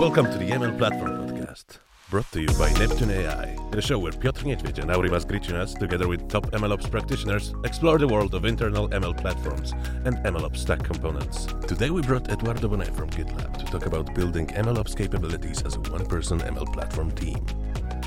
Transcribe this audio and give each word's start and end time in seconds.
Welcome 0.00 0.32
to 0.32 0.38
the 0.38 0.48
ML 0.48 0.78
Platform 0.78 1.28
Podcast, 1.28 1.76
brought 2.08 2.32
to 2.32 2.40
you 2.40 2.48
by 2.58 2.72
Neptune 2.78 3.10
AI, 3.10 3.54
the 3.70 3.82
show 3.82 3.98
where 3.98 4.12
Piotr 4.12 4.46
Niedźwiedź 4.46 4.78
and 4.78 4.90
Aurimas 4.90 5.26
Griciūnas, 5.26 5.78
together 5.78 6.08
with 6.08 6.26
top 6.26 6.46
MLOps 6.52 6.90
practitioners, 6.90 7.52
explore 7.64 7.98
the 7.98 8.08
world 8.08 8.34
of 8.34 8.46
internal 8.46 8.88
ML 8.88 9.14
platforms 9.14 9.72
and 10.06 10.16
MLOps 10.24 10.56
stack 10.56 10.82
components. 10.82 11.46
Today 11.68 11.90
we 11.90 12.00
brought 12.00 12.30
Eduardo 12.30 12.66
Bonet 12.68 12.96
from 12.96 13.10
GitLab 13.10 13.58
to 13.58 13.66
talk 13.66 13.84
about 13.84 14.14
building 14.14 14.46
MLOps 14.46 14.96
capabilities 14.96 15.62
as 15.66 15.76
a 15.76 15.80
one-person 15.80 16.38
ML 16.40 16.72
platform 16.72 17.10
team. 17.10 17.44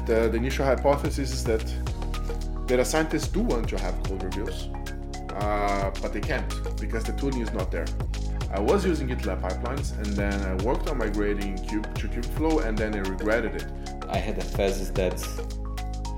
The, 0.07 0.29
the 0.31 0.37
initial 0.37 0.65
hypothesis 0.65 1.31
is 1.31 1.43
that 1.43 1.63
data 2.65 2.85
scientists 2.85 3.27
do 3.27 3.41
want 3.41 3.69
to 3.69 3.77
have 3.77 4.01
code 4.01 4.23
reviews, 4.23 4.67
uh, 5.35 5.91
but 6.01 6.11
they 6.11 6.21
can't 6.21 6.51
because 6.81 7.03
the 7.03 7.13
tooling 7.13 7.41
is 7.41 7.53
not 7.53 7.69
there. 7.69 7.85
I 8.53 8.59
was 8.59 8.85
using 8.85 9.07
GitLab 9.07 9.41
pipelines 9.41 9.97
and 9.97 10.05
then 10.15 10.39
I 10.43 10.53
worked 10.63 10.87
on 10.87 10.99
migrating 10.99 11.57
Cube 11.57 11.91
to 11.95 12.07
Kubeflow 12.07 12.63
and 12.63 12.77
then 12.77 12.93
I 12.93 12.99
regretted 12.99 13.55
it. 13.55 13.65
I 14.07 14.17
had 14.17 14.37
a 14.37 14.43
thesis 14.43 14.91
that 14.91 15.19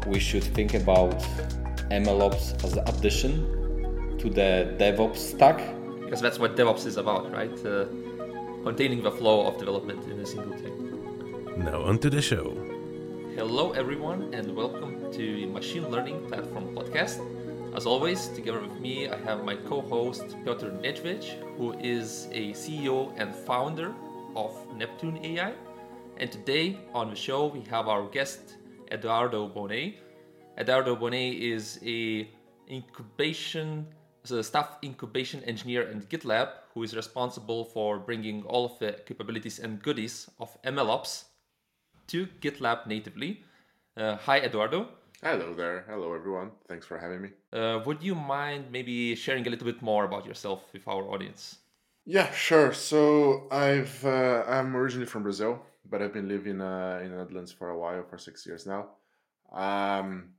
we 0.06 0.20
should 0.20 0.44
think 0.44 0.74
about 0.74 1.18
MLOps 1.92 2.62
as 2.66 2.74
an 2.74 2.86
addition 2.90 4.18
to 4.20 4.30
the 4.30 4.76
DevOps 4.78 5.16
stack. 5.16 5.60
Because 6.02 6.20
that's 6.20 6.38
what 6.38 6.58
DevOps 6.58 6.86
is 6.86 6.98
about, 6.98 7.32
right? 7.32 7.58
Uh, 7.66 7.86
containing 8.64 9.02
the 9.02 9.12
flow 9.12 9.48
of 9.48 9.58
development 9.58 10.04
in 10.12 10.20
a 10.20 10.26
single 10.26 10.58
team. 10.60 11.56
Now 11.56 11.84
onto 11.84 12.10
the 12.10 12.22
show. 12.22 12.52
Hello, 13.34 13.72
everyone, 13.72 14.34
and 14.34 14.54
welcome 14.54 15.10
to 15.14 15.48
Machine 15.48 15.90
Learning 15.90 16.28
Platform 16.28 16.76
Podcast. 16.76 17.22
As 17.76 17.86
always, 17.86 18.30
together 18.30 18.62
with 18.62 18.80
me, 18.80 19.10
I 19.10 19.18
have 19.18 19.44
my 19.44 19.58
co-host 19.58 20.24
Piotr 20.46 20.68
Niedźwiedź, 20.82 21.58
who 21.58 21.74
is 21.74 22.30
a 22.32 22.54
CEO 22.54 23.14
and 23.18 23.36
founder 23.36 23.94
of 24.34 24.56
Neptune 24.78 25.20
AI. 25.22 25.54
And 26.18 26.32
today 26.32 26.78
on 26.94 27.10
the 27.10 27.18
show, 27.18 27.48
we 27.48 27.60
have 27.70 27.90
our 27.90 28.08
guest 28.08 28.56
Eduardo 28.94 29.50
Bonet. 29.50 29.96
Eduardo 30.58 30.96
Bonet 30.96 31.38
is 31.38 31.78
a 31.84 32.30
incubation, 32.70 33.86
a 34.32 34.42
staff 34.42 34.78
incubation 34.82 35.44
engineer 35.44 35.82
at 35.82 36.10
GitLab, 36.10 36.48
who 36.74 36.84
is 36.84 36.96
responsible 36.96 37.66
for 37.66 38.00
bringing 38.00 38.44
all 38.44 38.64
of 38.64 38.80
the 38.80 38.94
capabilities 39.06 39.60
and 39.60 39.84
goodies 39.84 40.30
of 40.40 40.50
MLOps 40.64 41.26
to 42.08 42.26
GitLab 42.40 42.88
natively. 42.88 43.44
Uh, 43.98 44.16
hi, 44.16 44.40
Eduardo. 44.40 44.88
Hello 45.24 45.54
there. 45.54 45.86
Hello, 45.90 46.14
everyone. 46.14 46.52
Thanks 46.68 46.86
for 46.86 46.98
having 46.98 47.22
me. 47.22 47.30
Uh, 47.52 47.82
would 47.86 48.04
you 48.04 48.16
mind 48.16 48.72
maybe 48.72 49.16
sharing 49.16 49.48
a 49.48 49.50
little 49.50 49.66
bit 49.66 49.82
more 49.82 50.06
about 50.06 50.26
yourself 50.26 50.62
with 50.74 50.88
our 50.88 51.04
audience? 51.10 51.58
Yeah, 52.06 52.32
sure. 52.32 52.74
So 52.74 53.48
I've 53.52 54.06
uh, 54.06 54.44
I'm 54.48 54.76
originally 54.76 55.08
from 55.08 55.24
Brazil, 55.24 55.62
but 55.90 56.02
I've 56.02 56.14
been 56.14 56.28
living 56.28 56.62
uh, 56.62 57.00
in 57.04 57.12
the 57.12 57.18
Netherlands 57.18 57.52
for 57.52 57.70
a 57.70 57.78
while, 57.78 58.04
for 58.04 58.18
six 58.18 58.46
years 58.46 58.68
now. 58.68 58.90
Um, 59.52 60.36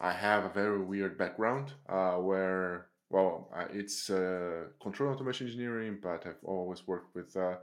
I 0.00 0.12
have 0.12 0.44
a 0.44 0.48
very 0.48 0.80
weird 0.80 1.18
background 1.18 1.72
uh, 1.88 2.14
where, 2.14 2.86
well, 3.10 3.50
uh, 3.54 3.66
it's 3.72 4.10
uh, 4.10 4.68
control 4.80 5.12
automation 5.12 5.46
engineering, 5.46 5.98
but 6.02 6.26
I've 6.26 6.42
always 6.44 6.86
worked 6.86 7.14
with 7.14 7.36
uh, 7.36 7.56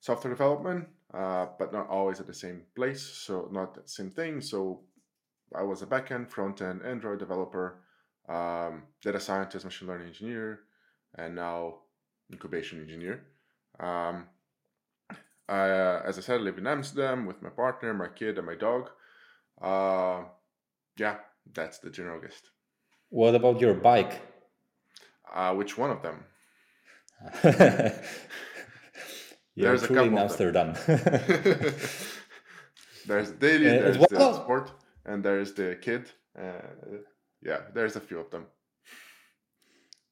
software 0.00 0.32
development, 0.32 0.88
uh, 1.12 1.46
but 1.58 1.72
not 1.72 1.88
always 1.88 2.20
at 2.20 2.26
the 2.26 2.34
same 2.34 2.62
place, 2.74 3.02
so 3.02 3.48
not 3.52 3.74
the 3.74 3.82
same 3.86 4.10
thing. 4.10 4.40
So 4.40 4.80
I 5.56 5.62
was 5.62 5.82
a 5.82 5.86
backend, 5.86 6.30
front 6.30 6.60
end, 6.60 6.82
Android 6.84 7.18
developer, 7.18 7.80
um, 8.28 8.82
data 9.02 9.20
scientist, 9.20 9.64
machine 9.64 9.88
learning 9.88 10.08
engineer, 10.08 10.60
and 11.16 11.34
now 11.34 11.76
incubation 12.32 12.80
engineer. 12.80 13.24
Um, 13.78 14.26
I, 15.48 15.70
uh, 15.70 16.02
as 16.06 16.18
I 16.18 16.22
said, 16.22 16.40
I 16.40 16.42
live 16.42 16.58
in 16.58 16.66
Amsterdam 16.66 17.26
with 17.26 17.42
my 17.42 17.50
partner, 17.50 17.92
my 17.94 18.08
kid, 18.08 18.38
and 18.38 18.46
my 18.46 18.54
dog. 18.54 18.90
Uh, 19.60 20.22
yeah, 20.96 21.16
that's 21.52 21.78
the 21.78 21.90
general 21.90 22.20
gist. 22.20 22.50
What 23.10 23.34
about 23.34 23.60
your 23.60 23.74
bike? 23.74 24.20
Uh, 25.32 25.54
which 25.54 25.76
one 25.76 25.90
of 25.90 26.02
them? 26.02 26.24
You're 29.56 29.76
There's 29.76 29.82
a 29.84 29.86
in 29.86 29.94
couple 29.94 30.18
of 30.18 30.36
them. 30.38 30.58
Amsterdam. 30.74 30.74
there's 33.06 33.30
the 33.32 33.36
daily, 33.38 33.68
Uh, 33.68 33.72
there's 33.82 33.98
the 33.98 34.34
sport, 34.34 34.72
and 35.04 35.24
there's 35.24 35.54
the 35.54 35.76
kid. 35.80 36.10
Uh, 36.38 36.98
yeah, 37.42 37.60
there's 37.74 37.96
a 37.96 38.00
few 38.00 38.18
of 38.20 38.30
them. 38.30 38.46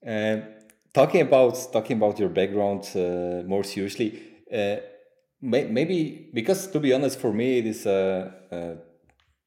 Uh, 0.06 0.40
talking 0.92 1.20
about 1.20 1.72
talking 1.72 1.96
about 1.96 2.18
your 2.18 2.28
background 2.28 2.88
uh, 2.96 3.42
more 3.46 3.62
seriously, 3.64 4.20
uh, 4.52 4.76
may, 5.40 5.64
maybe 5.64 6.30
because 6.34 6.66
to 6.68 6.80
be 6.80 6.92
honest, 6.92 7.18
for 7.20 7.32
me 7.32 7.58
it 7.58 7.66
is 7.66 7.86
a, 7.86 8.34
a 8.50 8.76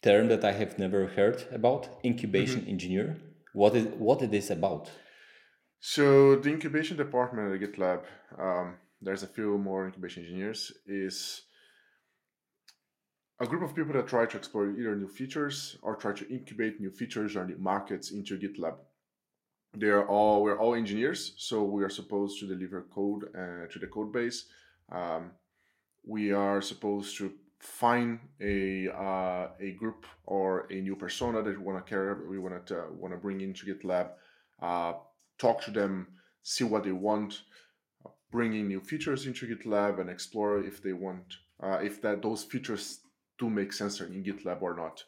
term 0.03 0.27
that 0.29 0.43
I 0.45 0.53
have 0.53 0.79
never 0.79 1.07
heard 1.07 1.43
about. 1.51 1.89
Incubation 2.03 2.61
Mm-hmm. 2.61 2.69
engineer. 2.69 3.17
What 3.53 3.75
is 3.75 3.87
what 3.97 4.21
it 4.21 4.33
is 4.33 4.51
about? 4.51 4.89
So 5.79 6.35
the 6.35 6.49
incubation 6.49 6.97
department 6.97 7.53
at 7.53 7.61
GitLab, 7.61 8.03
um, 8.37 8.77
there's 9.01 9.23
a 9.23 9.27
few 9.27 9.57
more 9.57 9.85
incubation 9.85 10.23
engineers, 10.23 10.71
is 10.87 11.43
a 13.39 13.45
group 13.45 13.63
of 13.63 13.75
people 13.75 13.93
that 13.93 14.07
try 14.07 14.25
to 14.25 14.37
explore 14.37 14.69
either 14.69 14.95
new 14.95 15.07
features 15.07 15.77
or 15.81 15.95
try 15.95 16.13
to 16.13 16.27
incubate 16.33 16.79
new 16.79 16.89
features 16.89 17.35
or 17.35 17.45
new 17.45 17.57
markets 17.57 18.11
into 18.11 18.37
GitLab. 18.37 18.75
They 19.77 19.87
are 19.87 20.07
all 20.07 20.41
we're 20.41 20.57
all 20.57 20.75
engineers, 20.75 21.33
so 21.37 21.63
we 21.63 21.83
are 21.83 21.89
supposed 21.89 22.39
to 22.39 22.47
deliver 22.47 22.83
code 22.83 23.25
uh, 23.35 23.67
to 23.71 23.79
the 23.79 23.87
code 23.87 24.13
base. 24.13 24.45
Um, 24.89 25.31
we 26.05 26.31
are 26.31 26.61
supposed 26.61 27.17
to 27.17 27.33
find 27.59 28.19
a 28.39 28.87
uh, 28.89 29.49
a 29.59 29.71
group 29.71 30.05
or 30.25 30.67
a 30.71 30.75
new 30.75 30.95
persona 30.95 31.41
that 31.41 31.57
we 31.57 31.63
want 31.63 31.85
to 31.85 31.89
care 31.89 32.23
we 32.29 32.39
want 32.39 32.65
to 32.67 32.85
want 32.97 33.13
to 33.13 33.17
bring 33.17 33.41
into 33.41 33.65
GitLab, 33.65 34.11
uh, 34.61 34.93
talk 35.37 35.61
to 35.63 35.71
them, 35.71 36.07
see 36.43 36.63
what 36.63 36.85
they 36.85 36.93
want, 36.93 37.41
bring 38.31 38.53
in 38.53 38.69
new 38.69 38.79
features 38.79 39.25
into 39.25 39.45
GitLab, 39.45 39.99
and 39.99 40.09
explore 40.09 40.63
if 40.63 40.81
they 40.81 40.93
want 40.93 41.35
uh, 41.61 41.79
if 41.83 42.01
that 42.01 42.21
those 42.21 42.45
features 42.45 42.99
do 43.37 43.49
make 43.49 43.73
sense 43.73 43.99
in 43.99 44.23
GitLab 44.23 44.61
or 44.61 44.75
not. 44.75 45.03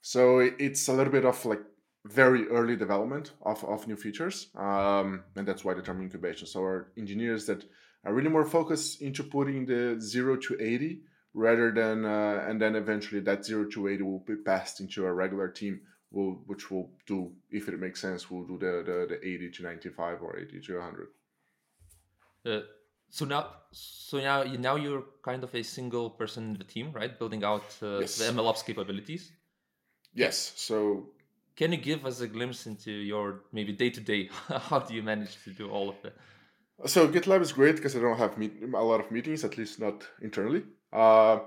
So 0.00 0.38
it's 0.38 0.88
a 0.88 0.92
little 0.92 1.12
bit 1.12 1.24
of 1.24 1.44
like 1.46 1.62
very 2.04 2.46
early 2.48 2.76
development 2.76 3.32
of, 3.42 3.64
of 3.64 3.86
new 3.88 3.96
features, 3.96 4.48
um, 4.54 5.24
and 5.36 5.48
that's 5.48 5.64
why 5.64 5.72
the 5.72 5.80
term 5.80 6.02
incubation. 6.02 6.46
So 6.46 6.60
our 6.60 6.88
engineers 6.98 7.46
that 7.46 7.64
are 8.04 8.12
really 8.12 8.28
more 8.28 8.44
focused 8.44 9.00
into 9.00 9.22
putting 9.22 9.64
the 9.64 9.96
zero 9.98 10.36
to 10.36 10.56
eighty 10.60 11.00
rather 11.32 11.72
than 11.72 12.04
uh, 12.04 12.44
and 12.46 12.60
then 12.60 12.76
eventually 12.76 13.20
that 13.22 13.44
zero 13.44 13.64
to 13.70 13.88
eighty 13.88 14.02
will 14.02 14.20
be 14.20 14.36
passed 14.36 14.80
into 14.80 15.06
a 15.06 15.12
regular 15.12 15.48
team, 15.48 15.80
will 16.10 16.42
which 16.46 16.70
will 16.70 16.90
do 17.06 17.32
if 17.50 17.68
it 17.68 17.80
makes 17.80 18.00
sense, 18.02 18.30
will 18.30 18.44
do 18.44 18.58
the 18.58 18.82
the, 18.84 19.06
the 19.08 19.26
eighty 19.26 19.50
to 19.50 19.62
ninety 19.62 19.88
five 19.88 20.20
or 20.20 20.38
eighty 20.38 20.60
to 20.60 20.80
hundred. 20.80 21.08
Uh, 22.44 22.60
so 23.16 23.24
now, 23.24 23.42
so 23.70 24.18
now, 24.30 24.42
you, 24.42 24.58
now 24.58 24.76
you're 24.84 25.04
kind 25.22 25.42
of 25.44 25.54
a 25.54 25.62
single 25.62 26.10
person 26.20 26.40
in 26.50 26.54
the 26.62 26.64
team, 26.74 26.86
right? 26.92 27.12
Building 27.20 27.42
out 27.44 27.68
uh, 27.82 28.00
Yes. 28.00 28.18
the 28.18 28.24
MLOps 28.36 28.62
capabilities. 28.68 29.32
Yes. 30.22 30.36
So 30.56 30.76
Can 31.56 31.70
you 31.74 31.78
give 31.90 32.04
us 32.10 32.20
a 32.20 32.28
glimpse 32.36 32.66
into 32.66 32.90
your 32.90 33.26
maybe 33.52 33.72
day 33.72 33.90
to 33.90 34.00
day? 34.12 34.22
How 34.70 34.80
do 34.80 34.92
you 34.94 35.02
manage 35.02 35.34
to 35.44 35.50
do 35.50 35.70
all 35.70 35.88
of 35.88 35.96
that? 36.02 36.14
So 36.86 37.06
GitLab 37.08 37.40
is 37.40 37.52
great 37.52 37.76
because 37.76 37.94
I 37.96 38.00
don't 38.00 38.18
have 38.18 38.36
meet- 38.36 38.60
a 38.62 38.84
lot 38.92 39.00
of 39.04 39.08
meetings, 39.16 39.44
at 39.44 39.56
least 39.58 39.78
not 39.86 39.96
internally. 40.20 40.62
Uh, 40.92 41.38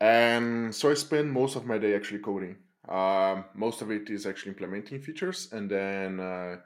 and 0.00 0.74
so 0.78 0.90
I 0.90 0.94
spend 0.94 1.32
most 1.32 1.56
of 1.56 1.64
my 1.66 1.78
day 1.78 1.94
actually 1.98 2.20
coding. 2.20 2.56
Um, 2.88 3.44
most 3.54 3.82
of 3.82 3.90
it 3.90 4.10
is 4.16 4.26
actually 4.26 4.52
implementing 4.54 5.00
features 5.00 5.48
and 5.52 5.64
then 5.70 6.20
uh, 6.20 6.56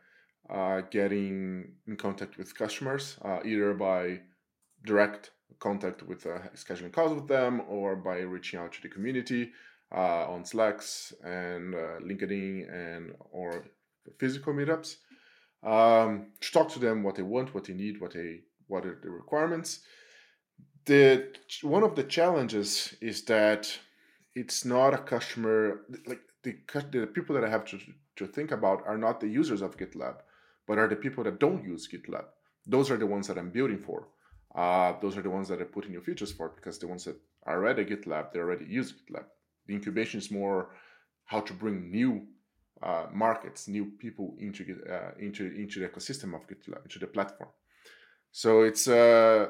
uh, 0.51 0.83
getting 0.91 1.73
in 1.87 1.97
contact 1.97 2.39
with 2.39 2.57
customers, 2.57 3.17
uh, 3.25 3.41
either 3.45 3.75
by 3.75 4.21
direct 4.84 5.31
contact 5.59 6.03
with 6.03 6.27
uh, 6.27 6.39
scheduling 6.55 6.93
calls 6.93 7.15
with 7.15 7.29
them 7.29 7.62
or 7.69 7.97
by 7.97 8.19
reaching 8.19 8.59
out 8.61 8.73
to 8.73 8.82
the 8.82 8.88
community 8.88 9.50
uh, 9.94 10.31
on 10.31 10.44
Slacks 10.44 11.12
and 11.25 11.75
uh, 11.75 11.99
LinkedIn 12.00 12.73
and 12.73 13.15
or 13.32 13.65
physical 14.19 14.53
meetups 14.53 14.97
um, 15.62 16.26
to 16.41 16.53
talk 16.53 16.69
to 16.70 16.79
them 16.79 17.03
what 17.03 17.17
they 17.17 17.23
want, 17.23 17.55
what 17.55 17.65
they 17.65 17.75
need, 17.75 18.00
what 18.00 18.12
they 18.12 18.41
what 18.69 18.85
are 18.85 18.99
the 19.03 19.11
requirements. 19.11 19.81
The 20.85 21.32
one 21.62 21.82
of 21.82 21.94
the 21.94 22.05
challenges 22.05 22.94
is 23.00 23.25
that 23.25 23.79
it's 24.35 24.65
not 24.65 24.94
a 24.94 24.99
customer 24.99 25.81
like 26.06 26.20
the 26.43 26.56
the 26.91 27.06
people 27.06 27.35
that 27.35 27.44
I 27.44 27.49
have 27.49 27.65
to 27.67 27.79
to 28.17 28.26
think 28.26 28.50
about 28.50 28.87
are 28.87 28.99
not 28.99 29.20
the 29.20 29.29
users 29.29 29.62
of 29.62 29.76
GitLab, 29.76 30.17
but 30.67 30.79
are 30.79 30.89
the 30.89 30.97
people 30.97 31.25
that 31.25 31.39
don't 31.39 31.65
use 31.65 31.89
GitLab. 31.89 32.25
Those 32.67 32.91
are 32.91 32.97
the 32.97 33.07
ones 33.07 33.29
that 33.29 33.39
I'm 33.39 33.51
building 33.51 33.79
for. 33.79 34.09
Uh, 34.55 34.95
those 35.01 35.17
are 35.17 35.23
the 35.23 35.31
ones 35.31 35.49
that 35.49 35.61
I 35.61 35.65
put 35.65 35.85
in 35.85 35.93
new 35.93 36.01
features 36.01 36.33
for 36.33 36.49
because 36.49 36.79
the 36.79 36.89
ones 36.89 37.05
that 37.05 37.17
are 37.45 37.57
already 37.59 37.85
GitLab, 37.85 38.33
they 38.33 38.41
already 38.41 38.65
use 38.65 38.93
GitLab. 38.93 39.25
The 39.67 39.75
incubation 39.75 40.19
is 40.19 40.31
more 40.31 40.71
how 41.25 41.41
to 41.41 41.53
bring 41.53 41.91
new 41.91 42.27
uh, 42.83 43.07
markets, 43.13 43.69
new 43.69 43.87
people 43.99 44.35
into 44.39 44.63
uh, 44.91 45.13
into 45.19 45.47
into 45.55 45.81
the 45.81 45.89
ecosystem 45.89 46.35
of 46.35 46.47
GitLab, 46.49 46.85
into 46.85 46.99
the 46.99 47.07
platform. 47.07 47.51
So 48.33 48.63
it's 48.63 48.89
uh, 48.89 49.49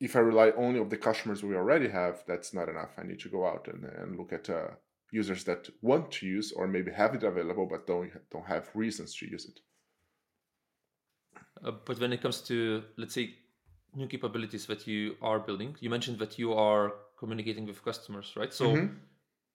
if 0.00 0.16
I 0.16 0.20
rely 0.20 0.50
only 0.56 0.80
of 0.80 0.90
the 0.90 0.96
customers 0.96 1.42
we 1.42 1.54
already 1.54 1.88
have, 1.88 2.24
that's 2.26 2.52
not 2.52 2.68
enough. 2.68 2.90
I 2.98 3.04
need 3.04 3.20
to 3.20 3.28
go 3.28 3.46
out 3.46 3.68
and, 3.68 3.84
and 3.84 4.16
look 4.16 4.32
at 4.32 4.50
uh, 4.50 4.68
users 5.10 5.44
that 5.44 5.68
want 5.82 6.10
to 6.10 6.26
use 6.26 6.52
or 6.52 6.66
maybe 6.66 6.90
have 6.90 7.14
it 7.14 7.22
available 7.22 7.66
but 7.66 7.86
don't 7.86 8.10
don't 8.30 8.46
have 8.46 8.68
reasons 8.74 9.14
to 9.16 9.26
use 9.26 9.44
it. 9.46 9.60
Uh, 11.62 11.72
but 11.84 11.98
when 12.00 12.12
it 12.12 12.22
comes 12.22 12.40
to 12.42 12.82
let's 12.96 13.14
say 13.14 13.34
new 13.94 14.06
capabilities 14.06 14.66
that 14.66 14.86
you 14.86 15.16
are 15.22 15.38
building, 15.38 15.76
you 15.80 15.90
mentioned 15.90 16.18
that 16.18 16.38
you 16.38 16.52
are 16.52 16.94
communicating 17.18 17.66
with 17.66 17.84
customers, 17.84 18.32
right? 18.36 18.52
So 18.52 18.66
mm-hmm. 18.66 18.94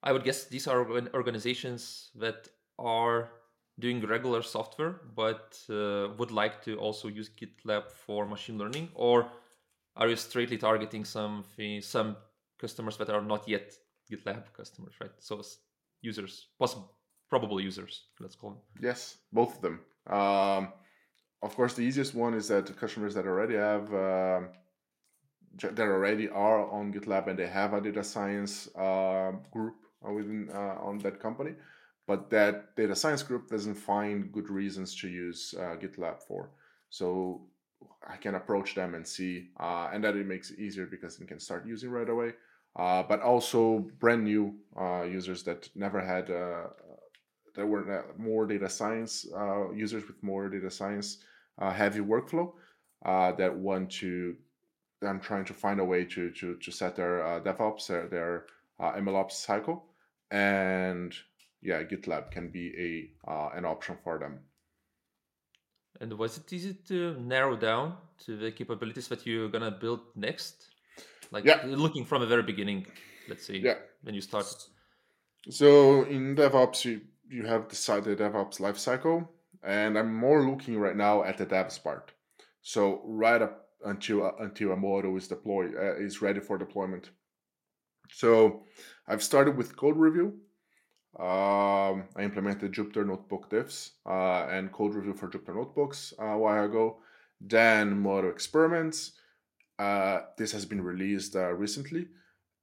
I 0.04 0.12
would 0.12 0.24
guess 0.24 0.46
these 0.46 0.68
are 0.68 0.80
organizations 1.14 2.12
that 2.16 2.48
are 2.78 3.30
doing 3.80 4.06
regular 4.06 4.42
software 4.42 5.00
but 5.16 5.58
uh, 5.70 6.10
would 6.18 6.32
like 6.32 6.62
to 6.64 6.78
also 6.78 7.08
use 7.08 7.30
GitLab 7.30 7.90
for 7.92 8.26
machine 8.26 8.58
learning, 8.58 8.90
or 8.94 9.28
are 9.96 10.08
you 10.08 10.16
straightly 10.16 10.58
targeting 10.58 11.06
some 11.06 11.44
some 11.82 12.16
customers 12.60 12.98
that 12.98 13.10
are 13.10 13.22
not 13.22 13.48
yet 13.48 13.74
GitLab 14.12 14.44
customers, 14.54 14.94
right? 15.02 15.12
So 15.20 15.42
users, 16.02 16.48
possible, 16.58 16.92
probable 17.30 17.62
users, 17.62 18.06
let's 18.20 18.36
call 18.36 18.52
them. 18.52 18.62
Yes, 18.82 19.18
both 19.32 19.56
of 19.56 19.62
them. 19.62 19.80
Um, 20.08 20.74
of 21.42 21.56
course, 21.56 21.74
the 21.74 21.82
easiest 21.82 22.14
one 22.14 22.34
is 22.34 22.48
that 22.50 22.76
customers 22.78 23.14
that 23.16 23.26
already 23.26 23.56
have 23.56 23.94
uh, 23.94 24.42
that 25.58 25.80
already 25.80 26.30
are 26.30 26.70
on 26.70 26.94
GitLab 26.94 27.28
and 27.28 27.40
they 27.40 27.48
have 27.48 27.74
a 27.74 27.82
data 27.82 28.04
science 28.04 28.68
uh, 28.76 29.32
group 29.52 29.76
within 30.02 30.50
uh, 30.54 30.78
on 30.82 30.98
that 31.00 31.20
company, 31.20 31.54
but 32.08 32.30
that 32.30 32.76
data 32.76 32.96
science 32.96 33.24
group 33.24 33.50
doesn't 33.50 33.76
find 33.76 34.32
good 34.32 34.50
reasons 34.50 34.96
to 35.02 35.08
use 35.08 35.54
uh, 35.58 35.76
GitLab 35.76 36.22
for. 36.22 36.52
So 36.90 37.42
I 38.08 38.18
can 38.18 38.36
approach 38.36 38.76
them 38.76 38.96
and 38.96 39.08
see, 39.08 39.50
uh, 39.60 39.90
and 39.94 40.04
that 40.04 40.16
it 40.16 40.26
makes 40.26 40.52
it 40.52 40.60
easier 40.60 40.86
because 40.86 41.18
they 41.18 41.26
can 41.26 41.40
start 41.40 41.66
using 41.66 41.90
right 41.90 42.10
away. 42.10 42.34
Uh, 42.76 43.04
but 43.04 43.22
also 43.22 43.80
brand 44.00 44.24
new 44.24 44.56
users 45.06 45.44
that 45.44 45.70
never 45.76 46.00
had 46.00 46.30
uh, 47.60 47.66
that 47.66 47.68
were 47.68 48.06
more 48.18 48.46
data 48.46 48.70
science 48.70 49.28
uh, 49.36 49.72
users 49.72 50.08
with 50.08 50.22
more 50.24 50.50
data 50.50 50.70
science 50.70 51.18
uh, 51.60 51.72
heavy 51.72 52.00
workflow 52.00 52.52
that 53.04 53.54
want 53.54 53.92
to. 53.92 54.36
I'm 55.02 55.22
trying 55.22 55.46
to 55.46 55.54
find 55.54 55.80
a 55.80 55.86
way 55.86 56.04
to 56.06 56.32
to 56.32 56.56
to 56.56 56.72
set 56.72 56.96
their 56.96 57.42
DevOps 57.46 57.88
their, 57.88 58.08
their 58.08 58.46
MLOps 58.80 59.32
cycle, 59.32 59.86
and 60.32 61.14
yeah, 61.62 61.84
GitLab 61.84 62.32
can 62.32 62.50
be 62.50 63.12
a 63.28 63.58
an 63.58 63.66
option 63.66 63.98
for 64.04 64.18
them. 64.20 64.40
And 66.02 66.14
was 66.18 66.38
it 66.38 66.52
easy 66.54 66.74
to 66.88 67.20
narrow 67.20 67.58
down 67.58 67.98
to 68.26 68.38
the 68.38 68.52
capabilities 68.52 69.08
that 69.10 69.26
you're 69.26 69.50
gonna 69.50 69.72
build 69.72 70.02
next? 70.16 70.68
Like 71.32 71.46
yeah. 71.46 71.62
looking 71.66 72.06
from 72.06 72.22
the 72.22 72.28
very 72.28 72.44
beginning, 72.44 72.88
let's 73.28 73.46
say, 73.46 73.58
yeah. 73.58 73.76
when 74.02 74.16
you 74.16 74.22
start. 74.22 74.46
So 75.50 76.04
in 76.04 76.36
DevOps, 76.36 76.86
you, 76.86 77.02
you 77.30 77.46
have 77.46 77.68
decided 77.68 78.18
DevOps 78.18 78.60
lifecycle, 78.60 79.28
and 79.64 79.98
I'm 79.98 80.14
more 80.14 80.50
looking 80.50 80.78
right 80.78 80.96
now 80.96 81.24
at 81.24 81.38
the 81.38 81.46
devs 81.46 81.82
part. 81.82 82.12
So 82.62 83.02
right 83.06 83.42
up 83.42 83.68
until 83.86 84.26
uh, 84.26 84.32
until 84.40 84.72
a 84.72 84.76
model 84.76 85.16
is 85.16 85.28
deployed 85.28 85.76
uh, 85.76 85.96
is 85.96 86.22
ready 86.22 86.40
for 86.40 86.58
deployment. 86.58 87.12
So 88.12 88.64
I've 89.08 89.24
started 89.24 89.56
with 89.56 89.78
code 89.78 89.98
review. 89.98 90.40
Um, 91.18 92.06
I 92.16 92.22
implemented 92.22 92.74
Jupyter 92.74 93.06
Notebook 93.06 93.50
diffs 93.50 93.92
uh, 94.06 94.48
and 94.50 94.72
code 94.72 94.96
review 94.96 95.14
for 95.14 95.28
Jupyter 95.28 95.56
Notebooks 95.56 96.14
uh, 96.20 96.26
a 96.26 96.38
while 96.38 96.66
ago. 96.66 96.98
Then 97.42 97.98
model 98.00 98.30
experiments. 98.30 99.14
Uh, 99.78 100.22
this 100.38 100.52
has 100.52 100.66
been 100.66 100.82
released 100.82 101.36
uh, 101.36 101.54
recently, 101.54 102.08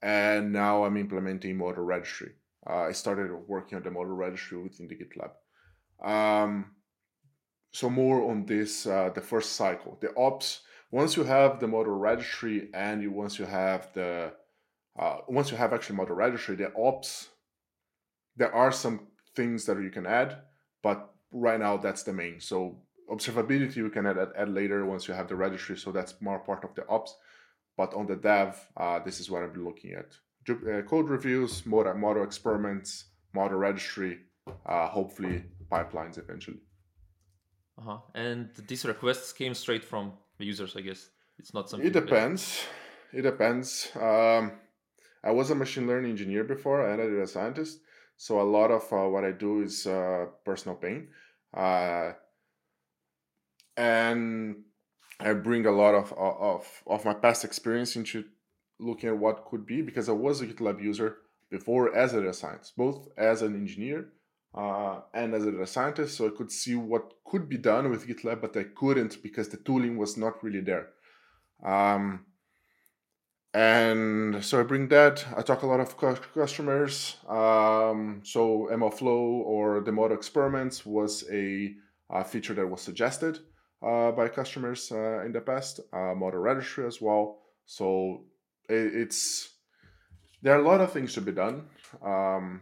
and 0.03 0.53
now 0.53 0.85
I'm 0.85 0.99
implementing 0.99 1.57
model 1.57 1.85
registry. 1.85 2.33
Uh, 2.69 2.85
I 2.91 2.93
started 2.93 3.31
working 3.47 3.77
on 3.77 3.85
the 3.85 3.91
model 3.91 4.15
registry 4.15 4.59
within 4.59 4.89
the 4.89 4.97
GitLab. 4.97 5.33
Um, 6.07 6.73
so 7.73 7.91
more 7.91 8.31
on 8.31 8.47
this, 8.47 8.87
uh, 8.87 9.11
the 9.15 9.21
first 9.21 9.53
cycle, 9.53 9.99
the 10.01 10.15
ops. 10.17 10.63
Once 10.91 11.17
you 11.17 11.25
have 11.25 11.61
the 11.61 11.69
model 11.69 11.95
registry 11.95 12.71
and 12.73 13.03
you 13.03 13.11
once 13.11 13.39
you 13.39 13.45
have 13.45 13.93
the 13.93 14.33
uh, 14.99 15.19
once 15.29 15.51
you 15.51 15.57
have 15.57 15.75
actually 15.75 15.97
model 15.97 16.17
registry, 16.17 16.57
the 16.57 16.73
ops, 16.75 17.29
there 18.37 18.55
are 18.55 18.73
some 18.73 19.09
things 19.35 19.67
that 19.67 19.81
you 19.83 19.91
can 19.91 20.07
add, 20.07 20.39
but 20.83 21.13
right 21.33 21.61
now 21.61 21.77
that's 21.77 22.03
the 22.03 22.13
main. 22.13 22.41
So 22.41 22.79
observability 23.11 23.77
you 23.77 23.91
can 23.91 24.07
add, 24.07 24.19
add 24.37 24.49
later 24.49 24.85
once 24.85 25.07
you 25.07 25.15
have 25.15 25.29
the 25.29 25.37
registry 25.37 25.77
so 25.77 25.93
that's 25.93 26.21
more 26.21 26.39
part 26.41 26.65
of 26.65 26.75
the 26.75 26.87
ops 26.89 27.17
but 27.77 27.95
on 27.95 28.07
the 28.07 28.17
dev 28.17 28.59
uh, 28.77 28.99
this 29.01 29.21
is 29.21 29.31
what 29.31 29.55
be 29.55 29.61
looking 29.61 29.93
at 29.93 30.17
code 30.55 31.09
reviews 31.09 31.67
model, 31.67 31.95
model 31.95 32.23
experiments 32.23 33.07
model 33.35 33.59
registry 33.59 34.19
uh, 34.67 34.89
hopefully 34.89 35.45
pipelines 35.71 36.19
eventually. 36.19 36.59
Uh-huh. 37.79 37.99
and 38.15 38.49
these 38.69 38.87
requests 38.87 39.35
came 39.35 39.53
straight 39.53 39.85
from 39.85 40.13
the 40.39 40.47
users 40.47 40.75
i 40.77 40.81
guess. 40.81 41.11
It's 41.39 41.53
not 41.53 41.69
something 41.69 41.87
it 41.87 41.93
depends. 41.93 42.65
That... 43.13 43.19
it 43.19 43.23
depends. 43.23 43.91
Um, 43.95 44.53
i 45.23 45.31
was 45.31 45.51
a 45.51 45.55
machine 45.55 45.87
learning 45.87 46.13
engineer 46.13 46.45
before. 46.45 46.89
And 46.89 47.03
I 47.03 47.07
did 47.07 47.19
a 47.19 47.27
scientist. 47.27 47.81
So 48.17 48.41
a 48.41 48.49
lot 48.57 48.71
of 48.71 48.91
uh, 48.93 49.09
what 49.11 49.25
i 49.25 49.33
do 49.33 49.63
is 49.63 49.87
uh, 49.87 50.27
personal 50.45 50.77
pain. 50.77 51.09
Uh, 51.53 52.13
and 53.77 54.57
I 55.21 55.33
bring 55.35 55.67
a 55.67 55.71
lot 55.71 55.95
of 55.95 56.13
of 56.13 56.67
of 56.87 57.05
my 57.05 57.15
past 57.15 57.45
experience 57.45 57.97
into 57.97 58.25
looking 58.79 59.09
at 59.09 59.19
what 59.19 59.47
could 59.47 59.67
be 59.67 59.83
because 59.83 60.09
I 60.09 60.13
was 60.13 60.41
a 60.41 60.47
GitLab 60.47 60.83
user 60.83 61.19
before 61.51 61.95
as 61.97 62.13
a 62.13 62.21
data 62.21 62.33
scientist, 62.33 62.77
both 62.77 63.09
as 63.17 63.43
an 63.43 63.55
engineer 63.55 64.09
uh, 64.55 65.01
and 65.15 65.35
as 65.35 65.45
a 65.45 65.53
data 65.53 65.67
scientist. 65.67 66.17
So 66.17 66.27
I 66.27 66.31
could 66.37 66.51
see 66.51 66.75
what 66.75 67.13
could 67.25 67.49
be 67.49 67.59
done 67.59 67.91
with 67.91 68.07
GitLab, 68.07 68.41
but 68.41 68.57
I 68.57 68.65
couldn't 68.75 69.23
because 69.23 69.49
the 69.49 69.59
tooling 69.59 69.97
was 69.97 70.17
not 70.17 70.43
really 70.43 70.61
there. 70.61 70.89
Um, 71.65 72.27
and 73.55 74.45
so 74.45 74.61
I 74.61 74.65
bring 74.65 74.89
that. 74.89 75.25
I 75.35 75.41
talk 75.41 75.63
a 75.63 75.67
lot 75.67 75.81
of 75.81 75.97
customers. 76.35 77.17
Um, 77.27 78.21
so 78.23 78.69
MLflow 78.71 79.41
or 79.47 79.81
the 79.81 79.93
model 79.93 80.17
experiments 80.17 80.85
was 80.85 81.25
a, 81.31 81.75
a 82.11 82.23
feature 82.23 82.53
that 82.53 82.67
was 82.67 82.83
suggested 82.83 83.39
uh, 83.83 84.11
by 84.13 84.29
customers 84.29 84.93
uh, 84.93 85.25
in 85.25 85.33
the 85.33 85.41
past, 85.41 85.81
uh, 85.93 86.15
model 86.15 86.41
registry 86.41 86.87
as 86.87 87.01
well. 87.01 87.39
So 87.65 88.25
it's 88.69 89.49
there 90.43 90.55
are 90.55 90.61
a 90.61 90.69
lot 90.69 90.81
of 90.81 90.93
things 90.93 91.15
to 91.15 91.21
be 91.21 91.33
done, 91.33 91.65
um, 92.05 92.61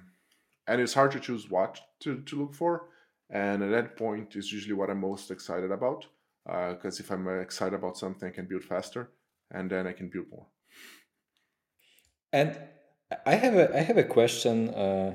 and 0.66 0.80
it's 0.80 0.94
hard 0.94 1.12
to 1.12 1.20
choose 1.20 1.50
what 1.50 1.80
to, 2.00 2.20
to 2.22 2.36
look 2.36 2.54
for. 2.54 2.88
And 3.30 3.62
at 3.62 3.70
that 3.70 3.96
point 3.96 4.36
is 4.36 4.52
usually 4.52 4.74
what 4.74 4.90
I'm 4.90 5.00
most 5.00 5.30
excited 5.30 5.70
about, 5.70 6.06
because 6.46 7.00
if 7.00 7.10
I'm 7.10 7.26
excited 7.40 7.74
about 7.74 7.96
something, 7.96 8.28
I 8.28 8.32
can 8.32 8.46
build 8.46 8.64
faster, 8.64 9.10
and 9.50 9.70
then 9.70 9.86
I 9.86 9.92
can 9.92 10.08
build 10.08 10.26
more. 10.30 10.46
And 12.32 12.58
I 13.26 13.34
have 13.34 13.54
a 13.54 13.76
I 13.76 13.80
have 13.80 13.98
a 13.98 14.04
question 14.04 14.68
uh, 14.70 15.14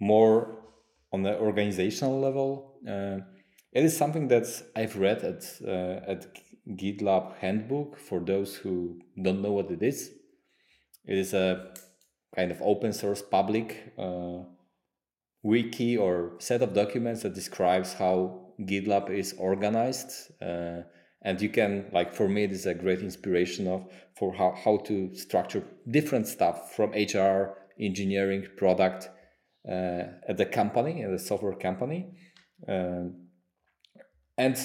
more 0.00 0.58
on 1.12 1.22
the 1.22 1.38
organizational 1.38 2.20
level. 2.20 2.80
Uh, 2.86 3.20
it 3.72 3.84
is 3.84 3.96
something 3.96 4.28
that 4.28 4.46
I've 4.76 4.96
read 4.96 5.22
at 5.22 5.44
uh, 5.66 6.10
at 6.10 6.26
GitLab 6.68 7.36
Handbook. 7.38 7.98
For 7.98 8.20
those 8.20 8.56
who 8.56 9.00
don't 9.20 9.42
know 9.42 9.52
what 9.52 9.70
it 9.70 9.82
is, 9.82 10.10
it 11.04 11.18
is 11.18 11.34
a 11.34 11.72
kind 12.34 12.50
of 12.50 12.60
open 12.62 12.92
source 12.92 13.22
public 13.22 13.92
uh, 13.98 14.38
wiki 15.42 15.96
or 15.96 16.32
set 16.38 16.62
of 16.62 16.74
documents 16.74 17.22
that 17.22 17.34
describes 17.34 17.94
how 17.94 18.52
GitLab 18.60 19.10
is 19.10 19.34
organized. 19.38 20.32
Uh, 20.40 20.82
and 21.24 21.40
you 21.40 21.48
can 21.48 21.86
like 21.92 22.12
for 22.12 22.28
me 22.28 22.44
it 22.44 22.52
is 22.52 22.66
a 22.66 22.74
great 22.74 23.00
inspiration 23.00 23.66
of 23.66 23.88
for 24.14 24.34
how, 24.34 24.54
how 24.64 24.76
to 24.78 25.14
structure 25.14 25.62
different 25.90 26.26
stuff 26.26 26.74
from 26.74 26.90
hr 26.90 27.54
engineering 27.80 28.46
product 28.56 29.08
uh, 29.68 30.02
at 30.28 30.36
the 30.36 30.46
company 30.46 31.02
at 31.02 31.10
the 31.10 31.18
software 31.18 31.54
company 31.54 32.10
um, 32.68 33.14
and 34.36 34.56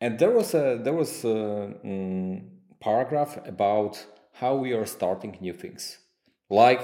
and 0.00 0.18
there 0.18 0.30
was 0.30 0.54
a 0.54 0.80
there 0.82 0.94
was 0.94 1.24
a 1.24 1.74
um, 1.84 2.42
paragraph 2.80 3.38
about 3.46 4.04
how 4.32 4.54
we 4.54 4.72
are 4.72 4.86
starting 4.86 5.36
new 5.40 5.52
things. 5.52 5.98
Like 6.48 6.82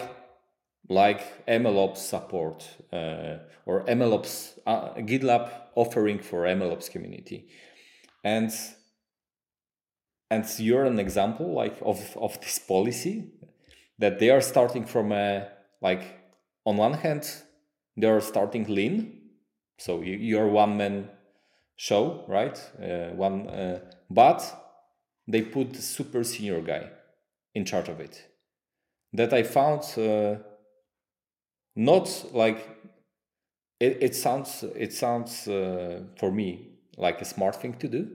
like 0.89 1.47
MLOps 1.47 1.99
support 1.99 2.69
uh, 2.93 3.39
or 3.65 3.85
MLOps 3.87 4.59
uh, 4.67 4.95
GitLab 4.95 5.51
offering 5.75 6.21
for 6.21 6.45
MLOps 6.45 6.91
community, 6.91 7.49
and 8.23 8.53
and 10.31 10.45
you're 10.59 10.85
an 10.85 10.99
example 10.99 11.55
like 11.55 11.77
of 11.83 12.17
of 12.17 12.41
this 12.41 12.59
policy 12.59 13.33
that 13.99 14.19
they 14.19 14.31
are 14.31 14.41
starting 14.41 14.85
from 14.85 15.13
a 15.13 15.49
like 15.81 16.03
on 16.65 16.77
one 16.77 16.95
hand 16.95 17.25
they 17.97 18.07
are 18.07 18.21
starting 18.21 18.65
lean 18.65 19.23
so 19.79 20.01
you, 20.03 20.17
you're 20.17 20.49
one 20.49 20.77
man 20.77 21.09
show 21.77 22.25
right 22.27 22.59
uh, 22.83 23.15
one 23.15 23.49
uh, 23.49 23.81
but 24.11 24.43
they 25.29 25.43
put 25.43 25.73
the 25.73 25.83
super 25.83 26.25
senior 26.25 26.61
guy 26.61 26.91
in 27.55 27.65
charge 27.65 27.89
of 27.89 28.01
it. 28.01 28.29
That 29.13 29.33
I 29.33 29.43
found 29.43 29.83
uh, 29.99 30.37
not 31.75 32.27
like 32.33 32.69
it, 33.81 33.99
it 34.01 34.15
sounds 34.15 34.65
it 34.75 34.93
sounds 34.93 35.49
uh, 35.49 36.03
for 36.19 36.31
me 36.31 36.79
like 36.97 37.21
a 37.21 37.25
smart 37.25 37.57
thing 37.57 37.75
to 37.79 37.89
do, 37.89 38.09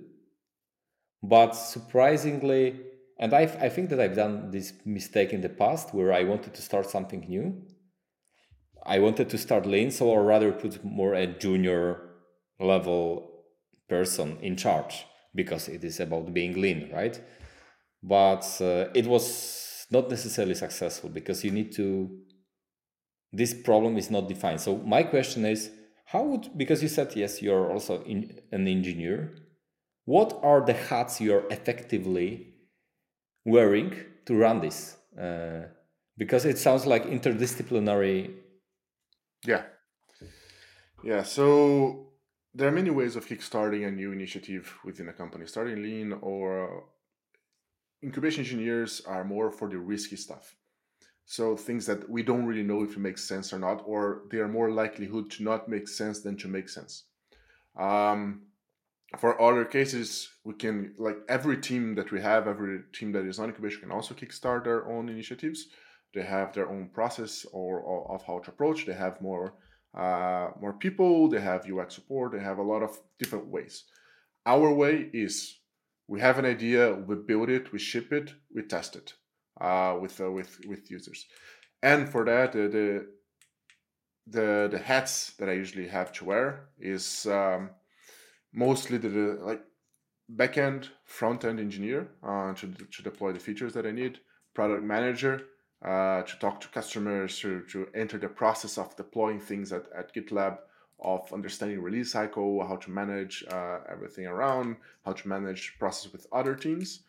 but 1.21 1.51
surprisingly, 1.51 2.79
and 3.19 3.33
I 3.33 3.41
I 3.41 3.69
think 3.69 3.89
that 3.89 3.99
I've 3.99 4.15
done 4.15 4.51
this 4.51 4.73
mistake 4.85 5.33
in 5.33 5.41
the 5.41 5.49
past 5.49 5.93
where 5.93 6.13
I 6.13 6.23
wanted 6.23 6.53
to 6.53 6.61
start 6.61 6.89
something 6.89 7.25
new. 7.27 7.61
I 8.83 8.99
wanted 8.99 9.29
to 9.29 9.37
start 9.37 9.65
lean, 9.65 9.91
so 9.91 10.09
or 10.09 10.23
rather 10.23 10.51
put 10.51 10.83
more 10.83 11.13
a 11.13 11.27
junior 11.27 12.09
level 12.59 13.30
person 13.91 14.37
in 14.41 14.55
charge 14.55 15.05
because 15.35 15.67
it 15.67 15.83
is 15.83 15.99
about 15.99 16.33
being 16.33 16.53
lean, 16.61 16.89
right? 16.93 17.19
But 18.01 18.45
uh, 18.61 18.87
it 18.95 19.05
was 19.05 19.85
not 19.91 20.09
necessarily 20.09 20.55
successful 20.55 21.09
because 21.09 21.43
you 21.43 21.51
need 21.51 21.71
to. 21.73 22.09
This 23.33 23.53
problem 23.53 23.97
is 23.97 24.09
not 24.09 24.27
defined. 24.27 24.61
So 24.61 24.77
my 24.77 25.03
question 25.03 25.45
is, 25.45 25.69
how 26.05 26.23
would 26.23 26.57
because 26.57 26.81
you 26.81 26.89
said 26.89 27.15
yes, 27.15 27.41
you're 27.41 27.71
also 27.71 28.03
in, 28.03 28.39
an 28.51 28.67
engineer. 28.67 29.35
What 30.05 30.39
are 30.41 30.61
the 30.65 30.73
hats 30.73 31.21
you're 31.21 31.47
effectively 31.51 32.27
wearing 33.45 33.93
to 34.25 34.33
run 34.35 34.61
this? 34.61 34.97
Uh, 35.17 35.67
because 36.17 36.45
it 36.45 36.57
sounds 36.57 36.85
like 36.85 37.05
interdisciplinary. 37.05 38.33
Yeah. 39.45 39.63
Yeah. 41.03 41.23
So 41.23 42.10
there 42.53 42.67
are 42.67 42.71
many 42.71 42.89
ways 42.89 43.15
of 43.15 43.25
kickstarting 43.27 43.87
a 43.87 43.91
new 43.91 44.11
initiative 44.11 44.73
within 44.83 45.07
a 45.09 45.13
company. 45.13 45.45
Starting 45.45 45.81
lean 45.81 46.13
or 46.21 46.83
incubation 48.03 48.43
engineers 48.43 49.01
are 49.05 49.23
more 49.23 49.51
for 49.51 49.69
the 49.69 49.77
risky 49.77 50.15
stuff. 50.15 50.55
So 51.25 51.55
things 51.55 51.85
that 51.85 52.09
we 52.09 52.23
don't 52.23 52.45
really 52.45 52.63
know 52.63 52.83
if 52.83 52.91
it 52.91 52.99
makes 52.99 53.23
sense 53.23 53.53
or 53.53 53.59
not, 53.59 53.83
or 53.85 54.23
they 54.31 54.39
are 54.39 54.49
more 54.49 54.71
likelihood 54.71 55.31
to 55.31 55.43
not 55.43 55.69
make 55.69 55.87
sense 55.87 56.21
than 56.21 56.35
to 56.37 56.49
make 56.49 56.67
sense. 56.67 57.05
Um, 57.79 58.47
for 59.17 59.41
other 59.41 59.63
cases, 59.63 60.29
we 60.43 60.55
can 60.55 60.93
like 60.97 61.17
every 61.29 61.57
team 61.57 61.95
that 61.95 62.11
we 62.11 62.21
have, 62.21 62.47
every 62.47 62.81
team 62.93 63.13
that 63.13 63.25
is 63.25 63.39
on 63.39 63.49
incubation 63.49 63.81
can 63.81 63.91
also 63.91 64.13
kickstart 64.13 64.65
their 64.65 64.87
own 64.89 65.07
initiatives. 65.07 65.67
They 66.13 66.23
have 66.23 66.53
their 66.53 66.69
own 66.69 66.89
process 66.89 67.45
or, 67.53 67.79
or 67.79 68.13
of 68.13 68.23
how 68.23 68.39
to 68.39 68.51
approach. 68.51 68.85
They 68.85 68.93
have 68.93 69.21
more 69.21 69.53
uh, 69.93 70.51
more 70.59 70.73
people. 70.73 71.27
They 71.29 71.41
have 71.41 71.69
UX 71.69 71.95
support. 71.95 72.31
They 72.31 72.39
have 72.39 72.57
a 72.57 72.63
lot 72.63 72.83
of 72.83 72.99
different 73.19 73.47
ways. 73.47 73.83
Our 74.45 74.73
way 74.73 75.09
is 75.13 75.59
we 76.07 76.19
have 76.19 76.39
an 76.39 76.45
idea, 76.45 76.93
we 76.93 77.15
build 77.15 77.49
it, 77.49 77.71
we 77.71 77.79
ship 77.79 78.11
it, 78.11 78.33
we 78.53 78.63
test 78.63 78.95
it 78.95 79.13
uh, 79.59 79.97
with 80.01 80.19
uh, 80.19 80.31
with 80.31 80.59
with 80.67 80.89
users, 80.91 81.25
and 81.81 82.09
for 82.09 82.25
that 82.25 82.53
the, 82.53 83.07
the 84.27 84.67
the 84.71 84.79
hats 84.79 85.33
that 85.39 85.49
I 85.49 85.53
usually 85.53 85.87
have 85.87 86.11
to 86.13 86.25
wear 86.25 86.69
is 86.79 87.25
um, 87.27 87.69
mostly 88.53 88.97
the, 88.97 89.09
the 89.09 89.39
like 89.41 89.63
backend 90.35 90.89
front 91.05 91.45
end 91.45 91.59
engineer 91.59 92.09
uh, 92.23 92.53
to 92.53 92.67
to 92.73 93.03
deploy 93.03 93.31
the 93.31 93.39
features 93.39 93.73
that 93.73 93.85
I 93.85 93.91
need, 93.91 94.19
product 94.53 94.83
manager 94.83 95.43
uh, 95.83 96.21
to 96.23 96.39
talk 96.39 96.61
to 96.61 96.67
customers, 96.69 97.39
to, 97.39 97.61
to 97.71 97.87
enter 97.95 98.17
the 98.17 98.27
process 98.27 98.77
of 98.77 98.95
deploying 98.95 99.39
things 99.39 99.71
at, 99.71 99.85
at 99.97 100.13
GitLab, 100.13 100.59
of 100.99 101.31
understanding 101.33 101.81
release 101.81 102.11
cycle, 102.11 102.65
how 102.67 102.75
to 102.75 102.91
manage 102.91 103.43
uh, 103.49 103.79
everything 103.89 104.27
around, 104.27 104.75
how 105.05 105.13
to 105.13 105.27
manage 105.27 105.77
process 105.79 106.11
with 106.11 106.27
other 106.31 106.53
teams. 106.53 106.99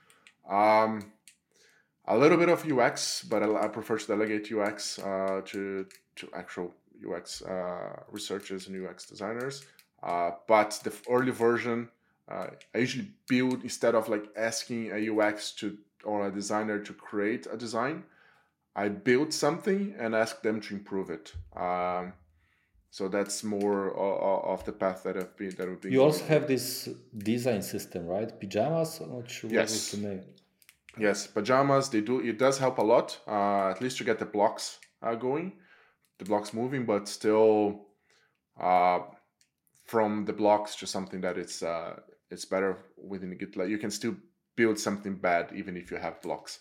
Um, 0.49 1.13
a 2.07 2.17
little 2.17 2.39
bit 2.39 2.49
of 2.49 2.71
UX, 2.71 3.23
but 3.23 3.43
I, 3.43 3.69
prefer 3.69 3.99
to 3.99 4.07
delegate 4.07 4.51
UX 4.53 4.99
uh, 4.99 5.43
to 5.47 5.87
to 6.17 6.29
actual 6.35 6.75
UX 7.09 7.43
uh, 7.43 8.03
researchers 8.11 8.69
and 8.69 8.87
UX 8.87 9.07
designers. 9.07 9.65
Uh, 10.03 10.33
but 10.49 10.81
the 10.83 10.93
early 11.09 11.31
version, 11.31 11.89
uh, 12.29 12.49
I 12.75 12.79
usually 12.79 13.09
build 13.29 13.63
instead 13.63 13.95
of 13.95 14.09
like 14.09 14.25
asking 14.37 14.91
a 14.91 15.11
UX 15.11 15.53
to 15.53 15.79
or 16.05 16.27
a 16.27 16.33
designer 16.33 16.81
to 16.81 16.93
create 16.93 17.47
a 17.51 17.57
design. 17.57 18.03
I 18.75 18.89
build 18.89 19.33
something 19.35 19.95
and 19.99 20.15
ask 20.15 20.43
them 20.43 20.61
to 20.63 20.75
improve 20.75 21.11
it. 21.11 21.33
Um, 21.57 22.15
so 22.91 23.09
that's 23.09 23.43
more 23.43 23.95
of 23.97 24.65
the 24.65 24.73
path 24.73 25.03
that 25.05 25.17
I've 25.17 25.37
been. 25.37 25.55
That 25.57 25.69
I've 25.69 25.81
been 25.81 25.93
you 25.93 26.03
also 26.03 26.25
have 26.27 26.47
this 26.47 26.89
design 27.17 27.63
system, 27.63 28.07
right? 28.07 28.39
Pajamas. 28.39 29.01
I'm 29.01 29.15
not 29.15 29.31
sure 29.31 29.51
yes. 29.51 29.71
what 29.71 29.73
was 29.73 29.91
the 29.93 30.09
name. 30.09 30.25
Yes, 30.99 31.27
pajamas. 31.27 31.89
They 31.89 32.03
do. 32.03 32.21
It 32.21 32.39
does 32.39 32.59
help 32.59 32.79
a 32.79 32.83
lot. 32.83 33.19
Uh, 33.27 33.71
at 33.71 33.81
least 33.81 33.97
to 33.99 34.05
get 34.05 34.19
the 34.19 34.27
blocks 34.27 34.79
uh, 35.03 35.15
going, 35.15 35.53
the 36.19 36.27
blocks 36.27 36.53
moving, 36.53 36.85
but 36.85 37.09
still, 37.09 37.87
uh, 38.61 39.01
from 39.85 40.27
the 40.27 40.33
blocks 40.35 40.77
to 40.77 40.87
something 40.87 41.23
that 41.23 41.39
it's 41.39 41.63
uh, 41.63 41.99
it's 42.31 42.45
better 42.45 42.79
within 42.97 43.31
the 43.31 43.37
GitLab. 43.37 43.71
You 43.71 43.79
can 43.79 43.91
still 43.91 44.17
build 44.55 44.79
something 44.79 45.15
bad 45.17 45.51
even 45.55 45.77
if 45.77 45.91
you 45.91 45.97
have 45.97 46.21
blocks. 46.21 46.59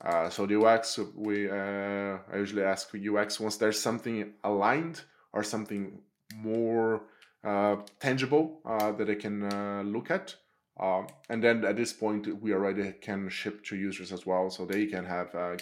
Uh, 0.00 0.28
so 0.28 0.46
the 0.46 0.60
UX, 0.60 0.98
we 1.14 1.48
uh, 1.48 2.18
I 2.32 2.36
usually 2.36 2.62
ask 2.62 2.90
UX 2.94 3.40
once 3.40 3.56
there's 3.56 3.80
something 3.80 4.32
aligned 4.42 5.02
or 5.32 5.42
something 5.42 6.00
more 6.36 7.02
uh, 7.44 7.76
tangible 8.00 8.60
uh, 8.64 8.92
that 8.92 9.08
I 9.08 9.14
can 9.14 9.44
uh, 9.44 9.82
look 9.84 10.10
at. 10.10 10.34
Um, 10.80 11.06
and 11.30 11.42
then 11.42 11.64
at 11.64 11.76
this 11.76 11.92
point, 11.92 12.40
we 12.42 12.52
already 12.52 12.92
can 13.00 13.28
ship 13.28 13.64
to 13.66 13.76
users 13.76 14.12
as 14.12 14.26
well, 14.26 14.50
so 14.50 14.64
they 14.64 14.86
can 14.86 15.04
have 15.04 15.32
uh, 15.34 15.56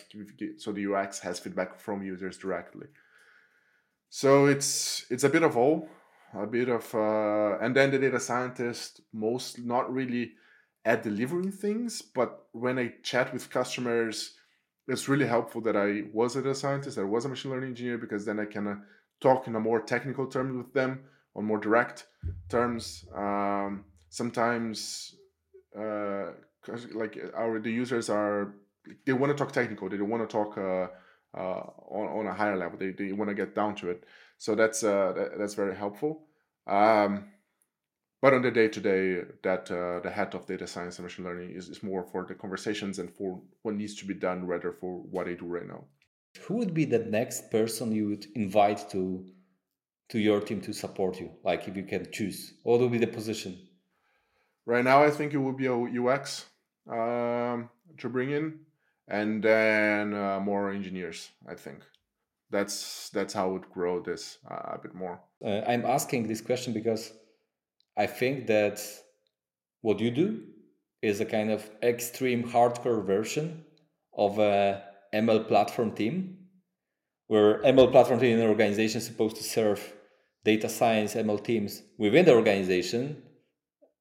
so 0.57 0.73
the 0.73 0.87
UX 0.93 1.21
has 1.21 1.39
feedback 1.39 1.79
from 1.79 2.03
users 2.03 2.39
directly. 2.39 2.87
So 4.09 4.47
it's 4.47 5.05
it's 5.11 5.25
a 5.25 5.29
bit 5.29 5.43
of 5.43 5.57
all, 5.57 5.89
a 6.35 6.47
bit 6.47 6.69
of, 6.69 6.95
uh, 6.95 7.59
and 7.61 7.77
then 7.77 7.91
the 7.91 7.99
data 7.99 8.21
scientist 8.21 9.03
most 9.13 9.59
not 9.59 9.93
really 9.93 10.33
at 10.85 11.03
delivering 11.03 11.53
things, 11.53 12.03
but 12.03 12.47
when 12.53 12.79
I 12.79 12.95
chat 13.03 13.33
with 13.33 13.51
customers, 13.51 14.35
it's 14.89 15.09
really 15.09 15.27
helpful 15.27 15.61
that 15.63 15.77
I 15.77 16.03
was 16.13 16.35
a 16.37 16.43
data 16.43 16.55
scientist, 16.55 16.99
I 16.99 17.05
was 17.05 17.25
a 17.25 17.29
machine 17.29 17.53
learning 17.53 17.71
engineer, 17.71 17.99
because 17.99 18.25
then 18.25 18.41
I 18.41 18.47
can 18.47 18.67
uh, 18.67 18.77
talk 19.21 19.47
in 19.47 19.55
a 19.55 19.61
more 19.61 19.81
technical 19.81 20.27
terms 20.27 20.57
with 20.57 20.73
them 20.73 21.01
on 21.37 21.45
more 21.45 21.59
direct 21.59 22.07
terms. 22.49 23.05
Um, 23.15 23.85
sometimes, 24.09 25.15
uh, 25.79 26.33
like 26.95 27.19
our 27.35 27.61
the 27.61 27.71
users 27.71 28.11
are 28.11 28.55
they 29.07 29.13
want 29.13 29.37
to 29.37 29.45
talk 29.45 29.53
technical. 29.53 29.89
They 29.89 29.97
don't 29.97 30.11
want 30.11 30.29
to 30.29 30.33
talk 30.33 30.59
uh, 30.59 30.89
uh, 31.37 31.63
on 31.89 32.19
on 32.19 32.27
a 32.27 32.35
higher 32.35 32.57
level. 32.57 32.79
They 32.79 32.91
they 32.91 33.13
want 33.13 33.31
to 33.31 33.35
get 33.35 33.55
down 33.55 33.75
to 33.77 33.91
it. 33.91 34.05
So 34.39 34.55
that's 34.55 34.83
uh, 34.83 35.13
that, 35.17 35.39
that's 35.39 35.55
very 35.55 35.77
helpful. 35.77 36.27
Um, 36.67 37.25
but 38.23 38.33
on 38.33 38.43
the 38.43 38.53
day 38.53 38.69
to 38.69 38.81
day, 38.81 39.25
that 39.43 39.69
uh, 39.69 39.99
the 39.99 40.11
head 40.11 40.33
of 40.37 40.47
data 40.47 40.67
science 40.69 40.97
and 40.99 41.05
machine 41.05 41.25
learning 41.25 41.51
is, 41.51 41.69
is 41.69 41.83
more 41.83 42.05
for 42.05 42.25
the 42.25 42.37
conversations 42.37 43.01
and 43.01 43.11
for 43.11 43.43
what 43.63 43.75
needs 43.75 43.97
to 43.97 44.07
be 44.07 44.15
done 44.15 44.47
rather 44.47 44.73
for 44.73 45.01
what 45.11 45.27
I 45.27 45.35
do 45.35 45.47
right 45.47 45.67
now. 45.67 45.85
Who 46.43 46.55
would 46.55 46.73
be 46.73 46.85
the 46.85 47.01
next 47.01 47.51
person 47.51 47.91
you 47.91 48.09
would 48.11 48.27
invite 48.37 48.89
to 48.91 49.27
to 50.11 50.19
your 50.21 50.41
team 50.41 50.61
to 50.61 50.73
support 50.73 51.19
you? 51.19 51.31
Like 51.43 51.67
if 51.67 51.77
you 51.77 51.83
can 51.83 52.13
choose, 52.13 52.55
what 52.63 52.79
would 52.79 52.93
be 52.93 52.99
the 52.99 53.09
position? 53.09 53.59
Right 54.67 54.85
now, 54.85 55.03
I 55.03 55.11
think 55.11 55.35
it 55.35 55.39
would 55.39 55.57
be 55.57 55.67
a 55.67 55.75
UX 55.75 56.47
um, 56.89 57.71
to 57.99 58.09
bring 58.09 58.31
in, 58.31 58.61
and 59.09 59.43
then 59.43 60.15
uh, 60.15 60.39
more 60.39 60.71
engineers. 60.71 61.31
I 61.49 61.55
think 61.55 61.81
that's 62.51 63.11
that's 63.11 63.35
how 63.35 63.49
it 63.49 63.53
would 63.53 63.71
grow 63.71 64.01
this 64.01 64.39
uh, 64.49 64.75
a 64.75 64.79
bit 64.79 64.95
more. 64.95 65.21
Uh, 65.45 65.63
I'm 65.67 65.85
asking 65.85 66.29
this 66.29 66.41
question 66.41 66.73
because 66.73 67.13
I 67.97 68.07
think 68.07 68.47
that 68.47 68.81
what 69.81 70.01
you 70.01 70.11
do 70.11 70.43
is 71.03 71.21
a 71.21 71.25
kind 71.25 71.51
of 71.51 71.69
extreme 71.83 72.45
hardcore 72.45 73.05
version 73.05 73.65
of 74.17 74.39
a 74.39 74.83
ML 75.13 75.47
platform 75.49 75.93
team, 75.93 76.39
where 77.27 77.61
ML 77.63 77.91
platform 77.91 78.21
team 78.21 78.37
in 78.37 78.41
an 78.41 78.49
organization 78.49 78.99
is 78.99 79.07
supposed 79.07 79.37
to 79.37 79.43
serve 79.43 79.93
data 80.45 80.69
science 80.69 81.15
ML 81.15 81.43
teams 81.43 81.83
within 81.99 82.25
the 82.25 82.35
organization, 82.35 83.23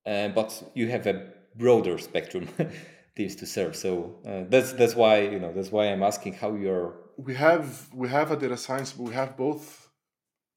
uh, 0.05 0.29
but 0.29 0.71
you 0.73 0.87
have 0.89 1.07
a 1.07 1.31
broader 1.55 1.97
spectrum 1.97 2.47
teams 3.15 3.35
to 3.35 3.45
serve. 3.45 3.75
So 3.75 4.15
uh, 4.25 4.43
that's 4.49 4.73
that's 4.73 4.95
why 4.95 5.21
you 5.21 5.39
know 5.39 5.53
that's 5.53 5.71
why 5.71 5.85
I'm 5.85 6.03
asking 6.03 6.33
how 6.33 6.53
you're. 6.53 6.95
We 7.17 7.35
have 7.35 7.89
we 7.93 8.07
have 8.09 8.31
a 8.31 8.37
data 8.37 8.57
science, 8.57 8.93
but 8.93 9.03
we 9.03 9.13
have 9.13 9.37
both 9.37 9.80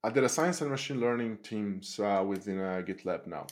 a 0.05 0.11
data 0.11 0.29
science 0.29 0.61
and 0.61 0.71
machine 0.71 1.01
learning 1.01 1.39
teams 1.39 1.99
uh, 1.99 2.23
within 2.27 2.61
uh, 2.61 2.83
GitLab 2.87 3.27
now. 3.27 3.47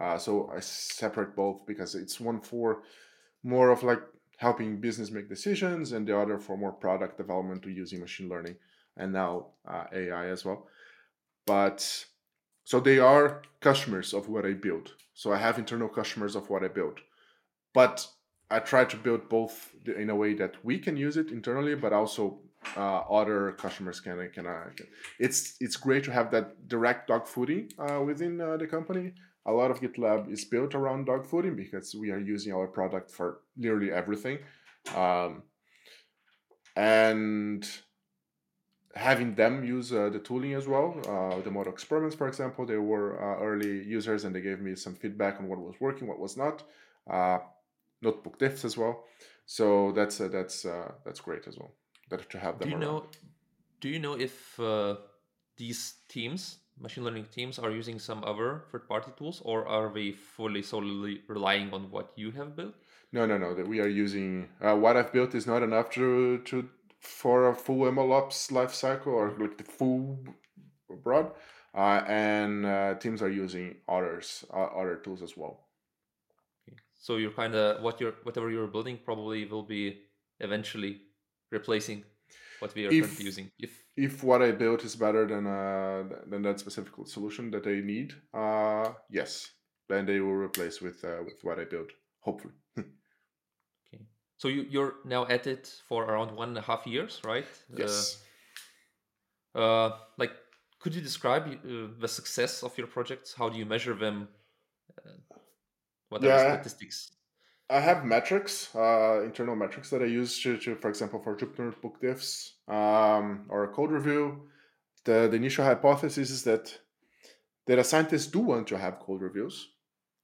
Uh, 0.00 0.16
so 0.16 0.48
I 0.54 0.60
separate 0.60 1.34
both 1.34 1.66
because 1.66 1.96
it's 1.96 2.20
one 2.20 2.40
for 2.40 2.82
more 3.42 3.70
of 3.70 3.82
like 3.82 4.00
helping 4.36 4.80
business 4.80 5.10
make 5.10 5.28
decisions 5.28 5.90
and 5.92 6.06
the 6.06 6.16
other 6.16 6.38
for 6.38 6.56
more 6.56 6.70
product 6.70 7.18
development 7.18 7.62
to 7.62 7.70
using 7.70 7.98
machine 7.98 8.28
learning 8.28 8.54
and 8.96 9.12
now 9.12 9.48
uh, 9.66 9.84
AI 9.92 10.26
as 10.26 10.44
well. 10.44 10.68
But 11.46 12.06
so 12.62 12.78
they 12.78 13.00
are 13.00 13.42
customers 13.60 14.14
of 14.14 14.28
what 14.28 14.46
I 14.46 14.52
build. 14.52 14.92
So 15.14 15.32
I 15.32 15.38
have 15.38 15.58
internal 15.58 15.88
customers 15.88 16.36
of 16.36 16.48
what 16.48 16.62
I 16.62 16.68
build. 16.68 17.00
But 17.74 18.06
I 18.50 18.60
try 18.60 18.84
to 18.84 18.96
build 18.96 19.28
both 19.28 19.74
in 19.84 20.10
a 20.10 20.16
way 20.16 20.34
that 20.34 20.64
we 20.64 20.78
can 20.78 20.96
use 20.96 21.16
it 21.16 21.32
internally, 21.32 21.74
but 21.74 21.92
also 21.92 22.38
uh, 22.76 23.00
other 23.10 23.52
customers 23.52 24.00
can 24.00 24.30
can, 24.32 24.46
uh, 24.46 24.70
can. 24.76 24.86
It's 25.18 25.56
it's 25.60 25.76
great 25.76 26.04
to 26.04 26.12
have 26.12 26.30
that 26.32 26.68
direct 26.68 27.08
dog 27.08 27.26
fooding 27.26 27.72
uh, 27.78 28.02
within 28.02 28.40
uh, 28.40 28.56
the 28.56 28.66
company. 28.66 29.12
A 29.46 29.52
lot 29.52 29.70
of 29.70 29.80
GitLab 29.80 30.30
is 30.30 30.44
built 30.44 30.74
around 30.74 31.06
dog 31.06 31.26
fooding 31.26 31.56
because 31.56 31.94
we 31.94 32.10
are 32.10 32.18
using 32.18 32.52
our 32.52 32.66
product 32.66 33.10
for 33.10 33.40
literally 33.56 33.90
everything, 33.90 34.38
um, 34.94 35.42
and 36.76 37.66
having 38.94 39.34
them 39.34 39.64
use 39.64 39.92
uh, 39.92 40.10
the 40.10 40.18
tooling 40.18 40.54
as 40.54 40.66
well. 40.66 41.00
Uh, 41.06 41.40
the 41.42 41.50
model 41.50 41.72
experiments, 41.72 42.16
for 42.16 42.26
example, 42.26 42.66
they 42.66 42.76
were 42.76 43.16
early 43.40 43.84
users 43.84 44.24
and 44.24 44.34
they 44.34 44.40
gave 44.40 44.60
me 44.60 44.74
some 44.74 44.94
feedback 44.94 45.38
on 45.38 45.48
what 45.48 45.58
was 45.58 45.76
working, 45.80 46.08
what 46.08 46.18
was 46.18 46.36
not. 46.36 46.64
notebook 48.02 48.38
diffs 48.38 48.64
as 48.64 48.76
well. 48.76 49.04
So 49.46 49.92
that's 49.92 50.18
that's 50.18 50.66
that's 51.04 51.20
great 51.20 51.46
as 51.46 51.56
well 51.56 51.72
better 52.08 52.24
to 52.24 52.38
have 52.38 52.58
them. 52.58 52.68
Do 52.68 52.74
you 52.76 52.80
around. 52.80 52.94
know? 52.94 53.06
Do 53.80 53.88
you 53.88 53.98
know 53.98 54.14
if 54.14 54.58
uh, 54.60 54.96
these 55.56 55.94
teams, 56.08 56.58
machine 56.80 57.04
learning 57.04 57.26
teams, 57.32 57.58
are 57.58 57.70
using 57.70 57.98
some 57.98 58.24
other 58.24 58.64
third-party 58.70 59.12
tools, 59.16 59.40
or 59.44 59.68
are 59.68 59.92
they 59.92 60.12
fully 60.12 60.62
solely 60.62 61.22
relying 61.28 61.72
on 61.72 61.90
what 61.90 62.12
you 62.16 62.30
have 62.32 62.56
built? 62.56 62.74
No, 63.12 63.26
no, 63.26 63.38
no. 63.38 63.54
That 63.54 63.66
we 63.66 63.80
are 63.80 63.88
using 63.88 64.48
uh, 64.60 64.76
what 64.76 64.96
I've 64.96 65.12
built 65.12 65.34
is 65.34 65.46
not 65.46 65.62
enough 65.62 65.90
to 65.90 66.38
to 66.38 66.68
for 67.00 67.48
a 67.48 67.54
full 67.54 67.90
MLOps 67.90 68.50
life 68.50 68.74
cycle 68.74 69.12
or 69.12 69.34
like 69.38 69.56
the 69.56 69.64
full 69.64 70.18
broad. 71.02 71.30
Uh, 71.74 72.02
and 72.08 72.66
uh, 72.66 72.94
teams 72.94 73.22
are 73.22 73.30
using 73.30 73.76
others 73.88 74.44
uh, 74.52 74.64
other 74.80 74.96
tools 74.96 75.22
as 75.22 75.36
well. 75.36 75.68
So 76.98 77.16
you're 77.16 77.30
kind 77.30 77.54
of 77.54 77.82
what 77.82 78.00
you're 78.00 78.14
whatever 78.24 78.50
you're 78.50 78.66
building 78.66 78.98
probably 79.04 79.44
will 79.44 79.62
be 79.62 80.00
eventually 80.40 81.02
replacing 81.50 82.04
what 82.60 82.74
we 82.74 82.86
are 82.86 82.90
if, 82.90 83.04
currently 83.04 83.24
using. 83.24 83.50
If 83.58 83.84
if 83.96 84.22
what 84.22 84.42
I 84.42 84.52
built 84.52 84.84
is 84.84 84.96
better 84.96 85.26
than 85.26 85.46
uh, 85.46 86.04
than 86.26 86.42
that 86.42 86.60
specific 86.60 86.92
solution 87.06 87.50
that 87.50 87.64
they 87.64 87.80
need, 87.80 88.14
uh, 88.34 88.92
yes, 89.10 89.50
then 89.88 90.06
they 90.06 90.20
will 90.20 90.34
replace 90.34 90.80
with 90.80 91.04
uh, 91.04 91.22
with 91.24 91.38
what 91.42 91.58
I 91.58 91.64
built. 91.64 91.90
Hopefully. 92.20 92.54
okay. 92.78 94.02
So 94.36 94.48
you 94.48 94.66
you're 94.68 94.94
now 95.04 95.26
at 95.26 95.46
it 95.46 95.72
for 95.88 96.04
around 96.04 96.36
one 96.36 96.48
and 96.48 96.58
a 96.58 96.62
half 96.62 96.86
years, 96.86 97.20
right? 97.24 97.46
Yes. 97.76 98.22
Uh, 99.54 99.58
uh 99.58 99.96
like, 100.16 100.32
could 100.78 100.94
you 100.94 101.00
describe 101.00 101.48
uh, 101.48 101.88
the 102.00 102.08
success 102.08 102.62
of 102.62 102.76
your 102.78 102.86
projects? 102.86 103.34
How 103.34 103.48
do 103.48 103.58
you 103.58 103.66
measure 103.66 103.94
them? 103.94 104.28
Uh, 104.96 105.10
what 106.08 106.24
are 106.24 106.28
the 106.28 106.62
statistics? 106.62 107.17
I 107.70 107.80
have 107.80 108.04
metrics, 108.04 108.74
uh, 108.74 109.22
internal 109.24 109.54
metrics 109.54 109.90
that 109.90 110.02
I 110.02 110.06
use 110.06 110.40
to, 110.42 110.56
to 110.58 110.74
for 110.76 110.88
example, 110.88 111.20
for 111.22 111.36
Jupyter 111.36 111.66
Notebook 111.66 112.00
diffs 112.00 112.52
um, 112.66 113.44
or 113.50 113.64
a 113.64 113.68
code 113.68 113.90
review. 113.90 114.48
The, 115.04 115.28
the 115.30 115.36
initial 115.36 115.64
hypothesis 115.64 116.30
is 116.30 116.44
that 116.44 116.78
data 117.66 117.84
scientists 117.84 118.26
do 118.26 118.40
want 118.40 118.68
to 118.68 118.78
have 118.78 118.98
code 118.98 119.20
reviews, 119.20 119.68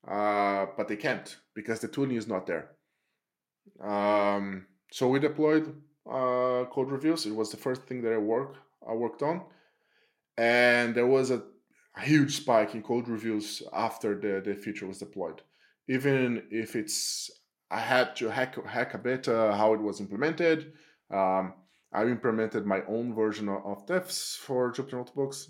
uh, 0.08 0.66
but 0.76 0.88
they 0.88 0.96
can't 0.96 1.36
because 1.54 1.80
the 1.80 1.88
tooling 1.88 2.16
is 2.16 2.26
not 2.26 2.46
there. 2.46 2.70
Um, 3.82 4.66
so 4.90 5.08
we 5.08 5.20
deployed 5.20 5.74
uh, 6.10 6.64
code 6.70 6.90
reviews. 6.90 7.26
It 7.26 7.34
was 7.34 7.50
the 7.50 7.56
first 7.58 7.82
thing 7.82 8.02
that 8.02 8.12
I 8.12 8.18
work 8.18 8.56
I 8.88 8.94
worked 8.94 9.22
on, 9.22 9.42
and 10.38 10.94
there 10.94 11.06
was 11.06 11.30
a, 11.30 11.42
a 11.96 12.00
huge 12.00 12.36
spike 12.36 12.74
in 12.74 12.82
code 12.82 13.08
reviews 13.08 13.62
after 13.72 14.18
the, 14.18 14.42
the 14.44 14.54
feature 14.54 14.86
was 14.86 14.98
deployed 14.98 15.42
even 15.88 16.44
if 16.50 16.76
it's 16.76 17.30
I 17.70 17.80
had 17.80 18.16
to 18.16 18.28
hack 18.28 18.56
hack 18.66 18.94
a 18.94 18.98
bit 18.98 19.28
uh, 19.28 19.52
how 19.52 19.74
it 19.74 19.80
was 19.80 20.00
implemented. 20.00 20.72
Um, 21.10 21.54
I 21.92 22.02
implemented 22.04 22.66
my 22.66 22.82
own 22.88 23.14
version 23.14 23.48
of 23.48 23.86
diffs 23.86 24.36
for 24.36 24.72
Jupyter 24.72 24.94
Notebooks, 24.94 25.48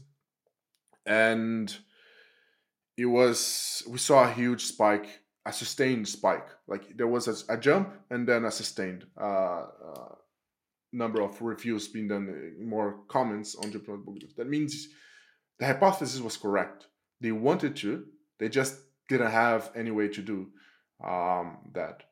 and 1.07 1.75
it 2.97 3.07
was 3.07 3.83
we 3.89 3.99
saw 3.99 4.25
a 4.25 4.33
huge 4.33 4.65
spike, 4.65 5.09
a 5.47 5.53
sustained 5.53 6.09
spike. 6.09 6.49
Like 6.67 6.97
there 6.97 7.07
was 7.07 7.29
a, 7.29 7.55
a 7.55 7.57
jump 7.57 7.93
and 8.11 8.27
then 8.29 8.45
a 8.45 8.51
sustained 8.51 9.07
uh, 9.21 9.65
uh, 9.89 10.15
number 10.93 11.21
of 11.23 11.41
reviews 11.43 11.89
being 11.89 12.09
done, 12.09 12.29
uh, 12.29 12.65
more 12.65 13.01
comments 13.09 13.55
on 13.57 13.73
Jupyter 13.73 13.89
Notebook. 13.89 14.37
That 14.37 14.49
means 14.49 14.89
the 15.59 15.67
hypothesis 15.67 16.21
was 16.21 16.37
correct. 16.37 16.87
They 17.21 17.33
wanted 17.33 17.77
to, 17.77 18.05
they 18.39 18.49
just 18.49 18.77
didn't 19.09 19.31
have 19.31 19.71
any 19.75 19.91
way 19.91 20.09
to 20.09 20.23
do 20.23 20.49
um, 21.05 21.59
that. 21.75 22.03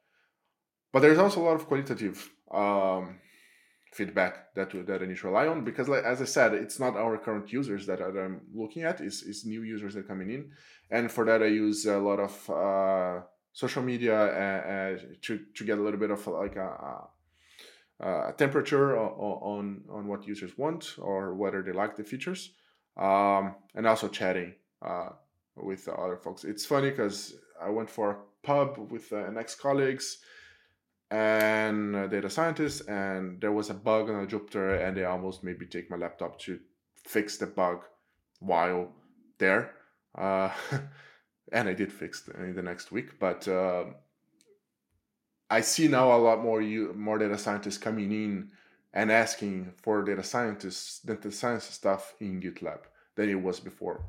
But 0.93 1.01
there's 1.01 1.19
also 1.19 1.41
a 1.41 1.45
lot 1.45 1.55
of 1.55 1.67
qualitative 1.67 2.31
um, 2.51 3.19
feedback 3.93 4.55
that 4.55 4.71
that 4.87 5.03
I 5.03 5.07
need 5.07 5.19
to 5.19 5.27
rely 5.27 5.47
on 5.47 5.65
because, 5.65 5.89
like 5.89 6.05
as 6.05 6.21
I 6.21 6.25
said, 6.25 6.55
it's 6.55 6.79
not 6.79 6.97
our 6.97 7.17
current 7.19 7.53
users 7.53 7.87
that 7.87 8.01
I'm 8.01 8.43
looking 8.55 8.83
at; 8.83 9.01
is 9.01 9.23
is 9.23 9.45
new 9.45 9.63
users 9.63 9.95
that 9.95 10.01
are 10.01 10.09
coming 10.09 10.31
in, 10.31 10.51
and 10.91 11.11
for 11.11 11.25
that 11.25 11.43
I 11.43 11.47
use 11.47 11.87
a 11.87 11.99
lot 11.99 12.21
of 12.21 12.51
uh, 12.51 13.23
social 13.53 13.83
media 13.83 14.17
uh, 14.17 14.73
uh, 14.73 14.99
to 15.23 15.41
to 15.55 15.65
get 15.65 15.79
a 15.79 15.83
little 15.83 16.01
bit 16.01 16.11
of 16.11 16.27
like 16.27 16.57
a, 16.57 17.09
a 18.01 18.35
temperature 18.37 18.99
on 18.99 19.83
on 19.91 20.07
what 20.09 20.27
users 20.27 20.57
want 20.59 20.97
or 20.99 21.35
whether 21.35 21.63
they 21.63 21.73
like 21.73 21.97
the 21.97 22.05
features, 22.05 22.51
um, 22.97 23.55
and 23.75 23.87
also 23.87 24.09
chatting. 24.09 24.55
With 25.57 25.89
other 25.89 26.17
folks. 26.17 26.45
It's 26.45 26.65
funny 26.65 26.91
because 26.91 27.35
I 27.61 27.69
went 27.69 27.91
for 27.91 28.11
a 28.11 28.17
pub 28.43 28.91
with 28.91 29.13
uh, 29.13 29.27
an 29.27 29.37
ex 29.37 29.55
colleagues 29.55 30.19
and 31.11 32.11
data 32.11 32.31
scientist, 32.31 32.89
and 32.89 33.41
there 33.41 33.53
was 33.53 33.69
a 33.69 33.75
bug 33.75 34.09
on 34.09 34.25
a 34.25 34.27
Jupyter, 34.27 34.83
and 34.83 34.97
they 34.97 35.05
almost 35.05 35.45
made 35.45 35.61
me 35.61 35.67
take 35.67 35.91
my 35.91 35.97
laptop 35.97 36.39
to 36.41 36.59
fix 36.97 37.37
the 37.37 37.47
bug 37.47 37.85
while 38.41 38.93
there. 39.39 39.75
Uh, 40.17 40.51
and 41.53 41.69
I 41.69 41.75
did 41.75 41.93
fix 41.93 42.27
it 42.29 42.37
in 42.37 42.55
the 42.55 42.63
next 42.63 42.93
week, 42.93 43.19
but 43.19 43.47
uh, 43.47 43.85
I 45.51 45.61
see 45.61 45.87
now 45.87 46.17
a 46.17 46.19
lot 46.19 46.43
more 46.43 46.63
you 46.63 46.95
more 46.95 47.19
data 47.19 47.37
scientists 47.37 47.79
coming 47.79 48.11
in 48.11 48.51
and 48.95 49.13
asking 49.13 49.73
for 49.83 50.03
data 50.03 50.23
scientists, 50.23 51.01
data 51.01 51.31
science 51.31 51.65
stuff 51.65 52.15
in 52.21 52.41
GitLab 52.41 52.81
than 53.17 53.29
it 53.29 53.41
was 53.41 53.61
before. 53.61 54.03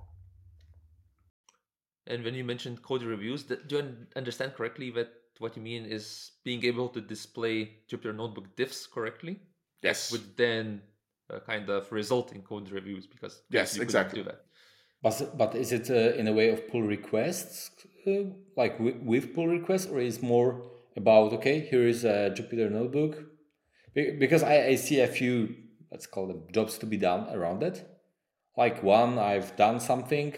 And 2.08 2.24
when 2.24 2.34
you 2.36 2.44
mentioned 2.44 2.82
code 2.82 3.04
reviews, 3.04 3.44
that, 3.46 3.68
do 3.68 3.78
you 3.78 3.96
understand 4.16 4.56
correctly 4.56 4.92
that 4.92 5.12
what 5.40 5.56
you 5.56 5.62
mean 5.62 5.86
is 5.86 6.32
being 6.44 6.64
able 6.66 6.90
to 6.90 7.02
display 7.02 7.78
Jupyter 7.90 8.16
Notebook 8.16 8.56
diffs 8.56 8.90
correctly? 8.90 9.40
Yes. 9.82 10.12
Would 10.12 10.38
then 10.38 10.82
uh, 11.30 11.40
kind 11.40 11.70
of 11.70 11.92
result 11.92 12.34
in 12.34 12.42
code 12.42 12.70
reviews 12.72 13.08
because 13.08 13.42
yes, 13.50 13.78
exactly. 13.78 14.22
Do 14.22 14.30
that. 14.30 14.46
But 15.02 15.38
but 15.38 15.56
is 15.56 15.72
it 15.72 15.90
uh, 15.90 16.18
in 16.18 16.28
a 16.28 16.34
way 16.34 16.50
of 16.50 16.70
pull 16.70 16.82
requests, 16.82 17.72
uh, 18.08 18.32
like 18.56 18.80
with, 18.80 18.96
with, 18.98 19.36
pull 19.36 19.48
requests, 19.48 19.88
or 19.88 20.00
is 20.00 20.22
more 20.22 20.64
about 20.96 21.34
okay, 21.34 21.60
here 21.60 21.86
is 21.86 22.06
a 22.06 22.34
Jupyter 22.36 22.72
Notebook? 22.72 23.22
Because 23.94 24.44
I, 24.44 24.68
I 24.68 24.76
see 24.76 25.02
a 25.02 25.08
few 25.08 25.56
let's 25.94 26.08
call 26.08 26.28
them 26.28 26.44
jobs 26.52 26.78
to 26.80 26.88
be 26.88 26.98
done 26.98 27.28
around 27.32 27.62
it. 27.62 27.88
Like 28.58 28.82
one, 28.82 29.20
I've 29.20 29.56
done 29.56 29.80
something, 29.80 30.34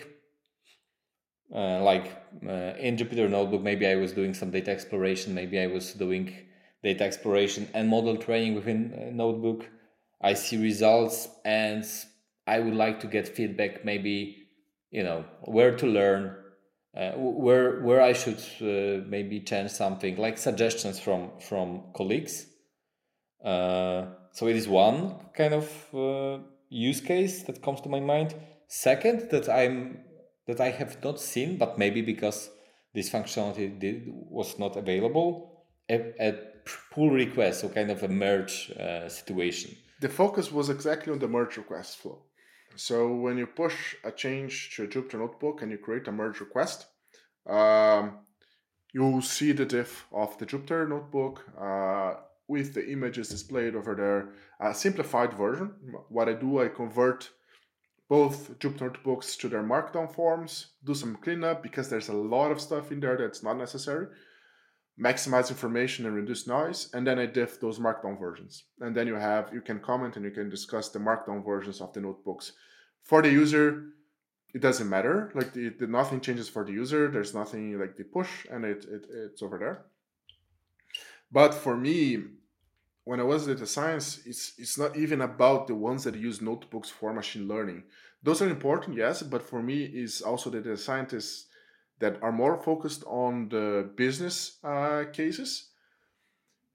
uh, 1.54 1.84
like 1.84 2.12
uh, 2.48 2.74
in 2.80 2.98
Jupyter 2.98 3.30
Notebook, 3.30 3.62
maybe 3.62 3.88
I 3.88 3.96
was 3.96 4.14
doing 4.14 4.34
some 4.34 4.52
data 4.52 4.72
exploration, 4.72 5.34
maybe 5.34 5.60
I 5.60 5.68
was 5.68 5.94
doing 5.94 6.34
data 6.84 7.04
exploration 7.04 7.68
and 7.74 7.90
model 7.90 8.18
training 8.18 8.56
within 8.56 8.94
uh, 8.94 9.12
Notebook. 9.12 9.70
I 10.22 10.34
see 10.34 10.58
results 10.58 11.28
and 11.44 11.86
I 12.48 12.60
would 12.60 12.74
like 12.74 13.00
to 13.02 13.08
get 13.08 13.28
feedback, 13.28 13.86
maybe, 13.86 14.48
you 14.92 15.04
know, 15.04 15.26
where 15.44 15.76
to 15.76 15.86
learn, 15.86 16.36
uh, 16.96 17.12
where 17.12 17.82
where 17.82 18.02
I 18.02 18.14
should 18.14 18.40
uh, 18.62 19.04
maybe 19.08 19.42
change 19.42 19.72
something, 19.72 20.16
like 20.18 20.38
suggestions 20.38 21.00
from 21.00 21.32
from 21.40 21.92
colleagues. 21.94 22.46
Uh, 23.44 24.06
so 24.32 24.48
it 24.48 24.56
is 24.56 24.68
one 24.68 25.16
kind 25.36 25.54
of 25.54 26.44
use 26.70 27.02
case 27.02 27.44
that 27.44 27.62
comes 27.62 27.82
to 27.82 27.90
my 27.90 28.00
mind. 28.00 28.36
Second, 28.68 29.30
that 29.32 29.48
I'm 29.50 30.00
that 30.48 30.62
I 30.62 30.70
have 30.72 31.04
not 31.04 31.20
seen, 31.20 31.58
but 31.58 31.78
maybe 31.78 32.02
because 32.02 32.50
this 32.94 33.10
functionality 33.10 33.80
did, 33.80 34.04
was 34.08 34.58
not 34.58 34.78
available, 34.78 35.66
a, 35.90 36.14
a 36.20 36.34
pull 36.92 37.10
request, 37.10 37.62
so 37.62 37.70
kind 37.70 37.92
of 37.92 38.04
a 38.04 38.08
merge 38.08 38.72
uh, 38.72 39.10
situation. 39.10 39.76
The 40.02 40.10
focus 40.10 40.52
was 40.52 40.70
exactly 40.70 41.12
on 41.14 41.20
the 41.20 41.28
merge 41.28 41.58
request 41.58 41.98
flow. 41.98 42.24
So 42.76 43.14
when 43.14 43.38
you 43.38 43.48
push 43.48 43.96
a 44.04 44.12
change 44.12 44.76
to 44.76 44.84
a 44.84 44.88
Jupyter 44.88 45.20
Notebook 45.20 45.62
and 45.62 45.72
you 45.72 45.78
create 45.78 46.08
a 46.08 46.12
merge 46.12 46.40
request, 46.42 46.88
um, 47.48 48.20
you'll 48.94 49.22
see 49.22 49.52
the 49.54 49.66
diff 49.66 50.06
of 50.12 50.38
the 50.38 50.46
Jupyter 50.46 50.88
Notebook 50.88 51.46
uh, 51.60 52.16
with 52.48 52.74
the 52.74 52.86
images 52.92 53.30
displayed 53.30 53.76
over 53.76 53.96
there. 53.96 54.70
A 54.70 54.74
simplified 54.74 55.34
version. 55.34 55.74
What 56.10 56.28
I 56.28 56.34
do, 56.34 56.62
I 56.62 56.68
convert 56.68 57.30
both 58.08 58.60
Jupyter 58.60 58.82
notebooks 58.82 59.36
to 59.38 59.50
their 59.50 59.64
markdown 59.64 60.14
forms, 60.14 60.68
do 60.84 60.94
some 60.94 61.16
cleanup 61.18 61.64
because 61.64 61.90
there's 61.90 62.10
a 62.10 62.14
lot 62.14 62.52
of 62.52 62.62
stuff 62.62 62.92
in 62.92 63.00
there 63.00 63.18
that's 63.18 63.44
not 63.44 63.58
necessary. 63.58 64.08
maximize 65.00 65.50
information 65.50 66.06
and 66.06 66.16
reduce 66.16 66.48
noise, 66.48 66.90
and 66.94 67.06
then 67.06 67.20
I 67.20 67.26
diff 67.26 67.60
those 67.60 67.80
markdown 67.80 68.18
versions. 68.20 68.64
And 68.80 68.96
then 68.96 69.08
you 69.08 69.16
have 69.16 69.54
you 69.54 69.62
can 69.62 69.80
comment 69.80 70.16
and 70.16 70.26
you 70.26 70.32
can 70.32 70.50
discuss 70.50 70.90
the 70.90 71.00
markdown 71.00 71.44
versions 71.46 71.82
of 71.82 71.92
the 71.94 72.02
notebooks. 72.02 72.54
For 73.04 73.22
the 73.22 73.30
user, 73.30 73.90
it 74.54 74.62
doesn't 74.62 74.90
matter. 74.90 75.32
Like 75.36 75.54
the, 75.54 75.70
the 75.70 75.88
nothing 75.88 76.22
changes 76.22 76.48
for 76.48 76.64
the 76.64 76.72
user. 76.72 77.10
There's 77.10 77.34
nothing 77.34 77.78
like 77.80 77.98
the 77.98 78.06
push, 78.06 78.46
and 78.50 78.64
it, 78.64 78.86
it 78.86 79.06
it's 79.10 79.42
over 79.42 79.58
there. 79.58 79.86
But 81.32 81.54
for 81.54 81.76
me, 81.76 82.24
when 83.06 83.20
I 83.20 83.24
was 83.24 83.46
data 83.46 83.66
science, 83.66 84.20
it's 84.26 84.54
it's 84.58 84.78
not 84.78 84.98
even 84.98 85.22
about 85.22 85.68
the 85.68 85.76
ones 85.76 86.04
that 86.04 86.16
use 86.16 86.42
notebooks 86.42 86.90
for 86.90 87.14
machine 87.14 87.48
learning. 87.48 87.84
Those 88.22 88.42
are 88.42 88.50
important, 88.50 88.98
yes, 88.98 89.22
but 89.22 89.44
for 89.44 89.62
me, 89.62 89.84
is 89.84 90.22
also 90.22 90.50
the 90.50 90.60
data 90.60 90.78
scientists 90.78 91.48
that 92.00 92.22
are 92.22 92.32
more 92.32 92.58
focused 92.58 93.04
on 93.06 93.50
the 93.50 93.90
business 93.96 94.58
uh, 94.64 95.06
cases 95.14 95.70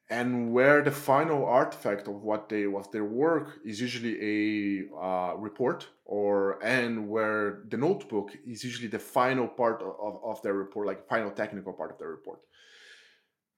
and 0.08 0.52
where 0.52 0.82
the 0.82 0.90
final 0.90 1.46
artifact 1.46 2.08
of 2.08 2.22
what 2.22 2.48
they 2.48 2.64
of 2.64 2.90
their 2.90 3.04
work 3.04 3.58
is 3.64 3.80
usually 3.80 4.16
a 4.20 4.96
uh, 5.00 5.34
report 5.36 5.88
or 6.04 6.62
and 6.64 7.08
where 7.08 7.62
the 7.68 7.76
notebook 7.76 8.30
is 8.44 8.64
usually 8.64 8.88
the 8.88 8.98
final 8.98 9.46
part 9.46 9.80
of, 9.82 10.20
of 10.24 10.42
their 10.42 10.54
report 10.54 10.86
like 10.86 11.08
final 11.08 11.30
technical 11.30 11.72
part 11.72 11.92
of 11.92 11.98
their 11.98 12.08
report 12.08 12.40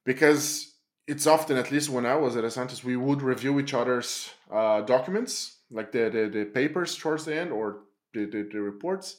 because 0.04 0.71
it's 1.12 1.26
often 1.26 1.58
at 1.58 1.70
least 1.70 1.90
when 1.90 2.06
i 2.06 2.16
was 2.24 2.36
at 2.36 2.48
a 2.48 2.50
scientist 2.50 2.84
we 2.84 2.96
would 2.96 3.20
review 3.20 3.60
each 3.60 3.74
other's 3.74 4.30
uh, 4.50 4.80
documents 4.80 5.32
like 5.70 5.92
the, 5.92 6.04
the, 6.16 6.22
the 6.38 6.44
papers 6.46 6.96
towards 6.96 7.24
the 7.26 7.36
end 7.42 7.50
or 7.52 7.66
the, 8.14 8.24
the, 8.24 8.48
the 8.52 8.60
reports 8.60 9.18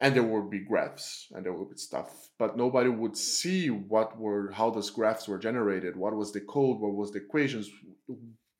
and 0.00 0.14
there 0.14 0.22
would 0.22 0.48
be 0.48 0.60
graphs 0.70 1.26
and 1.32 1.44
there 1.44 1.52
would 1.52 1.70
be 1.70 1.76
stuff 1.76 2.30
but 2.38 2.56
nobody 2.56 2.88
would 2.88 3.16
see 3.16 3.68
what 3.68 4.18
were 4.18 4.50
how 4.52 4.70
those 4.70 4.90
graphs 4.90 5.28
were 5.28 5.38
generated 5.48 5.94
what 5.94 6.16
was 6.16 6.32
the 6.32 6.40
code 6.40 6.78
what 6.80 6.94
was 6.94 7.12
the 7.12 7.18
equations 7.18 7.68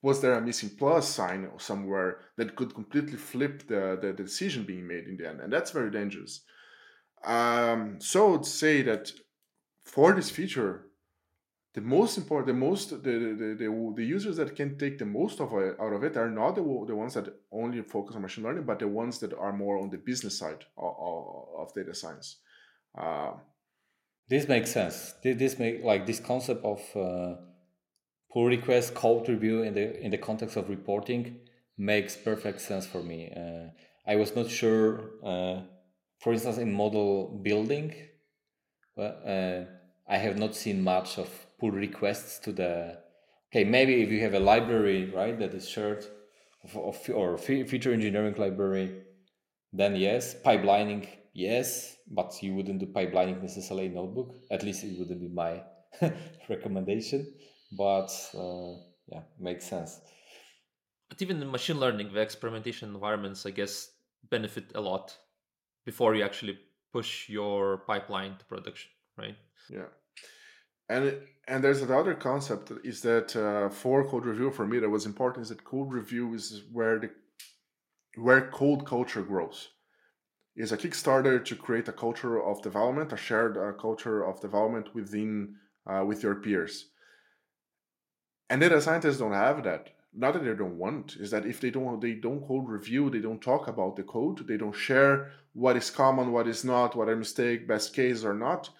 was 0.02 0.20
there 0.20 0.34
a 0.34 0.40
missing 0.40 0.70
plus 0.78 1.08
sign 1.08 1.48
somewhere 1.56 2.20
that 2.36 2.54
could 2.54 2.72
completely 2.74 3.16
flip 3.16 3.66
the, 3.66 3.98
the, 4.02 4.08
the 4.08 4.22
decision 4.22 4.64
being 4.64 4.86
made 4.86 5.06
in 5.08 5.16
the 5.16 5.26
end 5.26 5.40
and 5.40 5.52
that's 5.52 5.72
very 5.72 5.90
dangerous. 5.90 6.42
Um, 7.24 8.00
so 8.00 8.34
i'd 8.34 8.46
say 8.46 8.82
that 8.82 9.10
for 9.82 10.12
this 10.12 10.30
feature 10.30 10.87
the 11.78 11.84
most 11.84 12.18
important, 12.18 12.48
the 12.48 12.66
most, 12.68 12.90
the, 12.90 12.96
the, 12.96 13.56
the, 13.60 13.92
the, 13.98 14.04
users 14.04 14.36
that 14.36 14.56
can 14.56 14.76
take 14.76 14.98
the 14.98 15.06
most 15.06 15.40
of 15.40 15.52
it, 15.52 15.76
out 15.80 15.92
of 15.92 16.02
it 16.02 16.16
are 16.16 16.28
not 16.28 16.56
the, 16.56 16.62
the 16.88 16.96
ones 17.02 17.14
that 17.14 17.32
only 17.52 17.82
focus 17.82 18.16
on 18.16 18.22
machine 18.22 18.42
learning, 18.42 18.64
but 18.64 18.80
the 18.80 18.88
ones 18.88 19.20
that 19.20 19.32
are 19.32 19.52
more 19.52 19.78
on 19.78 19.88
the 19.88 19.96
business 19.96 20.36
side 20.36 20.64
of, 20.76 20.94
of, 21.56 21.72
data 21.74 21.94
science. 21.94 22.38
Uh, 23.00 23.30
this 24.28 24.48
makes 24.48 24.72
sense. 24.72 25.14
This 25.22 25.56
make 25.60 25.84
like 25.84 26.04
this 26.04 26.18
concept 26.18 26.64
of 26.64 26.80
uh, 26.96 27.36
pull 28.32 28.46
request 28.46 28.94
code 28.94 29.28
review 29.28 29.62
in 29.62 29.72
the 29.74 29.86
in 30.04 30.10
the 30.10 30.18
context 30.18 30.56
of 30.56 30.68
reporting 30.68 31.36
makes 31.78 32.16
perfect 32.16 32.60
sense 32.60 32.86
for 32.86 33.02
me. 33.04 33.32
Uh, 33.42 33.68
I 34.12 34.16
was 34.16 34.34
not 34.34 34.50
sure, 34.50 34.88
uh, 35.24 35.60
for 36.18 36.32
instance, 36.32 36.58
in 36.58 36.72
model 36.72 37.40
building, 37.48 37.94
well, 38.96 39.14
uh, 39.24 39.60
I 40.12 40.18
have 40.18 40.36
not 40.38 40.56
seen 40.56 40.82
much 40.82 41.18
of 41.18 41.28
pull 41.58 41.70
requests 41.70 42.38
to 42.38 42.52
the 42.52 42.98
okay 43.50 43.64
maybe 43.64 44.02
if 44.02 44.10
you 44.10 44.20
have 44.20 44.34
a 44.34 44.40
library 44.40 45.10
right 45.10 45.38
that 45.38 45.54
is 45.54 45.68
shared 45.68 46.04
of, 46.64 46.76
of, 46.76 47.10
or 47.14 47.38
feature 47.38 47.92
engineering 47.92 48.34
library 48.36 49.02
then 49.72 49.96
yes. 49.96 50.34
Pipelining 50.44 51.06
yes 51.34 51.96
but 52.10 52.34
you 52.42 52.54
wouldn't 52.54 52.80
do 52.80 52.86
pipelining 52.86 53.42
necessarily 53.42 53.86
in 53.86 53.94
notebook. 53.94 54.34
At 54.50 54.62
least 54.62 54.82
it 54.84 54.98
wouldn't 54.98 55.20
be 55.20 55.28
my 55.28 55.62
recommendation 56.48 57.34
but 57.76 58.10
uh, 58.34 58.72
yeah 59.08 59.22
makes 59.38 59.66
sense. 59.66 60.00
But 61.08 61.22
even 61.22 61.40
in 61.42 61.50
machine 61.50 61.78
learning 61.78 62.12
the 62.12 62.20
experimentation 62.20 62.94
environments 62.94 63.46
i 63.46 63.50
guess 63.50 63.90
benefit 64.30 64.72
a 64.74 64.80
lot 64.80 65.16
before 65.84 66.14
you 66.14 66.22
actually 66.22 66.58
push 66.92 67.28
your 67.28 67.78
pipeline 67.86 68.36
to 68.38 68.44
production 68.46 68.90
right? 69.16 69.36
Yeah 69.70 69.86
and 70.88 71.18
and 71.46 71.64
there's 71.64 71.80
another 71.80 72.14
concept 72.14 72.70
is 72.84 73.00
that 73.02 73.34
uh, 73.34 73.70
for 73.70 74.06
code 74.08 74.26
review 74.26 74.50
for 74.50 74.66
me 74.66 74.78
that 74.78 74.88
was 74.88 75.06
important 75.06 75.44
is 75.44 75.48
that 75.48 75.64
code 75.64 75.92
review 75.92 76.34
is 76.34 76.62
where 76.72 76.98
the 76.98 77.10
where 78.16 78.50
code 78.50 78.84
culture 78.84 79.22
grows. 79.22 79.68
Is 80.56 80.72
a 80.72 80.76
kickstarter 80.76 81.44
to 81.44 81.54
create 81.54 81.86
a 81.86 81.92
culture 81.92 82.42
of 82.42 82.62
development 82.62 83.12
a 83.12 83.16
shared 83.16 83.56
uh, 83.56 83.72
culture 83.72 84.24
of 84.24 84.40
development 84.40 84.94
within 84.94 85.54
uh, 85.86 86.04
with 86.04 86.22
your 86.22 86.34
peers. 86.34 86.86
And 88.50 88.60
data 88.60 88.80
scientists 88.80 89.18
don't 89.18 89.32
have 89.32 89.62
that. 89.64 89.90
Not 90.12 90.34
that 90.34 90.44
they 90.44 90.54
don't 90.54 90.78
want 90.78 91.16
is 91.16 91.30
that 91.30 91.46
if 91.46 91.60
they 91.60 91.70
don't 91.70 92.00
they 92.00 92.14
don't 92.14 92.46
code 92.46 92.68
review 92.68 93.08
they 93.08 93.20
don't 93.20 93.40
talk 93.40 93.68
about 93.68 93.94
the 93.94 94.02
code 94.02 94.46
they 94.48 94.56
don't 94.56 94.74
share 94.74 95.30
what 95.52 95.76
is 95.76 95.90
common 95.90 96.32
what 96.32 96.48
is 96.48 96.64
not 96.64 96.96
what 96.96 97.08
are 97.08 97.16
mistake 97.16 97.68
best 97.68 97.94
case 97.94 98.24
or 98.24 98.34
not 98.34 98.70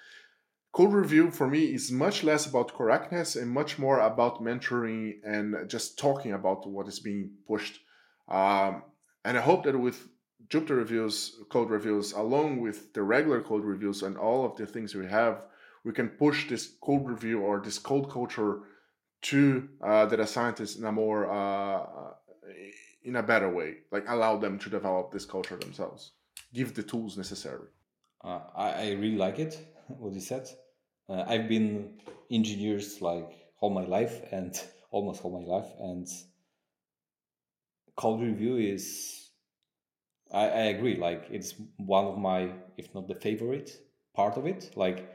code 0.73 0.93
review 0.93 1.31
for 1.31 1.49
me 1.49 1.65
is 1.75 1.91
much 1.91 2.23
less 2.23 2.47
about 2.47 2.75
correctness 2.75 3.37
and 3.37 3.51
much 3.51 3.79
more 3.79 4.01
about 4.01 4.43
mentoring 4.43 5.15
and 5.25 5.69
just 5.69 5.99
talking 5.99 6.33
about 6.33 6.69
what 6.69 6.89
is 6.89 7.01
being 7.01 7.31
pushed. 7.47 7.81
Um, 8.29 8.83
and 9.25 9.37
I 9.37 9.41
hope 9.41 9.65
that 9.65 9.79
with 9.79 10.09
Jupyter 10.49 10.77
reviews, 10.77 11.37
code 11.51 11.71
reviews, 11.71 12.13
along 12.13 12.61
with 12.61 12.93
the 12.93 13.03
regular 13.03 13.43
code 13.43 13.65
reviews 13.65 14.03
and 14.03 14.17
all 14.17 14.45
of 14.45 14.57
the 14.57 14.67
things 14.67 14.95
we 14.95 15.07
have, 15.07 15.43
we 15.85 15.93
can 15.93 16.09
push 16.09 16.49
this 16.49 16.75
code 16.81 17.07
review 17.07 17.41
or 17.41 17.61
this 17.61 17.79
code 17.79 18.11
culture 18.11 18.61
to 19.21 19.69
uh, 19.83 20.07
data 20.07 20.27
scientists 20.27 20.77
in 20.77 20.85
a 20.85 20.93
more 20.93 21.31
uh, 21.31 22.13
in 23.05 23.17
a 23.17 23.23
better 23.23 23.51
way, 23.51 23.79
like 23.91 24.05
allow 24.09 24.37
them 24.37 24.59
to 24.59 24.71
develop 24.71 25.13
this 25.13 25.25
culture 25.25 25.57
themselves, 25.57 26.13
give 26.53 26.75
the 26.75 26.83
tools 26.83 27.17
necessary. 27.17 27.69
Uh, 28.23 28.41
I, 28.55 28.71
I 28.71 28.91
really 28.93 29.17
like 29.17 29.39
it 29.39 29.59
what 29.99 30.13
you 30.15 30.21
said. 30.21 30.49
Uh, 31.09 31.25
I've 31.27 31.49
been 31.49 32.01
engineers 32.31 33.01
like 33.01 33.33
all 33.61 33.71
my 33.71 33.85
life 33.85 34.21
and 34.31 34.55
almost 34.91 35.25
all 35.25 35.41
my 35.41 35.47
life, 35.47 35.71
and 35.81 36.07
code 37.97 38.21
review 38.21 38.57
is. 38.57 39.31
I, 40.33 40.45
I 40.45 40.63
agree. 40.75 40.97
Like 40.97 41.27
it's 41.31 41.55
one 41.79 42.05
of 42.05 42.19
my, 42.19 42.51
if 42.77 42.95
not 42.95 43.09
the 43.09 43.15
favorite 43.15 43.71
part 44.15 44.37
of 44.37 44.47
it. 44.47 44.73
Like 44.77 45.09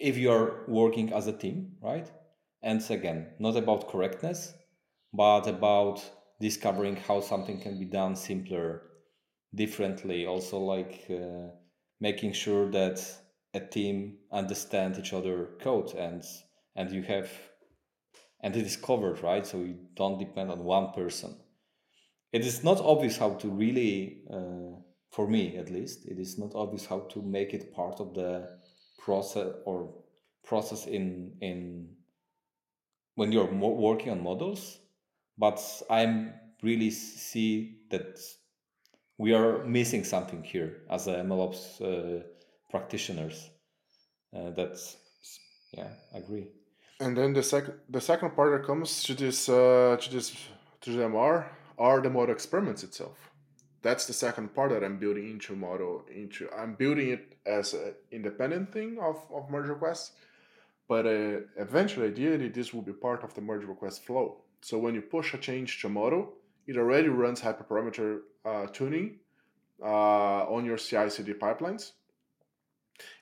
if 0.00 0.16
you 0.16 0.32
are 0.32 0.64
working 0.66 1.12
as 1.12 1.28
a 1.28 1.32
team, 1.32 1.76
right? 1.80 2.10
And 2.62 2.82
again, 2.90 3.28
not 3.38 3.56
about 3.56 3.88
correctness, 3.88 4.52
but 5.12 5.46
about 5.46 6.02
discovering 6.40 6.96
how 6.96 7.20
something 7.20 7.60
can 7.60 7.78
be 7.78 7.84
done 7.84 8.16
simpler, 8.16 8.82
differently. 9.54 10.26
Also, 10.26 10.58
like 10.58 11.06
uh, 11.08 11.50
making 12.00 12.32
sure 12.32 12.68
that 12.70 13.00
a 13.54 13.60
team 13.60 14.18
understand 14.32 14.98
each 14.98 15.12
other 15.12 15.50
code 15.60 15.94
and 15.94 16.22
and 16.76 16.90
you 16.90 17.02
have 17.02 17.30
and 18.40 18.54
it 18.54 18.66
is 18.66 18.76
covered 18.76 19.22
right? 19.22 19.46
So 19.46 19.58
you 19.58 19.76
don't 19.94 20.18
depend 20.18 20.50
on 20.50 20.64
one 20.64 20.92
person. 20.92 21.36
It 22.32 22.44
is 22.44 22.62
not 22.62 22.78
obvious 22.80 23.16
how 23.16 23.34
to 23.34 23.48
really 23.48 24.22
uh, 24.30 24.78
for 25.10 25.26
me 25.26 25.56
at 25.56 25.70
least 25.70 26.06
it 26.06 26.18
is 26.18 26.38
not 26.38 26.54
obvious 26.54 26.86
how 26.86 27.00
to 27.00 27.22
make 27.22 27.54
it 27.54 27.74
part 27.74 28.00
of 28.00 28.14
the 28.14 28.48
process 28.98 29.48
or 29.64 29.94
process 30.44 30.86
in 30.86 31.32
in 31.40 31.88
when 33.14 33.32
you're 33.32 33.52
working 33.52 34.10
on 34.10 34.22
models 34.22 34.78
but 35.36 35.60
i'm 35.90 36.32
really 36.62 36.90
see 36.90 37.78
that 37.90 38.18
we 39.16 39.32
are 39.32 39.64
missing 39.64 40.04
something 40.04 40.42
here 40.42 40.82
as 40.90 41.06
a 41.06 41.14
mlops 41.24 41.80
uh, 41.80 42.22
practitioners. 42.70 43.50
Uh, 44.34 44.50
that's 44.50 44.96
yeah, 45.72 45.88
agree. 46.14 46.48
And 47.00 47.16
then 47.16 47.32
the 47.32 47.42
second 47.42 47.74
the 47.88 48.00
second 48.00 48.34
part 48.34 48.52
that 48.52 48.66
comes 48.66 49.02
to 49.04 49.14
this 49.14 49.48
uh, 49.48 49.96
to 50.00 50.10
this 50.10 50.36
to 50.82 50.92
the 50.92 51.02
MR 51.04 51.46
are 51.78 52.00
the 52.00 52.10
model 52.10 52.34
experiments 52.34 52.82
itself. 52.82 53.16
That's 53.82 54.06
the 54.06 54.12
second 54.12 54.54
part 54.54 54.70
that 54.70 54.82
I'm 54.82 54.98
building 54.98 55.30
into 55.30 55.54
model 55.54 56.04
into. 56.12 56.48
I'm 56.50 56.74
building 56.74 57.10
it 57.10 57.38
as 57.46 57.74
an 57.74 57.94
independent 58.10 58.72
thing 58.72 58.98
of, 59.00 59.16
of 59.32 59.48
merge 59.48 59.68
requests, 59.68 60.12
but 60.88 61.06
uh, 61.06 61.40
eventually, 61.56 62.08
ideally, 62.08 62.48
this 62.48 62.74
will 62.74 62.82
be 62.82 62.92
part 62.92 63.22
of 63.22 63.32
the 63.34 63.40
merge 63.40 63.64
request 63.64 64.04
flow. 64.04 64.42
So 64.60 64.78
when 64.78 64.94
you 64.94 65.02
push 65.02 65.34
a 65.34 65.38
change 65.38 65.80
to 65.82 65.88
model, 65.88 66.34
it 66.66 66.76
already 66.76 67.08
runs 67.08 67.40
hyperparameter 67.40 68.20
uh, 68.44 68.66
tuning 68.66 69.20
uh, 69.80 70.44
on 70.50 70.64
your 70.64 70.76
CI/CD 70.76 71.34
pipelines, 71.34 71.92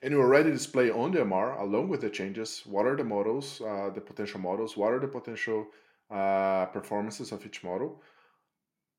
and 0.02 0.12
you 0.12 0.20
already 0.20 0.50
display 0.50 0.90
on 0.90 1.12
the 1.12 1.20
MR, 1.20 1.60
along 1.60 1.88
with 1.88 2.00
the 2.00 2.10
changes, 2.10 2.62
what 2.66 2.86
are 2.86 2.96
the 2.96 3.04
models, 3.04 3.60
uh, 3.60 3.90
the 3.94 4.00
potential 4.00 4.40
models, 4.40 4.76
what 4.76 4.92
are 4.92 5.00
the 5.00 5.08
potential 5.08 5.66
uh, 6.10 6.66
performances 6.66 7.32
of 7.32 7.44
each 7.44 7.62
model 7.64 8.02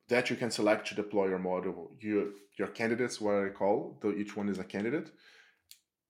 that 0.10 0.30
you 0.30 0.36
can 0.36 0.52
select 0.52 0.88
to 0.88 0.96
deploy 0.96 1.28
your 1.28 1.40
model. 1.40 1.92
You, 2.00 2.34
your 2.58 2.70
candidates, 2.70 3.20
what 3.20 3.36
I 3.36 3.50
call, 3.50 3.98
though 4.02 4.12
each 4.14 4.36
one 4.36 4.50
is 4.50 4.60
a 4.60 4.64
candidate. 4.64 5.12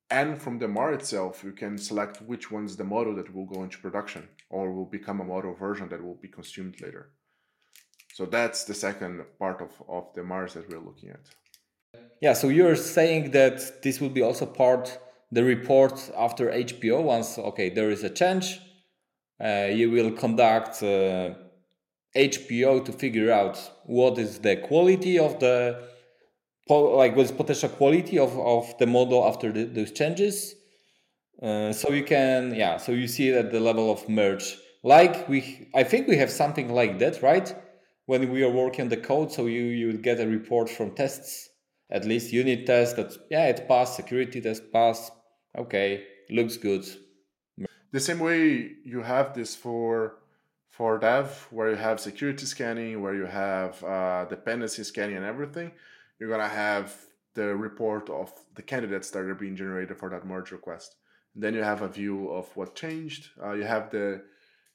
and 0.10 0.42
from 0.42 0.58
the 0.60 0.68
MAR 0.68 0.94
itself, 0.94 1.44
you 1.44 1.52
can 1.52 1.78
select 1.78 2.22
which 2.22 2.50
one's 2.50 2.78
the 2.78 2.84
model 2.84 3.14
that 3.16 3.34
will 3.34 3.46
go 3.46 3.64
into 3.64 3.78
production 3.80 4.30
or 4.50 4.74
will 4.74 4.86
become 4.86 5.20
a 5.20 5.26
model 5.26 5.54
version 5.54 5.90
that 5.90 6.04
will 6.04 6.16
be 6.16 6.30
consumed 6.30 6.80
later. 6.82 7.12
So 8.14 8.26
that's 8.26 8.64
the 8.64 8.74
second 8.74 9.26
part 9.38 9.62
of, 9.62 9.72
of 9.90 10.14
the 10.16 10.24
MARs 10.24 10.54
that 10.54 10.70
we're 10.70 10.80
looking 10.80 11.10
at. 11.10 11.26
Yeah, 12.22 12.34
so 12.34 12.50
you're 12.50 12.76
saying 12.76 13.32
that 13.32 13.84
this 13.84 14.02
will 14.02 14.10
be 14.10 14.22
also 14.22 14.46
part 14.46 15.00
the 15.32 15.44
report 15.44 16.10
after 16.18 16.50
HPO 16.50 17.04
once 17.04 17.38
okay 17.38 17.70
there 17.70 17.92
is 17.92 18.04
a 18.04 18.10
change, 18.10 18.60
uh, 19.44 19.68
you 19.72 19.92
will 19.92 20.12
conduct 20.12 20.82
uh, 20.82 21.34
HPO 22.16 22.86
to 22.86 22.92
figure 22.92 23.32
out 23.32 23.58
what 23.86 24.18
is 24.18 24.40
the 24.40 24.56
quality 24.56 25.20
of 25.20 25.40
the 25.40 25.88
like 26.70 27.16
what 27.16 27.26
is 27.26 27.32
potential 27.32 27.70
quality 27.70 28.18
of, 28.18 28.38
of 28.40 28.78
the 28.80 28.88
model 28.88 29.26
after 29.26 29.52
the, 29.52 29.66
those 29.66 29.92
changes. 29.92 30.56
Uh, 31.42 31.72
so 31.72 31.92
you 31.92 32.04
can 32.04 32.56
yeah 32.56 32.78
so 32.78 32.92
you 32.92 33.08
see 33.08 33.30
it 33.30 33.36
at 33.36 33.52
the 33.52 33.60
level 33.60 33.92
of 33.92 34.10
merge 34.10 34.58
like 34.84 35.30
we 35.30 35.70
I 35.76 35.84
think 35.84 36.08
we 36.08 36.18
have 36.18 36.32
something 36.32 36.74
like 36.74 36.98
that 36.98 37.22
right 37.22 37.54
when 38.08 38.32
we 38.32 38.44
are 38.44 38.50
working 38.50 38.84
on 38.84 38.90
the 38.90 38.98
code 38.98 39.32
so 39.32 39.46
you 39.46 39.62
you 39.62 39.94
get 39.94 40.20
a 40.20 40.28
report 40.28 40.68
from 40.68 40.96
tests 40.96 41.47
at 41.90 42.06
least 42.06 42.34
unit 42.34 42.66
test 42.66 42.96
that 42.96 43.16
yeah 43.30 43.48
it 43.48 43.68
passed 43.68 43.96
security 43.96 44.42
test 44.42 44.72
passed. 44.72 45.12
Okay 45.58 46.06
looks 46.30 46.58
good. 46.58 46.86
The 47.92 48.00
same 48.00 48.20
way 48.20 48.72
you 48.84 49.02
have 49.02 49.34
this 49.34 49.56
for 49.56 50.20
for 50.70 51.00
dev 51.00 51.48
where 51.50 51.72
you 51.72 51.76
have 51.76 52.00
security 52.00 52.46
scanning 52.46 53.02
where 53.02 53.16
you 53.16 53.26
have 53.26 53.84
uh, 53.84 54.26
dependency 54.26 54.84
scanning 54.84 55.18
and 55.18 55.26
everything 55.26 55.72
you're 56.20 56.30
gonna 56.30 56.48
have 56.48 56.96
the 57.34 57.56
report 57.56 58.10
of 58.10 58.32
the 58.56 58.62
candidates 58.62 59.12
that 59.12 59.20
are 59.20 59.36
being 59.36 59.56
generated 59.56 59.96
for 59.96 60.10
that 60.10 60.26
merge 60.26 60.52
request. 60.52 60.96
And 61.36 61.44
then 61.44 61.54
you 61.54 61.62
have 61.62 61.84
a 61.84 61.88
view 61.88 62.32
of 62.32 62.48
what 62.58 62.76
changed. 62.76 63.30
Uh, 63.42 63.54
you 63.54 63.64
have 63.64 63.92
the 63.92 64.24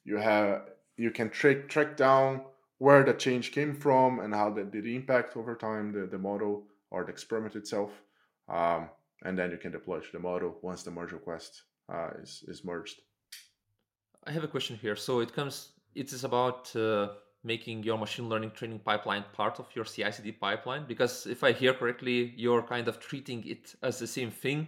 you 0.05 0.17
have 0.17 0.69
you 0.97 1.11
can 1.11 1.29
track 1.29 1.67
track 1.67 1.97
down 1.97 2.41
where 2.77 3.03
the 3.03 3.13
change 3.13 3.51
came 3.51 3.75
from 3.75 4.19
and 4.19 4.33
how 4.33 4.49
that 4.51 4.71
did 4.71 4.85
impact 4.87 5.37
over 5.37 5.55
time 5.55 5.91
the, 5.91 6.05
the 6.05 6.17
model 6.17 6.63
or 6.93 7.03
the 7.03 7.11
experiment 7.11 7.55
itself. 7.55 7.91
Um, 8.47 8.89
and 9.25 9.37
then 9.37 9.51
you 9.51 9.57
can 9.57 9.71
deploy 9.71 9.99
to 9.99 10.11
the 10.13 10.19
model 10.19 10.57
once 10.61 10.83
the 10.83 10.91
merge 10.91 11.11
request 11.11 11.63
uh, 11.93 12.09
is, 12.21 12.43
is 12.47 12.63
merged. 12.63 13.01
I 14.25 14.31
have 14.31 14.43
a 14.43 14.47
question 14.47 14.77
here. 14.81 14.95
So 14.95 15.19
it 15.19 15.33
comes, 15.33 15.55
it 15.95 16.13
is 16.13 16.23
about 16.23 16.73
uh, 16.75 17.09
making 17.43 17.83
your 17.83 17.97
machine 17.97 18.29
learning 18.29 18.51
training 18.51 18.79
pipeline 18.79 19.25
part 19.33 19.59
of 19.59 19.67
your 19.75 19.85
CI/CD 19.85 20.31
pipeline. 20.33 20.85
Because 20.87 21.25
if 21.25 21.43
I 21.43 21.51
hear 21.51 21.73
correctly, 21.73 22.33
you're 22.37 22.63
kind 22.63 22.87
of 22.87 22.99
treating 22.99 23.45
it 23.47 23.75
as 23.81 23.99
the 23.99 24.07
same 24.07 24.31
thing, 24.31 24.67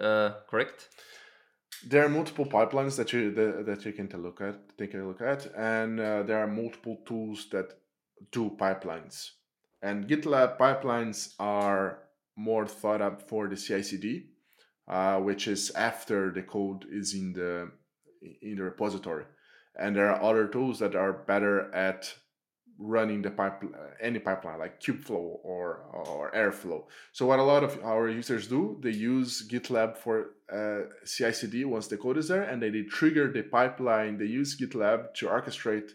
uh, 0.00 0.30
correct? 0.50 0.88
There 1.86 2.04
are 2.04 2.08
multiple 2.08 2.46
pipelines 2.46 2.96
that 2.96 3.12
you 3.12 3.30
that, 3.32 3.66
that 3.66 3.84
you 3.84 3.92
can 3.92 4.08
take 4.08 4.16
a 4.16 4.20
look 4.20 4.40
at, 4.40 4.56
take 4.78 4.94
a 4.94 4.98
look 4.98 5.20
at, 5.20 5.46
and 5.54 6.00
uh, 6.00 6.22
there 6.22 6.38
are 6.38 6.46
multiple 6.46 6.98
tools 7.06 7.48
that 7.50 7.74
do 8.32 8.50
pipelines. 8.58 9.30
And 9.82 10.08
GitLab 10.08 10.58
pipelines 10.58 11.34
are 11.38 11.98
more 12.36 12.66
thought 12.66 13.00
up 13.00 13.28
for 13.28 13.48
the 13.48 13.56
CI/CD, 13.56 14.26
uh, 14.88 15.18
which 15.20 15.48
is 15.48 15.70
after 15.70 16.32
the 16.32 16.42
code 16.42 16.86
is 16.90 17.14
in 17.14 17.32
the 17.32 17.70
in 18.42 18.56
the 18.56 18.62
repository. 18.62 19.24
And 19.78 19.94
there 19.94 20.10
are 20.10 20.22
other 20.22 20.48
tools 20.48 20.78
that 20.78 20.94
are 20.94 21.12
better 21.12 21.74
at 21.74 22.14
running 22.78 23.22
the 23.22 23.30
pipe 23.30 23.62
any 24.00 24.18
pipeline 24.18 24.58
like 24.58 24.80
kubeflow 24.80 25.38
or 25.42 25.78
or 25.92 26.30
airflow 26.32 26.84
so 27.12 27.24
what 27.24 27.38
a 27.38 27.42
lot 27.42 27.64
of 27.64 27.82
our 27.82 28.08
users 28.08 28.48
do 28.48 28.78
they 28.82 28.90
use 28.90 29.48
gitlab 29.50 29.96
for 29.96 30.32
uh, 30.52 30.80
ci/cd 31.04 31.64
once 31.64 31.86
the 31.86 31.96
code 31.96 32.18
is 32.18 32.28
there 32.28 32.42
and 32.42 32.62
they 32.62 32.82
trigger 32.82 33.32
the 33.32 33.42
pipeline 33.42 34.18
they 34.18 34.26
use 34.26 34.58
gitlab 34.60 35.14
to 35.14 35.26
orchestrate 35.26 35.92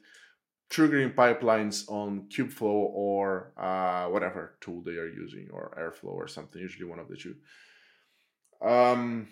triggering 0.71 1.13
pipelines 1.13 1.89
on 1.89 2.27
kubeflow 2.29 2.89
or 3.05 3.53
uh, 3.57 4.05
whatever 4.05 4.55
tool 4.61 4.81
they 4.81 4.97
are 5.03 5.09
using 5.23 5.47
or 5.51 5.75
airflow 5.77 6.13
or 6.13 6.27
something 6.27 6.61
usually 6.61 6.89
one 6.89 6.99
of 6.99 7.09
the 7.09 7.17
two 7.17 7.35
um, 8.61 9.27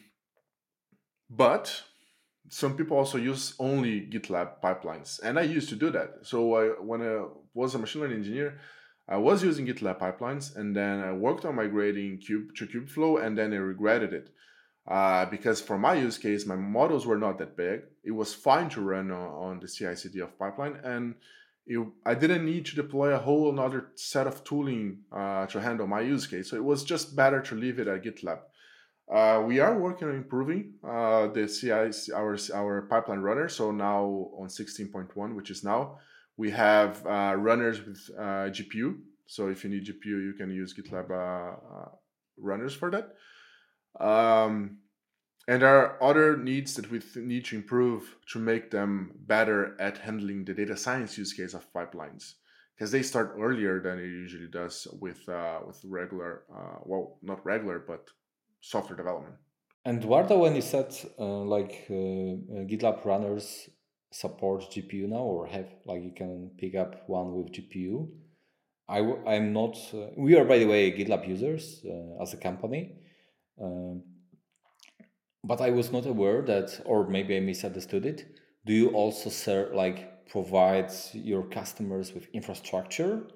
but 1.29 1.83
some 2.49 2.75
people 2.75 2.97
also 2.97 3.17
use 3.17 3.53
only 3.59 4.01
GitLab 4.01 4.61
pipelines, 4.61 5.19
and 5.23 5.37
I 5.37 5.43
used 5.43 5.69
to 5.69 5.75
do 5.75 5.91
that. 5.91 6.15
So 6.23 6.55
I, 6.55 6.65
when 6.81 7.01
I 7.01 7.25
was 7.53 7.75
a 7.75 7.79
machine 7.79 8.01
learning 8.01 8.17
engineer, 8.17 8.59
I 9.07 9.17
was 9.17 9.43
using 9.43 9.67
GitLab 9.67 9.99
pipelines, 9.99 10.55
and 10.55 10.75
then 10.75 10.99
I 10.99 11.11
worked 11.13 11.45
on 11.45 11.55
migrating 11.55 12.17
Cube 12.17 12.55
to 12.55 12.65
Kubeflow, 12.65 13.23
and 13.23 13.37
then 13.37 13.53
I 13.53 13.57
regretted 13.57 14.13
it 14.13 14.29
uh, 14.89 15.25
because 15.25 15.61
for 15.61 15.77
my 15.77 15.93
use 15.93 16.17
case, 16.17 16.47
my 16.47 16.55
models 16.55 17.05
were 17.05 17.17
not 17.17 17.37
that 17.37 17.55
big. 17.55 17.83
It 18.03 18.11
was 18.11 18.33
fine 18.33 18.69
to 18.69 18.81
run 18.81 19.11
on, 19.11 19.29
on 19.29 19.59
the 19.59 19.67
CI/CD 19.67 20.19
of 20.19 20.37
pipeline, 20.39 20.77
and 20.83 21.13
it, 21.67 21.79
I 22.05 22.15
didn't 22.15 22.43
need 22.43 22.65
to 22.67 22.75
deploy 22.75 23.13
a 23.13 23.19
whole 23.19 23.51
another 23.51 23.91
set 23.95 24.25
of 24.25 24.43
tooling 24.43 25.01
uh, 25.11 25.45
to 25.47 25.61
handle 25.61 25.85
my 25.85 26.01
use 26.01 26.25
case. 26.25 26.49
So 26.49 26.55
it 26.55 26.63
was 26.63 26.83
just 26.83 27.15
better 27.15 27.39
to 27.41 27.55
leave 27.55 27.79
it 27.79 27.87
at 27.87 28.03
GitLab. 28.03 28.39
Uh, 29.11 29.43
we 29.45 29.59
are 29.59 29.77
working 29.77 30.07
on 30.07 30.15
improving 30.15 30.73
uh, 30.83 31.27
the 31.27 31.47
CI 31.47 32.13
our 32.13 32.37
our 32.55 32.81
pipeline 32.83 33.19
runner. 33.19 33.47
So 33.47 33.71
now 33.71 34.31
on 34.39 34.47
16.1, 34.47 35.35
which 35.35 35.51
is 35.51 35.63
now, 35.63 35.99
we 36.37 36.49
have 36.51 37.05
uh, 37.05 37.35
runners 37.37 37.79
with 37.85 37.99
uh, 38.17 38.49
GPU. 38.49 38.97
So 39.27 39.49
if 39.49 39.63
you 39.63 39.69
need 39.69 39.85
GPU, 39.85 40.17
you 40.27 40.33
can 40.35 40.49
use 40.49 40.73
GitLab 40.73 41.11
uh, 41.11 41.89
runners 42.37 42.73
for 42.73 42.89
that. 42.89 43.15
Um, 43.99 44.79
and 45.47 45.61
there 45.61 45.75
are 45.75 46.03
other 46.03 46.37
needs 46.37 46.75
that 46.75 46.91
we 46.91 47.01
need 47.15 47.45
to 47.45 47.55
improve 47.55 48.17
to 48.31 48.39
make 48.39 48.69
them 48.69 49.11
better 49.25 49.75
at 49.81 49.97
handling 49.97 50.45
the 50.45 50.53
data 50.53 50.77
science 50.77 51.17
use 51.17 51.33
case 51.33 51.55
of 51.55 51.71
pipelines 51.73 52.33
because 52.75 52.91
they 52.91 53.01
start 53.01 53.35
earlier 53.37 53.81
than 53.81 53.99
it 53.99 54.05
usually 54.05 54.47
does 54.47 54.87
with 55.01 55.27
uh, 55.27 55.59
with 55.65 55.81
regular 55.83 56.43
uh, 56.55 56.77
well 56.83 57.17
not 57.21 57.45
regular 57.45 57.79
but 57.79 58.07
software 58.61 58.95
development. 58.95 59.35
And 59.85 60.03
Eduardo, 60.03 60.37
when 60.37 60.55
you 60.55 60.61
said 60.61 60.95
uh, 61.17 61.23
like 61.55 61.87
uh, 61.89 61.93
uh 61.93 62.65
GitLab 62.69 63.03
runners 63.03 63.69
support 64.11 64.69
GPU 64.71 65.07
now, 65.09 65.25
or 65.33 65.47
have 65.47 65.69
like 65.85 66.03
you 66.03 66.13
can 66.15 66.51
pick 66.57 66.75
up 66.75 67.07
one 67.07 67.33
with 67.33 67.53
GPU, 67.53 68.07
I 68.87 68.99
w- 68.99 69.23
I'm 69.27 69.51
not. 69.51 69.77
Uh, 69.93 70.07
we 70.15 70.37
are, 70.37 70.45
by 70.45 70.59
the 70.59 70.65
way, 70.65 70.91
GitLab 70.91 71.27
users 71.27 71.83
as 72.21 72.33
a 72.33 72.37
company, 72.37 72.98
but 75.43 75.61
I 75.61 75.69
was 75.69 75.91
not 75.91 76.05
aware 76.05 76.41
that, 76.43 76.81
or 76.85 77.07
maybe 77.07 77.35
I 77.37 77.39
misunderstood 77.39 78.05
it. 78.05 78.25
Do 78.65 78.73
you 78.73 78.89
also 78.89 79.29
serve 79.29 79.73
like 79.73 80.27
provide 80.27 80.91
your 81.13 81.43
customers 81.43 82.13
with 82.13 82.27
infrastructure, 82.33 83.27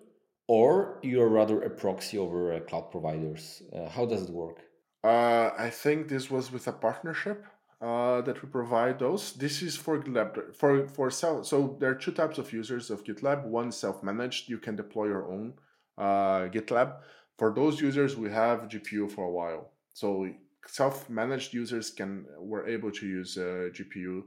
or 0.48 1.00
you're 1.02 1.30
rather 1.30 1.62
a 1.62 1.70
proxy 1.70 2.18
over 2.18 2.54
uh, 2.54 2.60
cloud 2.60 2.92
providers? 2.92 3.64
how 3.90 4.06
does 4.06 4.24
it 4.24 4.30
work? 4.30 4.60
Uh, 5.04 5.52
I 5.58 5.70
think 5.70 6.08
this 6.08 6.32
was 6.32 6.52
with 6.52 6.68
a 6.68 6.72
partnership 6.72 7.46
uh, 7.82 8.22
that 8.22 8.42
we 8.42 8.48
provide 8.48 9.00
those. 9.00 9.34
This 9.34 9.62
is 9.62 9.76
for 9.76 10.02
GitLab 10.02 10.56
for 10.56 10.88
for 10.88 11.12
self. 11.12 11.46
So 11.46 11.76
there 11.80 11.90
are 11.90 11.96
two 11.96 12.14
types 12.14 12.38
of 12.38 12.54
users 12.54 12.90
of 12.90 13.04
GitLab. 13.04 13.44
One 13.44 13.72
self-managed. 13.72 14.50
You 14.50 14.58
can 14.58 14.78
deploy 14.78 15.08
your 15.08 15.30
own 15.30 15.54
uh, 15.98 16.48
GitLab. 16.48 17.00
For 17.38 17.54
those 17.54 17.82
users, 17.82 18.16
we 18.16 18.30
have 18.32 18.70
GPU 18.70 19.12
for 19.12 19.26
a 19.26 19.32
while. 19.32 19.73
So 19.94 20.28
self-managed 20.68 21.54
users 21.54 21.90
can 21.90 22.26
were 22.38 22.68
able 22.68 22.92
to 22.92 23.06
use 23.06 23.38
uh, 23.38 23.70
GPU, 23.72 24.24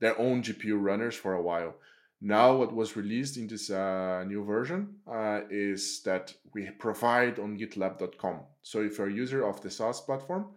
their 0.00 0.18
own 0.18 0.42
GPU 0.42 0.80
runners 0.80 1.14
for 1.16 1.34
a 1.34 1.42
while. 1.42 1.74
Now, 2.20 2.56
what 2.56 2.74
was 2.74 2.96
released 2.96 3.36
in 3.36 3.46
this 3.46 3.70
uh, 3.70 4.24
new 4.26 4.44
version 4.44 4.96
uh, 5.06 5.42
is 5.50 6.02
that 6.02 6.34
we 6.52 6.68
provide 6.70 7.38
on 7.38 7.56
GitLab.com. 7.56 8.40
So, 8.62 8.80
if 8.82 8.98
you're 8.98 9.08
a 9.08 9.12
user 9.12 9.46
of 9.46 9.60
the 9.60 9.70
SaaS 9.70 10.00
platform, 10.00 10.48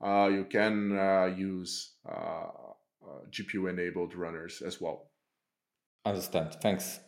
uh, 0.00 0.28
you 0.32 0.44
can 0.44 0.96
uh, 0.96 1.34
use 1.36 1.94
GPU-enabled 3.32 4.14
runners 4.14 4.62
as 4.64 4.80
well. 4.80 5.10
Understand. 6.06 6.56
Thanks. 6.62 7.00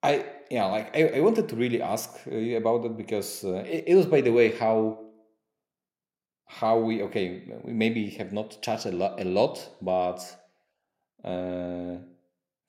I 0.00 0.24
yeah, 0.50 0.66
like 0.66 0.96
I, 0.96 1.18
I 1.18 1.20
wanted 1.20 1.48
to 1.48 1.56
really 1.56 1.82
ask 1.82 2.10
you 2.26 2.56
about 2.56 2.82
that 2.82 2.96
because 2.96 3.44
it, 3.44 3.84
it 3.88 3.94
was, 3.94 4.06
by 4.06 4.20
the 4.20 4.32
way, 4.32 4.56
how 4.56 4.98
how 6.46 6.78
we 6.78 7.02
okay 7.02 7.42
we 7.64 7.72
maybe 7.72 8.08
have 8.10 8.32
not 8.32 8.62
touched 8.62 8.86
a 8.86 8.92
lot, 8.92 9.20
a 9.20 9.24
lot 9.24 9.68
but 9.82 10.20
a 11.24 11.28
uh, 11.28 11.98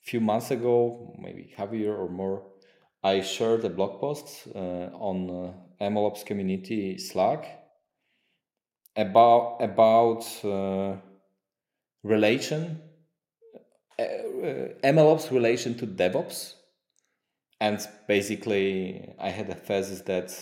few 0.02 0.20
months 0.20 0.52
ago, 0.52 1.16
maybe 1.20 1.54
half 1.56 1.72
a 1.72 1.78
year 1.78 1.96
or 1.96 2.10
more, 2.10 2.44
I 3.04 3.22
shared 3.22 3.64
a 3.64 3.70
blog 3.70 4.00
post 4.00 4.48
uh, 4.54 4.60
on 4.60 5.30
uh, 5.30 5.86
MLOps 5.86 6.26
community 6.26 6.98
Slack 6.98 7.46
about 8.96 9.58
about 9.62 10.26
uh, 10.44 10.98
relation 12.04 12.82
uh, 14.00 14.04
MLOps 14.84 15.32
relation 15.32 15.76
to 15.78 15.88
DevOps, 15.88 16.54
and 17.60 17.86
basically 18.08 19.14
I 19.20 19.30
had 19.30 19.50
a 19.50 19.56
thesis 19.56 20.02
that 20.02 20.34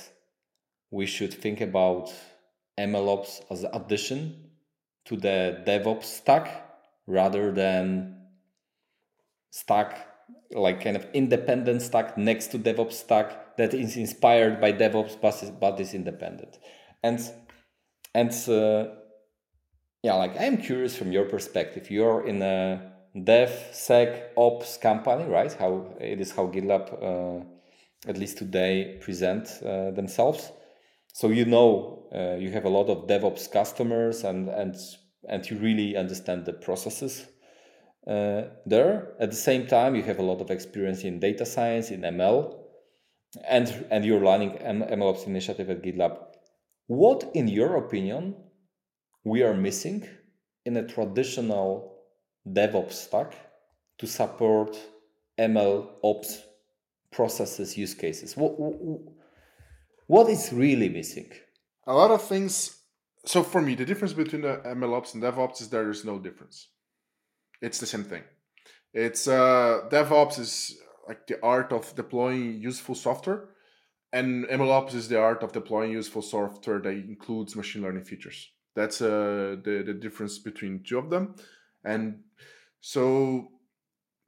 we 0.91 1.05
should 1.05 1.33
think 1.33 1.61
about 1.61 2.13
MLOps 2.79 3.41
as 3.49 3.63
an 3.63 3.71
addition 3.73 4.49
to 5.05 5.17
the 5.17 5.63
DevOps 5.65 6.03
stack 6.03 6.65
rather 7.07 7.51
than 7.51 8.17
stack 9.51 10.07
like 10.51 10.81
kind 10.81 10.95
of 10.95 11.07
independent 11.13 11.81
stack 11.81 12.17
next 12.17 12.47
to 12.47 12.59
DevOps 12.59 12.93
stack 12.93 13.57
that 13.57 13.73
is 13.73 13.97
inspired 13.97 14.61
by 14.61 14.71
DevOps 14.71 15.19
but 15.19 15.41
is, 15.41 15.51
but 15.51 15.79
is 15.79 15.93
independent. 15.93 16.59
And 17.03 17.19
and 18.13 18.31
uh, 18.47 18.93
yeah, 20.03 20.13
like 20.13 20.39
I'm 20.39 20.57
curious 20.57 20.95
from 20.95 21.11
your 21.11 21.25
perspective. 21.25 21.89
You're 21.89 22.25
in 22.25 22.41
a 22.41 22.93
Dev 23.23 23.51
Sec 23.71 24.31
Ops 24.35 24.77
company, 24.77 25.25
right? 25.25 25.51
How 25.53 25.95
it 25.99 26.19
is 26.19 26.31
how 26.31 26.47
GitLab, 26.47 26.93
uh, 27.01 27.43
at 28.07 28.17
least 28.17 28.37
today, 28.37 28.97
present 29.01 29.49
uh, 29.63 29.91
themselves. 29.91 30.51
So 31.13 31.29
you 31.29 31.45
know 31.45 32.07
uh, 32.13 32.35
you 32.35 32.51
have 32.51 32.65
a 32.65 32.69
lot 32.69 32.89
of 32.89 33.07
DevOps 33.07 33.51
customers, 33.51 34.23
and 34.23 34.49
and 34.49 34.75
and 35.27 35.49
you 35.49 35.57
really 35.57 35.97
understand 35.97 36.45
the 36.45 36.53
processes 36.53 37.25
uh, 38.07 38.43
there. 38.65 39.13
At 39.19 39.31
the 39.31 39.37
same 39.37 39.67
time, 39.67 39.95
you 39.95 40.03
have 40.03 40.19
a 40.19 40.23
lot 40.23 40.41
of 40.41 40.51
experience 40.51 41.03
in 41.03 41.19
data 41.19 41.45
science, 41.45 41.91
in 41.91 42.01
ML, 42.01 42.55
and 43.47 43.85
and 43.89 44.05
you're 44.05 44.19
running 44.19 44.51
MLOps 44.51 45.25
initiative 45.25 45.69
at 45.69 45.81
GitLab. 45.81 46.17
What, 46.87 47.29
in 47.33 47.47
your 47.47 47.75
opinion, 47.75 48.35
we 49.25 49.43
are 49.43 49.53
missing 49.53 50.07
in 50.65 50.77
a 50.77 50.87
traditional 50.87 51.96
DevOps 52.53 52.93
stack 52.93 53.33
to 53.97 54.07
support 54.07 54.77
ML 55.39 55.87
ops 56.03 56.41
processes 57.11 57.77
use 57.77 57.93
cases? 57.93 58.35
What, 58.35 58.53
what 60.07 60.29
is 60.29 60.51
really 60.53 60.89
missing? 60.89 61.31
A 61.85 61.93
lot 61.93 62.11
of 62.11 62.21
things. 62.21 62.81
So 63.25 63.43
for 63.43 63.61
me, 63.61 63.75
the 63.75 63.85
difference 63.85 64.13
between 64.13 64.41
the 64.41 64.61
ML 64.65 64.95
ops 64.95 65.13
and 65.13 65.23
DevOps 65.23 65.61
is 65.61 65.69
there 65.69 65.89
is 65.89 66.05
no 66.05 66.19
difference. 66.19 66.69
It's 67.61 67.79
the 67.79 67.85
same 67.85 68.03
thing. 68.03 68.23
It's 68.93 69.27
uh, 69.27 69.81
DevOps 69.89 70.39
is 70.39 70.77
like 71.07 71.27
the 71.27 71.41
art 71.43 71.71
of 71.71 71.95
deploying 71.95 72.59
useful 72.61 72.95
software, 72.95 73.49
and 74.11 74.45
MLOps 74.45 74.93
is 74.93 75.07
the 75.07 75.19
art 75.19 75.43
of 75.43 75.51
deploying 75.51 75.91
useful 75.91 76.21
software 76.21 76.79
that 76.79 76.89
includes 76.89 77.55
machine 77.55 77.81
learning 77.81 78.03
features. 78.03 78.49
That's 78.75 79.01
uh, 79.01 79.57
the 79.63 79.83
the 79.85 79.93
difference 79.93 80.39
between 80.39 80.83
two 80.83 80.99
of 80.99 81.09
them, 81.09 81.35
and 81.87 82.19
so 82.81 83.51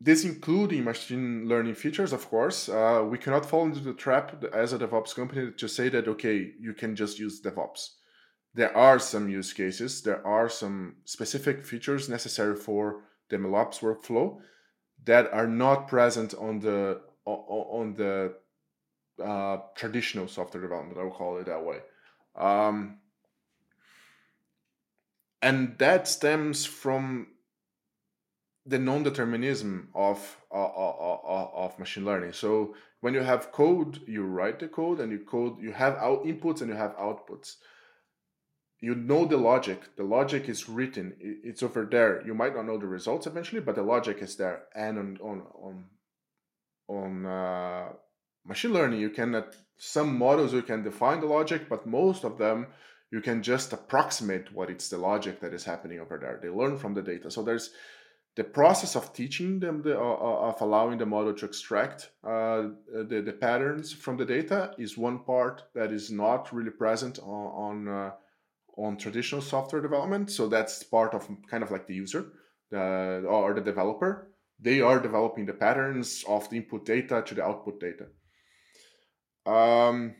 this 0.02 0.24
including 0.24 0.86
machine 0.86 1.48
learning 1.48 1.76
features, 1.76 2.13
of 2.13 2.30
course, 2.30 2.69
uh, 2.69 3.06
we 3.12 3.17
cannot 3.17 3.45
fall 3.45 3.65
into 3.65 3.82
the 3.82 3.93
trap 3.93 4.43
as 4.54 4.72
a 4.72 4.80
DevOps 4.80 5.13
company 5.13 5.52
to 5.52 5.67
say 5.67 5.89
that 5.89 6.08
okay, 6.08 6.52
you 6.60 6.74
can 6.74 6.95
just 6.95 7.19
use 7.19 7.41
DevOps. 7.41 7.82
There 8.54 8.76
are 8.76 8.98
some 8.98 9.30
use 9.30 9.52
cases, 9.54 10.02
there 10.02 10.26
are 10.26 10.50
some 10.50 10.95
specific 11.06 11.65
features 11.65 12.10
necessary 12.10 12.56
for 12.56 13.02
the 13.30 13.38
MLOps 13.38 13.80
workflow 13.82 14.39
that 15.06 15.32
are 15.34 15.48
not 15.48 15.88
present 15.88 16.34
on 16.34 16.60
the 16.60 17.02
on 17.26 17.93
the 17.93 18.34
uh, 19.24 19.58
traditional 19.76 20.28
software 20.28 20.63
development. 20.63 20.98
I 20.98 21.04
will 21.04 21.12
call 21.12 21.38
it 21.38 21.45
that 21.45 21.63
way. 21.63 21.80
Um, 22.36 23.00
and 25.41 25.78
that 25.78 26.08
stems 26.08 26.65
from 26.65 27.28
the 28.69 28.79
non-determinism 28.79 29.89
of 29.95 30.38
uh, 30.53 30.69
of 31.65 31.77
machine 31.79 32.05
learning. 32.05 32.34
So 32.34 32.75
when 33.01 33.13
you 33.13 33.21
have 33.21 33.51
code, 33.51 33.99
you 34.08 34.23
write 34.23 34.60
the 34.60 34.67
code, 34.67 34.99
and 34.99 35.12
you 35.12 35.19
code. 35.19 35.62
You 35.62 35.71
have 35.71 35.95
out 35.95 36.23
inputs 36.25 36.62
and 36.62 36.69
you 36.69 36.75
have 36.75 36.95
outputs. 36.97 37.55
You 38.82 38.95
know 38.95 39.25
the 39.25 39.38
logic. 39.38 39.79
The 39.97 40.03
logic 40.03 40.47
is 40.47 40.69
written. 40.69 41.15
It's 41.19 41.63
over 41.63 41.86
there. 41.89 42.23
You 42.25 42.34
might 42.34 42.55
not 42.55 42.65
know 42.65 42.77
the 42.77 42.88
results 42.88 43.27
eventually, 43.27 43.62
but 43.62 43.75
the 43.75 43.84
logic 43.84 44.21
is 44.21 44.36
there. 44.36 44.63
And 44.75 44.97
on 44.97 45.17
on 45.21 45.38
on 45.67 45.86
on 46.88 47.25
uh, 47.25 47.89
machine 48.45 48.73
learning, 48.73 49.01
you 49.01 49.10
can 49.10 49.43
some 49.77 50.17
models 50.17 50.53
you 50.53 50.62
can 50.62 50.84
define 50.84 51.19
the 51.21 51.27
logic, 51.27 51.67
but 51.69 51.88
most 51.88 52.23
of 52.23 52.38
them 52.38 52.67
you 53.12 53.21
can 53.21 53.41
just 53.41 53.73
approximate 53.73 54.53
what 54.53 54.69
it's 54.69 54.89
the 54.89 54.97
logic 54.97 55.39
that 55.39 55.53
is 55.53 55.63
happening 55.63 55.99
over 55.99 56.17
there. 56.19 56.39
They 56.41 56.49
learn 56.49 56.77
from 56.77 56.93
the 56.93 57.01
data. 57.01 57.32
So 57.32 57.41
there's 57.41 57.71
the 58.39 58.43
process 58.45 58.95
of 58.95 59.12
teaching 59.12 59.60
them 59.60 59.82
the, 59.82 59.99
uh, 59.99 60.02
uh, 60.02 60.49
of 60.49 60.62
allowing 60.62 60.97
the 60.97 61.06
model 61.06 61.34
to 61.34 61.45
extract 61.45 62.12
uh, 62.23 62.69
the, 63.10 63.21
the 63.21 63.34
patterns 63.34 63.91
from 63.91 64.15
the 64.15 64.23
data 64.23 64.73
is 64.78 64.97
one 64.97 65.19
part 65.25 65.63
that 65.75 65.91
is 65.91 66.10
not 66.10 66.54
really 66.54 66.71
present 66.71 67.19
on 67.19 67.47
on, 67.67 67.75
uh, 67.89 68.12
on 68.78 68.95
traditional 68.95 69.41
software 69.41 69.82
development. 69.82 70.32
So 70.32 70.47
that's 70.47 70.84
part 70.84 71.13
of 71.13 71.28
kind 71.52 71.63
of 71.63 71.69
like 71.69 71.86
the 71.86 71.95
user 71.95 72.32
or 72.71 73.54
the 73.54 73.65
developer. 73.71 74.32
They 74.58 74.80
are 74.80 75.02
developing 75.02 75.45
the 75.45 75.60
patterns 75.65 76.23
of 76.25 76.49
the 76.49 76.58
input 76.62 76.86
data 76.86 77.21
to 77.28 77.36
the 77.36 77.43
output 77.43 77.82
data. 77.88 78.06
Um, 79.45 80.15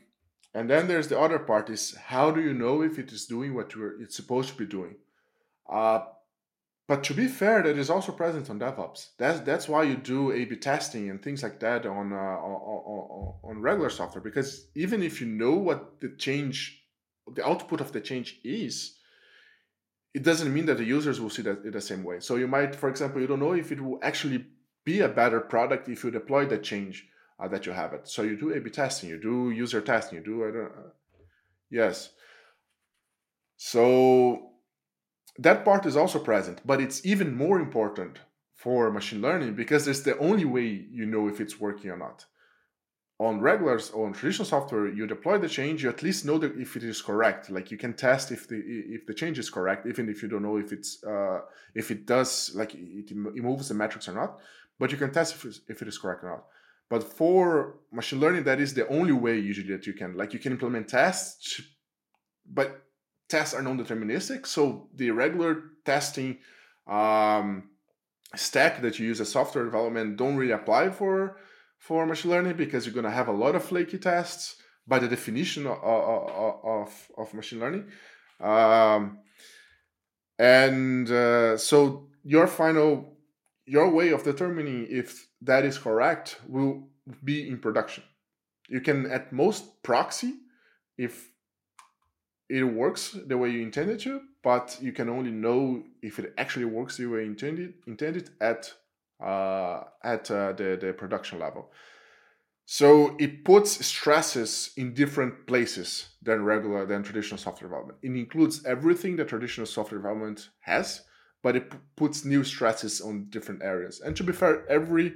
and 0.52 0.68
then 0.68 0.88
there's 0.88 1.08
the 1.08 1.18
other 1.18 1.38
part 1.38 1.70
is 1.70 1.96
how 2.12 2.30
do 2.32 2.42
you 2.42 2.52
know 2.52 2.82
if 2.82 2.98
it 2.98 3.12
is 3.12 3.24
doing 3.24 3.54
what 3.54 3.72
it's 4.02 4.16
supposed 4.16 4.50
to 4.50 4.58
be 4.62 4.66
doing? 4.66 4.96
Uh, 5.72 6.00
but 6.90 7.04
to 7.04 7.14
be 7.14 7.28
fair, 7.28 7.62
that 7.62 7.78
is 7.78 7.88
also 7.88 8.10
present 8.10 8.50
on 8.50 8.58
DevOps. 8.58 9.10
That's 9.16 9.38
that's 9.42 9.68
why 9.68 9.84
you 9.84 9.94
do 9.94 10.32
A/B 10.32 10.56
testing 10.56 11.08
and 11.08 11.22
things 11.22 11.40
like 11.40 11.60
that 11.60 11.86
on, 11.86 12.12
uh, 12.12 12.16
on, 12.16 13.34
on 13.44 13.62
regular 13.62 13.90
software. 13.90 14.20
Because 14.20 14.66
even 14.74 15.00
if 15.00 15.20
you 15.20 15.28
know 15.28 15.52
what 15.52 16.00
the 16.00 16.16
change, 16.18 16.82
the 17.32 17.46
output 17.48 17.80
of 17.80 17.92
the 17.92 18.00
change 18.00 18.40
is, 18.42 18.96
it 20.14 20.24
doesn't 20.24 20.52
mean 20.52 20.66
that 20.66 20.78
the 20.78 20.84
users 20.84 21.20
will 21.20 21.30
see 21.30 21.42
that 21.42 21.64
in 21.64 21.70
the 21.70 21.80
same 21.80 22.02
way. 22.02 22.18
So 22.18 22.34
you 22.34 22.48
might, 22.48 22.74
for 22.74 22.88
example, 22.88 23.20
you 23.20 23.28
don't 23.28 23.38
know 23.38 23.52
if 23.52 23.70
it 23.70 23.80
will 23.80 24.00
actually 24.02 24.46
be 24.84 24.98
a 24.98 25.08
better 25.08 25.38
product 25.38 25.88
if 25.88 26.02
you 26.02 26.10
deploy 26.10 26.44
the 26.44 26.58
change 26.58 27.06
uh, 27.38 27.46
that 27.46 27.66
you 27.66 27.72
have 27.72 27.92
it. 27.92 28.08
So 28.08 28.22
you 28.22 28.36
do 28.36 28.52
A/B 28.52 28.68
testing, 28.70 29.10
you 29.10 29.20
do 29.20 29.52
user 29.52 29.80
testing, 29.80 30.18
you 30.18 30.24
do 30.24 30.44
I 30.44 30.50
don't, 30.50 30.72
uh, 30.72 30.90
yes. 31.70 32.10
So 33.56 34.49
that 35.38 35.64
part 35.64 35.86
is 35.86 35.96
also 35.96 36.18
present, 36.18 36.60
but 36.64 36.80
it's 36.80 37.04
even 37.04 37.34
more 37.34 37.58
important 37.58 38.18
for 38.54 38.90
machine 38.90 39.22
learning 39.22 39.54
because 39.54 39.88
it's 39.88 40.00
the 40.00 40.18
only 40.18 40.44
way 40.44 40.66
you 40.90 41.06
know 41.06 41.28
if 41.28 41.40
it's 41.40 41.58
working 41.58 41.90
or 41.90 41.96
not. 41.96 42.26
On 43.18 43.40
regulars 43.40 43.90
or 43.90 44.06
on 44.06 44.12
traditional 44.14 44.46
software, 44.46 44.88
you 44.88 45.06
deploy 45.06 45.36
the 45.38 45.48
change, 45.48 45.82
you 45.82 45.90
at 45.90 46.02
least 46.02 46.24
know 46.24 46.38
that 46.38 46.58
if 46.58 46.74
it 46.76 46.82
is 46.82 47.02
correct. 47.02 47.50
Like 47.50 47.70
you 47.70 47.76
can 47.76 47.92
test 47.92 48.32
if 48.32 48.48
the 48.48 48.56
if 48.56 49.06
the 49.06 49.14
change 49.14 49.38
is 49.38 49.50
correct, 49.50 49.86
even 49.86 50.08
if 50.08 50.22
you 50.22 50.28
don't 50.28 50.42
know 50.42 50.56
if 50.56 50.72
it's 50.72 51.04
uh, 51.04 51.40
if 51.74 51.90
it 51.90 52.06
does 52.06 52.52
like 52.54 52.74
it, 52.74 53.10
it 53.10 53.16
moves 53.16 53.68
the 53.68 53.74
metrics 53.74 54.08
or 54.08 54.14
not. 54.14 54.40
But 54.78 54.90
you 54.90 54.96
can 54.96 55.12
test 55.12 55.34
if, 55.34 55.60
if 55.68 55.82
it 55.82 55.88
is 55.88 55.98
correct 55.98 56.24
or 56.24 56.30
not. 56.30 56.44
But 56.88 57.04
for 57.04 57.76
machine 57.92 58.20
learning, 58.20 58.44
that 58.44 58.58
is 58.58 58.74
the 58.74 58.88
only 58.88 59.12
way 59.12 59.38
usually 59.38 59.72
that 59.74 59.86
you 59.86 59.92
can 59.92 60.16
like 60.16 60.32
you 60.32 60.38
can 60.38 60.52
implement 60.52 60.88
tests, 60.88 61.60
but 62.46 62.82
tests 63.30 63.54
are 63.54 63.62
non-deterministic. 63.62 64.46
So 64.46 64.88
the 64.94 65.10
regular 65.10 65.62
testing 65.84 66.38
um, 66.86 67.70
stack 68.34 68.82
that 68.82 68.98
you 68.98 69.06
use 69.06 69.20
as 69.20 69.30
software 69.30 69.64
development 69.64 70.16
don't 70.16 70.36
really 70.36 70.52
apply 70.52 70.90
for 70.90 71.36
for 71.78 72.04
machine 72.04 72.30
learning 72.30 72.56
because 72.56 72.84
you're 72.84 72.94
going 72.94 73.04
to 73.04 73.10
have 73.10 73.28
a 73.28 73.32
lot 73.32 73.54
of 73.54 73.64
flaky 73.64 73.98
tests 73.98 74.56
by 74.86 74.98
the 74.98 75.08
definition 75.08 75.66
of, 75.66 75.78
of, 75.82 77.10
of 77.16 77.32
machine 77.32 77.60
learning. 77.60 77.86
Um, 78.38 79.20
and 80.38 81.10
uh, 81.10 81.56
so 81.56 82.08
your 82.22 82.46
final 82.46 83.16
your 83.66 83.90
way 83.90 84.10
of 84.10 84.24
determining 84.24 84.86
if 84.90 85.28
that 85.42 85.64
is 85.64 85.78
correct 85.78 86.40
will 86.48 86.88
be 87.22 87.48
in 87.48 87.58
production. 87.58 88.02
You 88.68 88.80
can 88.80 89.10
at 89.10 89.32
most 89.32 89.82
proxy 89.82 90.34
if 90.98 91.29
it 92.50 92.64
works 92.64 93.16
the 93.26 93.38
way 93.38 93.48
you 93.50 93.62
intended 93.62 94.00
to, 94.00 94.20
but 94.42 94.76
you 94.80 94.92
can 94.92 95.08
only 95.08 95.30
know 95.30 95.84
if 96.02 96.18
it 96.18 96.34
actually 96.36 96.64
works 96.64 96.96
the 96.96 97.06
way 97.06 97.24
intended 97.24 97.74
intended 97.86 98.30
at 98.40 98.72
uh, 99.20 99.84
at 100.02 100.30
uh, 100.30 100.52
the 100.52 100.76
the 100.80 100.92
production 100.92 101.38
level. 101.38 101.70
So 102.66 103.16
it 103.18 103.44
puts 103.44 103.84
stresses 103.84 104.72
in 104.76 104.94
different 104.94 105.46
places 105.46 106.10
than 106.22 106.44
regular 106.44 106.86
than 106.86 107.02
traditional 107.02 107.38
software 107.38 107.68
development. 107.68 107.98
It 108.02 108.12
includes 108.12 108.64
everything 108.64 109.16
that 109.16 109.28
traditional 109.28 109.66
software 109.66 109.98
development 109.98 110.50
has, 110.60 111.02
but 111.42 111.56
it 111.56 111.70
p- 111.70 111.78
puts 111.96 112.24
new 112.24 112.44
stresses 112.44 113.00
on 113.00 113.26
different 113.30 113.62
areas. 113.62 114.00
And 114.00 114.16
to 114.16 114.22
be 114.22 114.32
fair, 114.32 114.68
every 114.68 115.14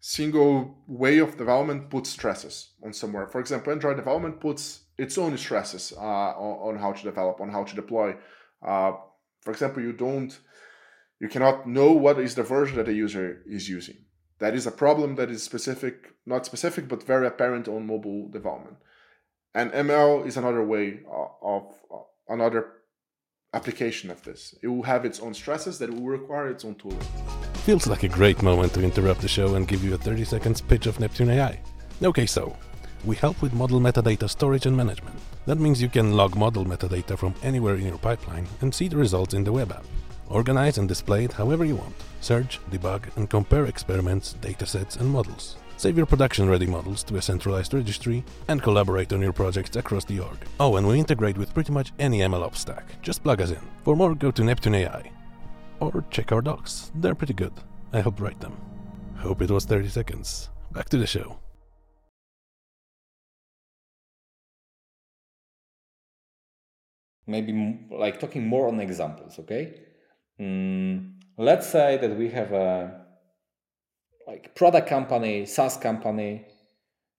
single 0.00 0.82
way 0.88 1.18
of 1.18 1.38
development 1.38 1.88
puts 1.88 2.10
stresses 2.10 2.70
on 2.84 2.92
somewhere. 2.92 3.28
For 3.28 3.38
example, 3.38 3.72
Android 3.72 3.96
development 3.96 4.40
puts 4.40 4.80
its 5.02 5.18
own 5.18 5.36
stresses 5.36 5.92
uh, 5.96 6.00
on, 6.00 6.74
on, 6.74 6.80
how 6.80 6.92
to 6.92 7.02
develop, 7.02 7.40
on 7.40 7.50
how 7.50 7.64
to 7.64 7.74
deploy. 7.74 8.14
Uh, 8.66 8.92
for 9.40 9.50
example, 9.50 9.82
you 9.82 9.92
don't, 9.92 10.38
you 11.20 11.28
cannot 11.28 11.68
know 11.68 11.92
what 11.92 12.18
is 12.18 12.34
the 12.34 12.42
version 12.42 12.76
that 12.76 12.86
the 12.86 12.94
user 12.94 13.42
is 13.46 13.68
using. 13.68 13.96
That 14.38 14.54
is 14.54 14.66
a 14.66 14.72
problem 14.72 15.16
that 15.16 15.30
is 15.30 15.42
specific, 15.42 16.14
not 16.26 16.46
specific, 16.46 16.88
but 16.88 17.02
very 17.02 17.26
apparent 17.26 17.68
on 17.68 17.86
mobile 17.86 18.28
development. 18.28 18.76
And 19.54 19.70
ML 19.72 20.26
is 20.26 20.36
another 20.36 20.64
way 20.64 21.00
of 21.42 21.74
another 22.28 22.72
application 23.54 24.10
of 24.10 24.22
this. 24.22 24.54
It 24.62 24.68
will 24.68 24.82
have 24.82 25.04
its 25.04 25.20
own 25.20 25.34
stresses 25.34 25.78
that 25.78 25.90
will 25.90 26.06
require 26.06 26.48
its 26.48 26.64
own 26.64 26.74
tooling. 26.76 27.06
Feels 27.64 27.86
like 27.86 28.02
a 28.02 28.08
great 28.08 28.42
moment 28.42 28.72
to 28.74 28.82
interrupt 28.82 29.20
the 29.20 29.28
show 29.28 29.54
and 29.54 29.68
give 29.68 29.84
you 29.84 29.94
a 29.94 29.98
30 29.98 30.24
seconds 30.24 30.60
pitch 30.60 30.86
of 30.86 30.98
Neptune 30.98 31.30
AI. 31.30 31.60
Okay, 32.02 32.26
so 32.26 32.56
we 33.04 33.16
help 33.16 33.40
with 33.42 33.52
model 33.52 33.80
metadata 33.80 34.28
storage 34.28 34.66
and 34.66 34.76
management. 34.76 35.18
That 35.46 35.58
means 35.58 35.82
you 35.82 35.88
can 35.88 36.12
log 36.12 36.36
model 36.36 36.64
metadata 36.64 37.18
from 37.18 37.34
anywhere 37.42 37.76
in 37.76 37.86
your 37.86 37.98
pipeline 37.98 38.46
and 38.60 38.74
see 38.74 38.88
the 38.88 38.96
results 38.96 39.34
in 39.34 39.44
the 39.44 39.52
web 39.52 39.72
app. 39.72 39.84
Organize 40.28 40.78
and 40.78 40.88
display 40.88 41.24
it 41.24 41.32
however 41.32 41.64
you 41.64 41.76
want. 41.76 41.94
Search, 42.20 42.60
debug, 42.70 43.14
and 43.16 43.28
compare 43.28 43.66
experiments, 43.66 44.36
datasets, 44.40 44.98
and 45.00 45.08
models. 45.10 45.56
Save 45.76 45.96
your 45.96 46.06
production 46.06 46.48
ready 46.48 46.66
models 46.66 47.02
to 47.04 47.16
a 47.16 47.22
centralized 47.22 47.74
registry 47.74 48.24
and 48.46 48.62
collaborate 48.62 49.12
on 49.12 49.20
your 49.20 49.32
projects 49.32 49.74
across 49.74 50.04
the 50.04 50.20
org. 50.20 50.38
Oh, 50.60 50.76
and 50.76 50.86
we 50.86 50.98
integrate 50.98 51.36
with 51.36 51.52
pretty 51.52 51.72
much 51.72 51.92
any 51.98 52.20
MLOps 52.20 52.56
stack. 52.56 53.02
Just 53.02 53.24
plug 53.24 53.42
us 53.42 53.50
in. 53.50 53.60
For 53.82 53.96
more, 53.96 54.14
go 54.14 54.30
to 54.30 54.44
Neptune 54.44 54.76
AI. 54.76 55.10
Or 55.80 56.04
check 56.10 56.30
our 56.30 56.40
docs. 56.40 56.92
They're 56.94 57.16
pretty 57.16 57.34
good. 57.34 57.52
I 57.92 58.00
helped 58.00 58.20
write 58.20 58.38
them. 58.38 58.56
Hope 59.16 59.42
it 59.42 59.50
was 59.50 59.64
30 59.64 59.88
seconds. 59.88 60.50
Back 60.70 60.88
to 60.90 60.98
the 60.98 61.06
show. 61.06 61.38
Maybe 67.26 67.52
like 67.90 68.18
talking 68.20 68.46
more 68.46 68.68
on 68.68 68.80
examples, 68.80 69.38
okay? 69.38 69.74
Mm, 70.40 71.14
let's 71.38 71.68
say 71.68 71.96
that 71.98 72.16
we 72.16 72.28
have 72.30 72.52
a 72.52 73.02
like 74.26 74.54
product 74.54 74.88
company, 74.88 75.46
SaaS 75.46 75.76
company 75.76 76.46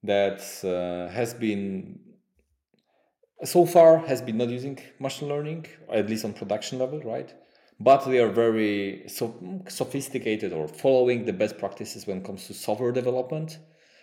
that 0.04 0.41
uh, 0.64 1.14
has 1.14 1.34
been 1.34 1.99
so 3.43 3.66
far 3.66 3.97
has 3.99 4.22
been 4.22 4.38
not 4.38 4.49
using 4.49 4.80
machine 4.99 5.28
learning, 5.28 5.66
at 5.91 6.10
least 6.10 6.24
on 6.26 6.34
production 6.34 6.80
level, 6.80 6.99
right? 7.01 7.34
But 7.80 8.06
they 8.06 8.20
are 8.20 8.30
very 8.30 9.04
so 9.08 9.62
sophisticated 9.68 10.54
or 10.54 10.68
following 10.68 11.26
the 11.26 11.34
best 11.34 11.58
practices 11.58 12.08
when 12.08 12.18
it 12.18 12.24
comes 12.24 12.47
to 12.47 12.54
software 12.54 12.91
development. 12.91 13.58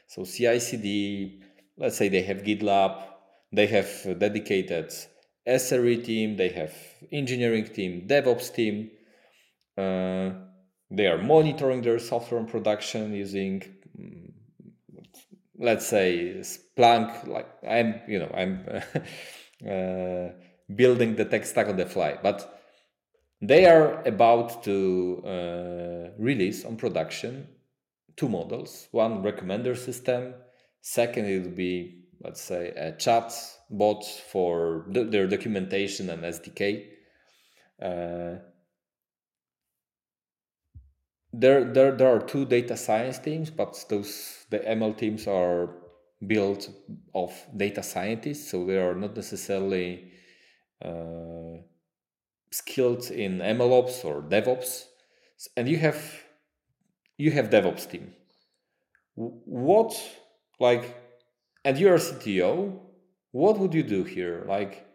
So 0.09 0.25
CI/CD, 0.25 1.41
let's 1.79 1.97
say 1.97 2.09
they 2.09 2.23
have 2.23 2.39
GitLab, 2.39 3.03
they 3.53 3.67
have 3.69 4.19
dedicated 4.19 4.93
SRE 5.47 6.05
team, 6.05 6.37
they 6.37 6.51
have 6.51 6.75
engineering 7.11 7.67
team, 7.67 8.07
DevOps 8.07 8.55
team. 8.55 8.91
Uh, 9.77 10.31
they 10.91 11.07
are 11.07 11.19
monitoring 11.19 11.83
their 11.83 11.99
software 11.99 12.43
production 12.45 13.15
using 13.15 13.63
mm, 13.99 14.33
let's 15.59 15.87
say 15.87 16.37
splunk 16.41 17.27
like 17.27 17.47
i'm 17.69 18.01
you 18.09 18.19
know 18.19 18.31
i'm 18.35 18.67
uh, 19.71 20.33
building 20.75 21.15
the 21.17 21.25
tech 21.25 21.45
stack 21.45 21.69
on 21.69 21.77
the 21.77 21.87
fly 21.87 22.19
but 22.23 22.61
they 23.43 23.67
are 23.67 24.03
about 24.03 24.63
to 24.65 25.23
uh, 25.25 26.11
release 26.19 26.65
on 26.65 26.77
production 26.77 27.47
two 28.17 28.29
models 28.29 28.89
one 28.91 29.23
recommender 29.23 29.77
system 29.77 30.35
second 30.81 31.27
it 31.27 31.43
will 31.43 31.51
be 31.51 32.05
let's 32.23 32.41
say 32.41 32.69
a 32.71 32.93
chat 32.93 33.33
bot 33.71 34.05
for 34.05 34.85
their 34.89 35.27
documentation 35.27 36.11
and 36.11 36.23
sdk 36.23 36.87
uh, 37.83 38.37
there, 41.33 41.65
there 41.65 41.93
there 41.93 42.09
are 42.15 42.21
two 42.21 42.45
data 42.45 42.77
science 42.77 43.19
teams, 43.19 43.51
but 43.51 43.85
those 43.89 44.47
the 44.51 44.59
ML 44.59 44.97
teams 44.97 45.27
are 45.27 45.71
built 46.27 46.69
of 47.15 47.33
data 47.57 47.83
scientists, 47.83 48.51
so 48.51 48.67
they 48.67 48.79
are 48.79 48.95
not 48.95 49.15
necessarily 49.15 50.11
uh, 50.85 51.63
skilled 52.51 53.11
in 53.11 53.39
MLOps 53.39 54.05
or 54.05 54.23
DevOps. 54.23 54.87
And 55.57 55.69
you 55.69 55.79
have 55.79 56.03
you 57.17 57.31
have 57.31 57.49
DevOps 57.49 57.89
team. 57.89 58.13
What 59.15 59.97
like 60.59 60.97
and 61.65 61.79
you're 61.79 61.95
a 61.95 61.99
CTO, 61.99 62.81
what 63.33 63.59
would 63.59 63.75
you 63.75 63.83
do 63.83 64.05
here? 64.05 64.45
Like 64.47 64.87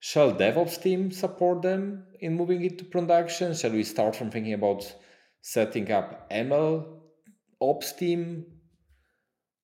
shall 0.00 0.32
DevOps 0.32 0.82
team 0.82 1.10
support 1.10 1.62
them 1.62 2.04
in 2.20 2.36
moving 2.36 2.64
it 2.64 2.78
to 2.78 2.84
production? 2.84 3.54
Shall 3.54 3.72
we 3.72 3.84
start 3.84 4.16
from 4.16 4.30
thinking 4.30 4.52
about 4.52 4.92
setting 5.42 5.90
up 5.90 6.30
ML 6.30 7.02
ops 7.62 7.92
team, 7.92 8.46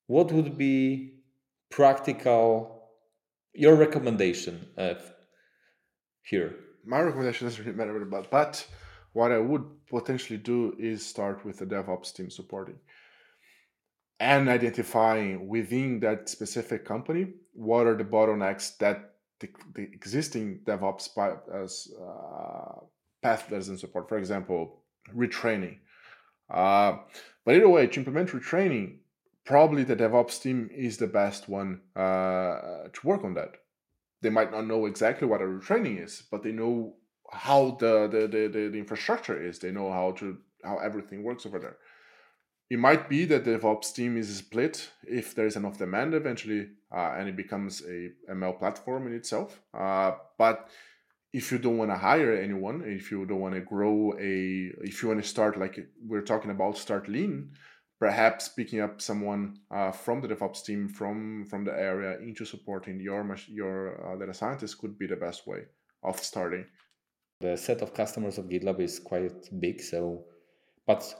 what 0.06 0.32
would 0.32 0.56
be 0.56 1.14
practical 1.70 2.90
your 3.52 3.74
recommendation 3.74 4.68
uh, 4.76 4.94
here? 6.22 6.54
My 6.84 7.00
recommendation 7.00 7.46
doesn't 7.46 7.64
really 7.64 7.76
matter 7.76 8.00
about, 8.00 8.30
but 8.30 8.66
what 9.12 9.32
I 9.32 9.38
would 9.38 9.64
potentially 9.90 10.38
do 10.38 10.74
is 10.78 11.04
start 11.04 11.44
with 11.44 11.58
the 11.58 11.66
DevOps 11.66 12.14
team 12.14 12.30
supporting 12.30 12.78
and 14.20 14.48
identifying 14.48 15.48
within 15.48 16.00
that 16.00 16.28
specific 16.28 16.84
company 16.84 17.28
what 17.52 17.86
are 17.86 17.96
the 17.96 18.04
bottlenecks 18.04 18.76
that 18.78 19.14
the, 19.40 19.48
the 19.74 19.82
existing 19.82 20.60
DevOps 20.64 21.08
as 21.52 21.88
uh, 22.00 22.80
path 23.22 23.48
doesn't 23.50 23.78
support. 23.78 24.08
For 24.08 24.18
example, 24.18 24.82
retraining. 25.14 25.78
Uh, 26.50 26.98
but 27.44 27.54
either 27.54 27.68
way, 27.68 27.86
to 27.86 28.00
implement 28.00 28.30
retraining, 28.30 28.96
probably 29.44 29.84
the 29.84 29.96
DevOps 29.96 30.42
team 30.42 30.68
is 30.74 30.96
the 30.96 31.06
best 31.06 31.48
one 31.48 31.80
uh, 31.94 32.88
to 32.92 33.00
work 33.04 33.24
on 33.24 33.34
that. 33.34 33.52
They 34.20 34.30
might 34.30 34.50
not 34.50 34.66
know 34.66 34.86
exactly 34.86 35.28
what 35.28 35.40
a 35.40 35.44
retraining 35.44 36.04
is, 36.04 36.24
but 36.30 36.42
they 36.42 36.52
know 36.52 36.94
how 37.30 37.76
the, 37.78 38.08
the, 38.08 38.26
the, 38.26 38.68
the 38.68 38.78
infrastructure 38.78 39.40
is. 39.40 39.58
They 39.58 39.70
know 39.70 39.92
how 39.92 40.12
to 40.12 40.38
how 40.64 40.78
everything 40.78 41.22
works 41.22 41.46
over 41.46 41.60
there. 41.60 41.76
It 42.70 42.78
might 42.78 43.08
be 43.08 43.24
that 43.24 43.44
the 43.44 43.58
DevOps 43.58 43.94
team 43.94 44.18
is 44.18 44.36
split 44.36 44.90
if 45.02 45.34
there 45.34 45.46
is 45.46 45.56
enough 45.56 45.78
demand 45.78 46.12
eventually, 46.12 46.68
uh, 46.94 47.14
and 47.16 47.28
it 47.28 47.36
becomes 47.36 47.82
a 47.82 48.10
ML 48.30 48.58
platform 48.58 49.06
in 49.06 49.14
itself. 49.14 49.60
Uh, 49.72 50.12
but 50.36 50.68
if 51.32 51.50
you 51.50 51.58
don't 51.58 51.78
want 51.78 51.90
to 51.90 51.96
hire 51.96 52.32
anyone, 52.32 52.82
if 52.84 53.10
you 53.10 53.24
don't 53.24 53.40
want 53.40 53.54
to 53.54 53.60
grow 53.62 54.12
a, 54.20 54.70
if 54.82 55.02
you 55.02 55.08
want 55.08 55.22
to 55.22 55.28
start 55.28 55.58
like 55.58 55.78
we're 56.06 56.22
talking 56.22 56.50
about, 56.50 56.76
start 56.76 57.08
lean, 57.08 57.52
perhaps 57.98 58.48
picking 58.50 58.80
up 58.80 59.00
someone 59.00 59.58
uh, 59.70 59.90
from 59.90 60.20
the 60.20 60.28
DevOps 60.28 60.64
team 60.64 60.88
from 60.88 61.46
from 61.46 61.64
the 61.64 61.72
area 61.72 62.18
into 62.20 62.44
supporting 62.44 63.00
your 63.00 63.36
your 63.48 64.12
uh, 64.12 64.16
data 64.18 64.34
scientist 64.34 64.78
could 64.78 64.98
be 64.98 65.06
the 65.06 65.16
best 65.16 65.46
way 65.46 65.62
of 66.02 66.18
starting. 66.18 66.66
The 67.40 67.56
set 67.56 67.82
of 67.82 67.94
customers 67.94 68.36
of 68.36 68.46
GitLab 68.46 68.80
is 68.80 68.98
quite 68.98 69.48
big, 69.60 69.80
so 69.80 70.24
but 70.86 71.14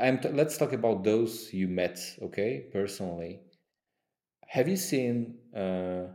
I'm 0.00 0.18
t- 0.20 0.28
let's 0.28 0.56
talk 0.58 0.72
about 0.72 1.04
those 1.04 1.52
you 1.52 1.68
met, 1.68 1.98
okay, 2.22 2.66
personally. 2.72 3.40
Have 4.46 4.68
you 4.68 4.76
seen? 4.76 5.38
Uh, 5.54 6.06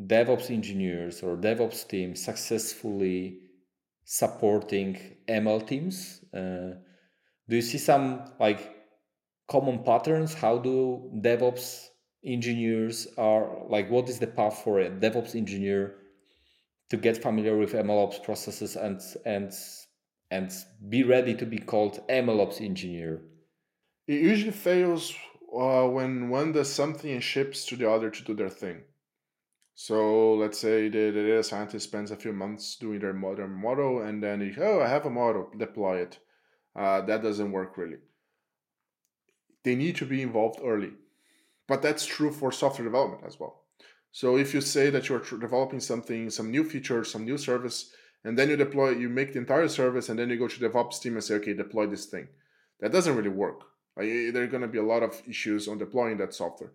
DevOps 0.00 0.50
engineers 0.50 1.22
or 1.22 1.36
DevOps 1.36 1.86
teams 1.86 2.24
successfully 2.24 3.40
supporting 4.04 4.98
ML 5.28 5.66
teams? 5.66 6.24
Uh, 6.34 6.74
do 7.48 7.56
you 7.56 7.62
see 7.62 7.78
some 7.78 8.24
like 8.40 8.74
common 9.48 9.84
patterns? 9.84 10.34
How 10.34 10.58
do 10.58 11.10
DevOps 11.20 11.86
engineers 12.24 13.06
are 13.16 13.66
like? 13.68 13.88
What 13.90 14.08
is 14.08 14.18
the 14.18 14.26
path 14.26 14.62
for 14.64 14.80
a 14.80 14.90
DevOps 14.90 15.36
engineer 15.36 15.96
to 16.90 16.96
get 16.96 17.22
familiar 17.22 17.56
with 17.56 17.72
MLOps 17.72 18.22
processes 18.22 18.76
and 18.76 19.00
and 19.24 19.52
and 20.30 20.52
be 20.88 21.02
ready 21.02 21.34
to 21.34 21.46
be 21.46 21.58
called 21.58 22.06
MLOps 22.08 22.60
engineer? 22.60 23.22
It 24.06 24.20
usually 24.20 24.52
fails 24.52 25.14
uh, 25.56 25.86
when 25.86 26.28
one 26.28 26.52
does 26.52 26.72
something 26.72 27.10
and 27.10 27.22
ships 27.22 27.64
to 27.66 27.76
the 27.76 27.90
other 27.90 28.10
to 28.10 28.24
do 28.24 28.34
their 28.34 28.48
thing. 28.50 28.82
So 29.74 30.34
let's 30.34 30.58
say 30.58 30.88
the, 30.88 31.10
the 31.10 31.22
data 31.22 31.42
scientist 31.42 31.88
spends 31.88 32.10
a 32.10 32.16
few 32.16 32.32
months 32.32 32.76
doing 32.76 33.00
their 33.00 33.12
modern 33.12 33.50
model, 33.50 34.02
and 34.02 34.22
then 34.22 34.40
he, 34.40 34.60
oh, 34.60 34.80
I 34.80 34.88
have 34.88 35.06
a 35.06 35.10
model, 35.10 35.50
deploy 35.58 35.98
it. 35.98 36.18
Uh, 36.76 37.00
that 37.02 37.22
doesn't 37.22 37.52
work 37.52 37.76
really. 37.76 37.98
They 39.64 39.74
need 39.74 39.96
to 39.96 40.06
be 40.06 40.22
involved 40.22 40.60
early, 40.62 40.92
but 41.66 41.82
that's 41.82 42.06
true 42.06 42.30
for 42.30 42.52
software 42.52 42.84
development 42.84 43.22
as 43.26 43.40
well. 43.40 43.62
So 44.12 44.36
if 44.36 44.54
you 44.54 44.60
say 44.60 44.90
that 44.90 45.08
you're 45.08 45.20
developing 45.40 45.80
something, 45.80 46.30
some 46.30 46.50
new 46.50 46.62
feature, 46.62 47.02
some 47.02 47.24
new 47.24 47.38
service, 47.38 47.90
and 48.24 48.38
then 48.38 48.48
you 48.48 48.56
deploy, 48.56 48.90
you 48.90 49.08
make 49.08 49.32
the 49.32 49.38
entire 49.38 49.68
service, 49.68 50.08
and 50.08 50.18
then 50.18 50.30
you 50.30 50.38
go 50.38 50.48
to 50.48 50.60
DevOps 50.60 51.00
team 51.00 51.14
and 51.14 51.24
say, 51.24 51.34
okay, 51.34 51.52
deploy 51.52 51.86
this 51.86 52.06
thing. 52.06 52.28
That 52.80 52.92
doesn't 52.92 53.14
really 53.16 53.28
work. 53.28 53.62
Like, 53.96 54.06
there 54.32 54.42
are 54.42 54.48
going 54.48 54.62
to 54.62 54.68
be 54.68 54.78
a 54.78 54.82
lot 54.82 55.02
of 55.02 55.22
issues 55.28 55.68
on 55.68 55.78
deploying 55.78 56.18
that 56.18 56.34
software 56.34 56.72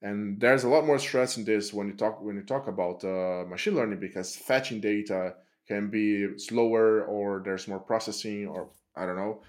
and 0.00 0.40
there's 0.40 0.64
a 0.64 0.68
lot 0.68 0.86
more 0.86 0.98
stress 0.98 1.36
in 1.36 1.44
this 1.44 1.72
when 1.72 1.88
you 1.88 1.94
talk 1.94 2.22
when 2.22 2.36
you 2.36 2.42
talk 2.42 2.68
about 2.68 3.02
uh, 3.04 3.44
machine 3.48 3.74
learning 3.74 3.98
because 3.98 4.36
fetching 4.36 4.80
data 4.80 5.34
can 5.66 5.90
be 5.90 6.38
slower 6.38 7.04
or 7.04 7.42
there's 7.44 7.66
more 7.66 7.80
processing 7.80 8.46
or 8.46 8.68
i 8.94 9.04
don't 9.04 9.16
know 9.16 9.40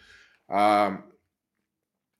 um, 0.49 1.03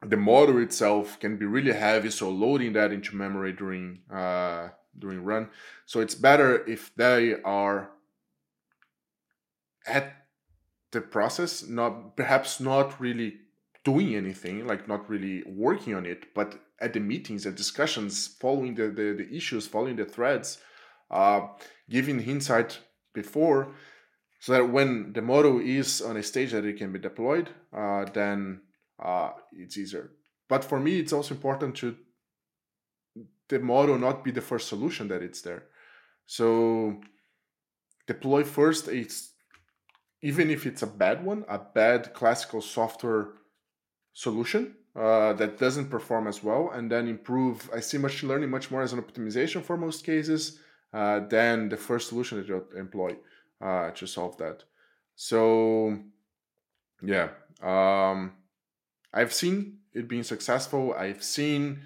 the 0.05 0.17
model 0.17 0.61
itself 0.61 1.20
can 1.20 1.38
be 1.38 1.45
really 1.45 1.74
heavy 1.74 2.09
so 2.09 2.30
loading 2.30 2.74
that 2.74 2.91
into 2.91 3.15
memory 3.15 3.51
during 3.51 3.99
uh, 4.11 4.70
during 4.97 5.24
run. 5.24 5.49
So 5.86 5.99
it's 5.99 6.15
better 6.15 6.65
if 6.65 6.93
they 6.95 7.36
are 7.43 7.91
at 9.90 10.16
the 10.92 11.02
process, 11.02 11.68
not 11.68 12.16
perhaps 12.16 12.60
not 12.60 13.00
really 13.00 13.34
doing 13.84 14.16
anything, 14.16 14.68
like 14.68 14.88
not 14.88 15.10
really 15.10 15.44
working 15.48 15.96
on 15.96 16.06
it, 16.06 16.34
but 16.34 16.60
at 16.80 16.94
the 16.94 17.00
meetings 17.00 17.46
and 17.46 17.56
discussions, 17.56 18.28
following 18.28 18.76
the, 18.76 18.88
the, 18.88 19.14
the 19.14 19.36
issues, 19.36 19.68
following 19.68 19.96
the 19.96 20.06
threads, 20.06 20.60
uh, 21.12 21.42
giving 21.90 22.20
insight 22.22 22.80
before, 23.14 23.74
so 24.40 24.54
that 24.54 24.70
when 24.70 25.14
the 25.14 25.22
model 25.22 25.60
is 25.60 26.02
on 26.02 26.18
a 26.18 26.24
stage 26.24 26.52
that 26.52 26.66
it 26.66 26.78
can 26.78 26.92
be 26.92 27.00
deployed, 27.00 27.50
uh, 27.76 28.06
then 28.14 28.62
uh, 29.04 29.32
it's 29.52 29.78
easier. 29.78 30.12
But 30.48 30.64
for 30.64 30.80
me, 30.80 31.00
it's 31.00 31.14
also 31.14 31.36
important 31.36 31.76
to 31.78 31.96
the 33.50 33.60
model 33.60 33.98
not 33.98 34.24
be 34.24 34.32
the 34.32 34.42
first 34.42 34.68
solution 34.68 35.08
that 35.10 35.22
it's 35.22 35.42
there. 35.42 35.64
So 36.26 37.02
deploy 38.08 38.44
first. 38.44 38.88
It's 38.88 39.34
even 40.22 40.49
if 40.49 40.65
it's 40.65 40.82
a 40.82 40.88
bad 40.88 41.24
one, 41.24 41.45
a 41.47 41.59
bad 41.59 42.13
classical 42.13 42.61
software 42.61 43.30
solution 44.13 44.76
uh, 44.95 45.34
that 45.34 45.57
doesn't 45.57 45.89
perform 45.89 46.28
as 46.28 46.43
well, 46.43 46.72
and 46.72 46.91
then 46.91 47.07
improve. 47.07 47.70
I 47.74 47.80
see 47.80 47.97
machine 47.97 48.30
learning 48.30 48.49
much 48.49 48.70
more 48.72 48.82
as 48.82 48.93
an 48.93 49.01
optimization 49.01 49.63
for 49.63 49.78
most 49.78 50.05
cases 50.05 50.59
uh, 50.93 51.22
than 51.28 51.70
the 51.70 51.78
first 51.78 52.09
solution 52.09 52.38
that 52.38 52.47
you 52.47 52.65
employ 52.76 53.15
uh, 53.61 53.91
to 53.91 54.07
solve 54.07 54.38
that. 54.38 54.63
So, 55.15 55.99
yeah, 57.01 57.30
um, 57.61 58.34
I've 59.13 59.34
seen 59.34 59.80
it 59.93 60.07
being 60.07 60.24
successful. 60.24 60.93
I've 60.93 61.24
seen 61.24 61.82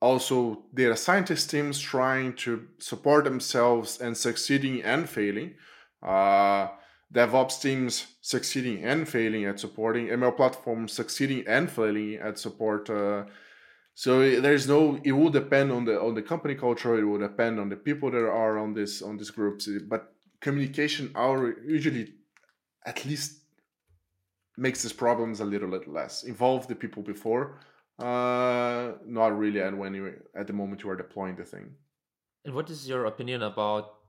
also 0.00 0.64
data 0.74 0.96
scientist 0.96 1.50
teams 1.50 1.78
trying 1.78 2.34
to 2.34 2.68
support 2.78 3.24
themselves 3.24 4.00
and 4.00 4.16
succeeding 4.16 4.82
and 4.82 5.08
failing. 5.08 5.54
Uh, 6.02 6.68
DevOps 7.12 7.60
teams 7.60 8.06
succeeding 8.22 8.82
and 8.84 9.06
failing 9.06 9.44
at 9.44 9.60
supporting 9.60 10.06
ML 10.08 10.34
platforms, 10.36 10.92
succeeding 10.92 11.44
and 11.46 11.70
failing 11.70 12.14
at 12.14 12.38
support. 12.38 12.88
Uh, 12.88 13.24
so 13.94 14.40
there's 14.40 14.66
no. 14.66 14.98
It 15.04 15.12
will 15.12 15.28
depend 15.28 15.70
on 15.70 15.84
the 15.84 16.00
on 16.00 16.14
the 16.14 16.22
company 16.22 16.54
culture. 16.54 16.98
It 16.98 17.04
will 17.04 17.18
depend 17.18 17.60
on 17.60 17.68
the 17.68 17.76
people 17.76 18.10
that 18.10 18.24
are 18.24 18.58
on 18.58 18.72
this 18.72 19.02
on 19.02 19.18
these 19.18 19.30
groups. 19.30 19.68
But 19.86 20.14
communication 20.40 21.12
are 21.14 21.54
usually 21.66 22.14
at 22.86 23.04
least 23.04 23.42
makes 24.56 24.82
these 24.82 24.92
problems 24.94 25.40
a 25.40 25.44
little 25.44 25.68
bit 25.68 25.86
less. 25.88 26.22
Involve 26.24 26.66
the 26.66 26.74
people 26.74 27.02
before, 27.02 27.58
uh, 27.98 28.92
not 29.06 29.38
really 29.38 29.60
at 29.60 29.76
when 29.76 29.92
you 29.94 30.14
at 30.34 30.46
the 30.46 30.52
moment 30.54 30.82
you 30.82 30.88
are 30.88 30.96
deploying 30.96 31.36
the 31.36 31.44
thing. 31.44 31.74
And 32.46 32.54
what 32.54 32.70
is 32.70 32.88
your 32.88 33.04
opinion 33.04 33.42
about 33.42 34.01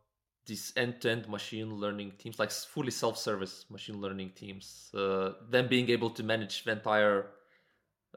these 0.45 0.73
end-to-end 0.75 1.29
machine 1.29 1.75
learning 1.75 2.13
teams, 2.17 2.39
like 2.39 2.51
fully 2.51 2.91
self-service 2.91 3.65
machine 3.69 4.01
learning 4.01 4.31
teams, 4.35 4.91
uh, 4.93 5.31
them 5.49 5.67
being 5.67 5.89
able 5.89 6.09
to 6.09 6.23
manage 6.23 6.63
the 6.63 6.71
entire 6.71 7.27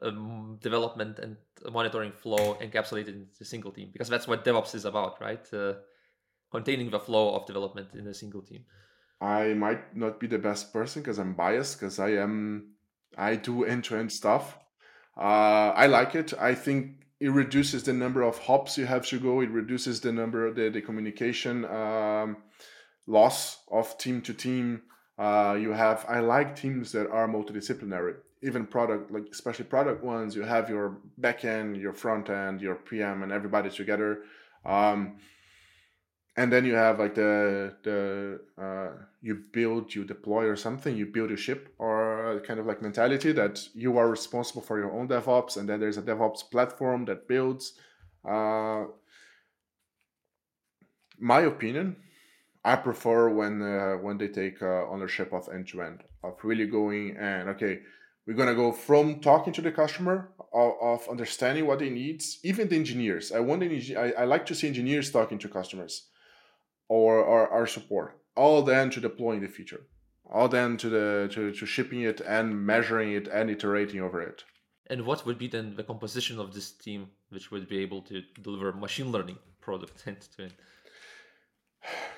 um, 0.01 0.57
development 0.61 1.19
and 1.19 1.37
monitoring 1.71 2.11
flow 2.11 2.55
encapsulated 2.61 3.09
in 3.09 3.27
a 3.39 3.45
single 3.45 3.71
team? 3.71 3.89
Because 3.93 4.09
that's 4.09 4.27
what 4.27 4.43
DevOps 4.43 4.75
is 4.75 4.85
about, 4.85 5.21
right? 5.21 5.45
Uh, 5.53 5.73
containing 6.51 6.89
the 6.89 6.99
flow 6.99 7.35
of 7.35 7.45
development 7.45 7.89
in 7.93 8.07
a 8.07 8.13
single 8.13 8.41
team. 8.41 8.65
I 9.19 9.53
might 9.53 9.95
not 9.95 10.19
be 10.19 10.27
the 10.27 10.37
best 10.37 10.71
person 10.71 11.01
because 11.01 11.17
I'm 11.17 11.33
biased 11.33 11.79
because 11.79 11.99
I 11.99 12.09
am 12.09 12.73
I 13.17 13.35
do 13.35 13.63
end-to-end 13.63 14.11
stuff. 14.11 14.57
Uh, 15.17 15.73
I 15.75 15.87
like 15.87 16.13
it. 16.13 16.33
I 16.39 16.53
think 16.53 16.96
it 17.19 17.29
reduces 17.29 17.83
the 17.83 17.93
number 17.93 18.21
of 18.21 18.37
hops 18.37 18.77
you 18.77 18.85
have 18.85 19.05
to 19.07 19.19
go. 19.19 19.41
It 19.41 19.49
reduces 19.49 20.01
the 20.01 20.11
number 20.11 20.53
the 20.53 20.69
the 20.69 20.81
communication 20.81 21.65
um, 21.65 22.37
loss 23.07 23.63
of 23.71 23.97
team 23.97 24.21
to 24.21 24.33
team. 24.33 24.83
Uh, 25.17 25.57
you 25.59 25.71
have 25.71 26.05
I 26.07 26.19
like 26.19 26.55
teams 26.55 26.91
that 26.91 27.09
are 27.09 27.27
multidisciplinary. 27.27 28.15
Even 28.43 28.67
product 28.67 29.11
like 29.11 29.25
especially 29.31 29.65
product 29.65 30.03
ones. 30.03 30.35
You 30.35 30.43
have 30.43 30.69
your 30.69 30.97
backend, 31.19 31.81
your 31.81 31.93
front 31.93 32.29
end, 32.29 32.61
your 32.61 32.75
PM, 32.75 33.23
and 33.23 33.31
everybody 33.31 33.69
together. 33.71 34.23
Um, 34.63 35.17
and 36.37 36.53
then 36.53 36.65
you 36.65 36.75
have 36.75 36.99
like 36.99 37.15
the 37.15 37.75
the 37.83 38.39
uh, 38.61 39.03
you 39.21 39.41
build 39.51 39.95
you 39.95 40.05
deploy 40.05 40.45
or 40.45 40.55
something 40.55 40.95
you 40.95 41.07
build 41.07 41.31
a 41.31 41.37
ship 41.37 41.73
or 41.79 42.06
kind 42.45 42.59
of 42.59 42.65
like 42.65 42.81
mentality 42.81 43.31
that 43.31 43.59
you 43.73 43.97
are 43.97 44.09
responsible 44.09 44.61
for 44.61 44.77
your 44.79 44.91
own 44.91 45.07
devops 45.07 45.57
and 45.57 45.67
then 45.67 45.79
there's 45.79 45.97
a 45.97 46.01
devops 46.01 46.41
platform 46.49 47.05
that 47.05 47.27
builds 47.27 47.73
uh, 48.27 48.83
my 51.19 51.41
opinion 51.41 51.95
i 52.63 52.75
prefer 52.75 53.29
when 53.29 53.61
uh, 53.61 53.95
when 53.95 54.17
they 54.17 54.27
take 54.27 54.61
uh, 54.61 54.89
ownership 54.89 55.33
of 55.33 55.47
end 55.53 55.67
to 55.67 55.81
end 55.81 56.03
of 56.23 56.33
really 56.43 56.67
going 56.67 57.15
and 57.17 57.49
okay 57.49 57.79
we're 58.27 58.33
to 58.49 58.55
go 58.55 58.73
from 58.73 59.21
talking 59.21 59.53
to 59.53 59.61
the 59.61 59.71
customer 59.71 60.29
of, 60.53 60.73
of, 60.81 61.09
understanding 61.09 61.65
what 61.65 61.79
they 61.79 61.89
need 61.89 62.21
even 62.43 62.67
the 62.67 62.75
engineers. 62.75 63.31
I 63.31 63.39
want 63.39 63.61
the, 63.61 63.95
I, 63.95 64.21
I 64.21 64.25
like 64.25 64.45
to 64.47 64.55
see 64.55 64.67
engineers 64.67 65.11
talking 65.11 65.39
to 65.39 65.47
customers 65.47 66.07
or, 66.89 67.23
our 67.49 67.67
support 67.67 68.19
all 68.35 68.61
then 68.61 68.89
to 68.91 68.99
deploying 68.99 69.39
in 69.39 69.45
the 69.45 69.49
feature 69.49 69.81
all 70.31 70.47
then 70.47 70.77
to 70.77 70.89
the 70.89 71.29
to, 71.31 71.51
to 71.51 71.65
shipping 71.65 72.01
it 72.01 72.21
and 72.21 72.65
measuring 72.65 73.13
it 73.13 73.27
and 73.27 73.49
iterating 73.49 74.01
over 74.01 74.21
it. 74.21 74.43
And 74.89 75.05
what 75.05 75.25
would 75.25 75.37
be 75.37 75.47
then 75.47 75.75
the 75.75 75.83
composition 75.83 76.39
of 76.39 76.53
this 76.53 76.71
team 76.71 77.09
which 77.29 77.51
would 77.51 77.67
be 77.67 77.79
able 77.79 78.01
to 78.03 78.23
deliver 78.41 78.71
machine 78.73 79.11
learning 79.11 79.37
product 79.59 80.03
end 80.07 80.21
to 80.35 80.43
end? 80.43 80.53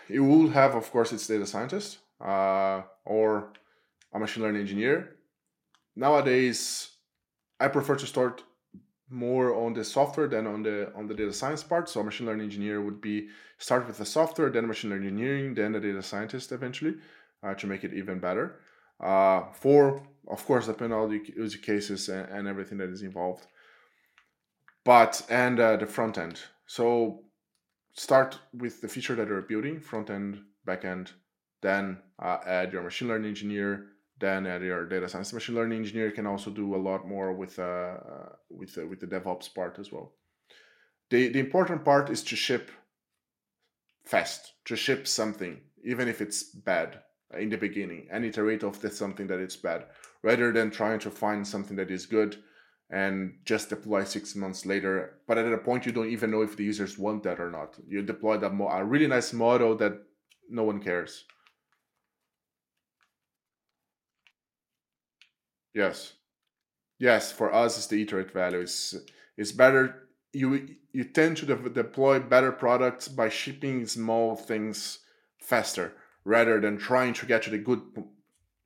It 0.07 0.19
will 0.19 0.49
have 0.49 0.75
of 0.75 0.89
course 0.91 1.11
its 1.11 1.27
data 1.27 1.45
scientist 1.45 1.99
uh, 2.19 2.81
or 3.05 3.53
a 4.13 4.19
machine 4.19 4.43
learning 4.43 4.61
engineer. 4.61 5.15
Nowadays 5.95 6.91
i 7.61 7.67
prefer 7.67 7.95
to 7.95 8.07
start 8.07 8.43
more 9.09 9.53
on 9.53 9.73
the 9.73 9.83
software 9.83 10.27
than 10.27 10.47
on 10.47 10.63
the 10.63 10.93
on 10.95 11.07
the 11.07 11.13
data 11.13 11.33
science 11.33 11.63
part. 11.63 11.89
So 11.89 11.99
a 11.99 12.03
machine 12.03 12.27
learning 12.27 12.45
engineer 12.45 12.81
would 12.81 13.01
be 13.01 13.29
start 13.57 13.87
with 13.87 13.97
the 13.97 14.05
software, 14.05 14.49
then 14.49 14.67
machine 14.67 14.91
learning 14.91 15.09
engineering, 15.09 15.55
then 15.55 15.75
a 15.75 15.79
data 15.79 16.03
scientist 16.03 16.51
eventually 16.51 16.95
uh, 17.43 17.53
to 17.55 17.67
make 17.67 17.83
it 17.83 17.93
even 17.93 18.19
better. 18.19 18.59
Uh, 18.99 19.43
for 19.53 20.01
of 20.29 20.45
course, 20.45 20.67
the 20.67 21.21
use 21.35 21.55
cases 21.55 22.07
and, 22.07 22.29
and, 22.29 22.47
everything 22.47 22.77
that 22.77 22.89
is 22.89 23.01
involved. 23.01 23.47
But 24.85 25.25
and 25.29 25.59
uh, 25.59 25.77
the 25.77 25.87
front 25.87 26.17
end. 26.17 26.39
So 26.67 27.23
start 27.93 28.39
with 28.53 28.81
the 28.81 28.87
feature 28.87 29.15
that 29.15 29.27
you're 29.27 29.41
building, 29.41 29.79
front 29.79 30.09
end, 30.09 30.41
back 30.65 30.85
end. 30.85 31.11
Then 31.61 31.97
uh, 32.19 32.37
add 32.45 32.71
your 32.71 32.83
machine 32.83 33.07
learning 33.07 33.29
engineer, 33.29 33.87
then 34.19 34.47
uh, 34.47 34.59
your 34.59 34.85
data 34.85 35.09
science 35.09 35.33
machine 35.33 35.55
learning 35.55 35.79
engineer 35.79 36.11
can 36.11 36.25
also 36.25 36.51
do 36.51 36.75
a 36.75 36.77
lot 36.77 37.07
more 37.07 37.33
with 37.33 37.59
uh, 37.59 37.63
uh, 37.63 38.29
with 38.49 38.77
uh, 38.77 38.85
with 38.85 38.99
the 38.99 39.07
DevOps 39.07 39.53
part 39.53 39.77
as 39.79 39.91
well. 39.91 40.13
The 41.09 41.29
the 41.29 41.39
important 41.39 41.83
part 41.83 42.09
is 42.09 42.23
to 42.25 42.35
ship 42.35 42.71
fast, 44.05 44.53
to 44.65 44.75
ship 44.75 45.07
something, 45.07 45.59
even 45.83 46.07
if 46.07 46.21
it's 46.21 46.43
bad 46.43 47.01
in 47.37 47.49
the 47.49 47.57
beginning, 47.57 48.07
and 48.11 48.25
iterate 48.25 48.63
of 48.63 48.79
the 48.81 48.89
something 48.89 49.27
that 49.27 49.39
it's 49.39 49.55
bad, 49.55 49.85
rather 50.23 50.51
than 50.51 50.71
trying 50.71 50.99
to 50.99 51.11
find 51.11 51.47
something 51.47 51.75
that 51.77 51.91
is 51.91 52.05
good 52.05 52.37
and 52.91 53.37
just 53.45 53.69
deploy 53.69 54.03
six 54.03 54.35
months 54.35 54.65
later. 54.65 55.19
But 55.27 55.37
at 55.37 55.53
a 55.53 55.57
point, 55.57 55.85
you 55.85 55.91
don't 55.91 56.09
even 56.09 56.31
know 56.31 56.41
if 56.41 56.57
the 56.57 56.63
users 56.63 56.97
want 56.97 57.23
that 57.23 57.39
or 57.39 57.51
not. 57.51 57.77
You 57.87 58.01
deploy 58.01 58.37
that 58.37 58.53
mo- 58.53 58.67
a 58.69 58.83
really 58.83 59.07
nice 59.07 59.31
model 59.31 59.75
that 59.77 60.01
no 60.49 60.63
one 60.63 60.81
cares. 60.81 61.25
Yes. 65.73 66.13
Yes, 66.99 67.31
for 67.31 67.53
us, 67.53 67.77
it's 67.77 67.87
the 67.87 68.01
iterate 68.01 68.31
value. 68.31 68.61
It's, 68.61 68.95
it's 69.37 69.51
better. 69.53 70.09
You 70.33 70.75
you 70.93 71.05
tend 71.05 71.37
to 71.37 71.45
de- 71.45 71.69
deploy 71.69 72.19
better 72.19 72.51
products 72.51 73.07
by 73.07 73.29
shipping 73.29 73.85
small 73.87 74.35
things 74.35 74.99
faster 75.41 75.93
rather 76.29 76.61
than 76.61 76.77
trying 76.77 77.13
to 77.15 77.25
get 77.25 77.41
to 77.43 77.49
the 77.49 77.57
good 77.57 77.81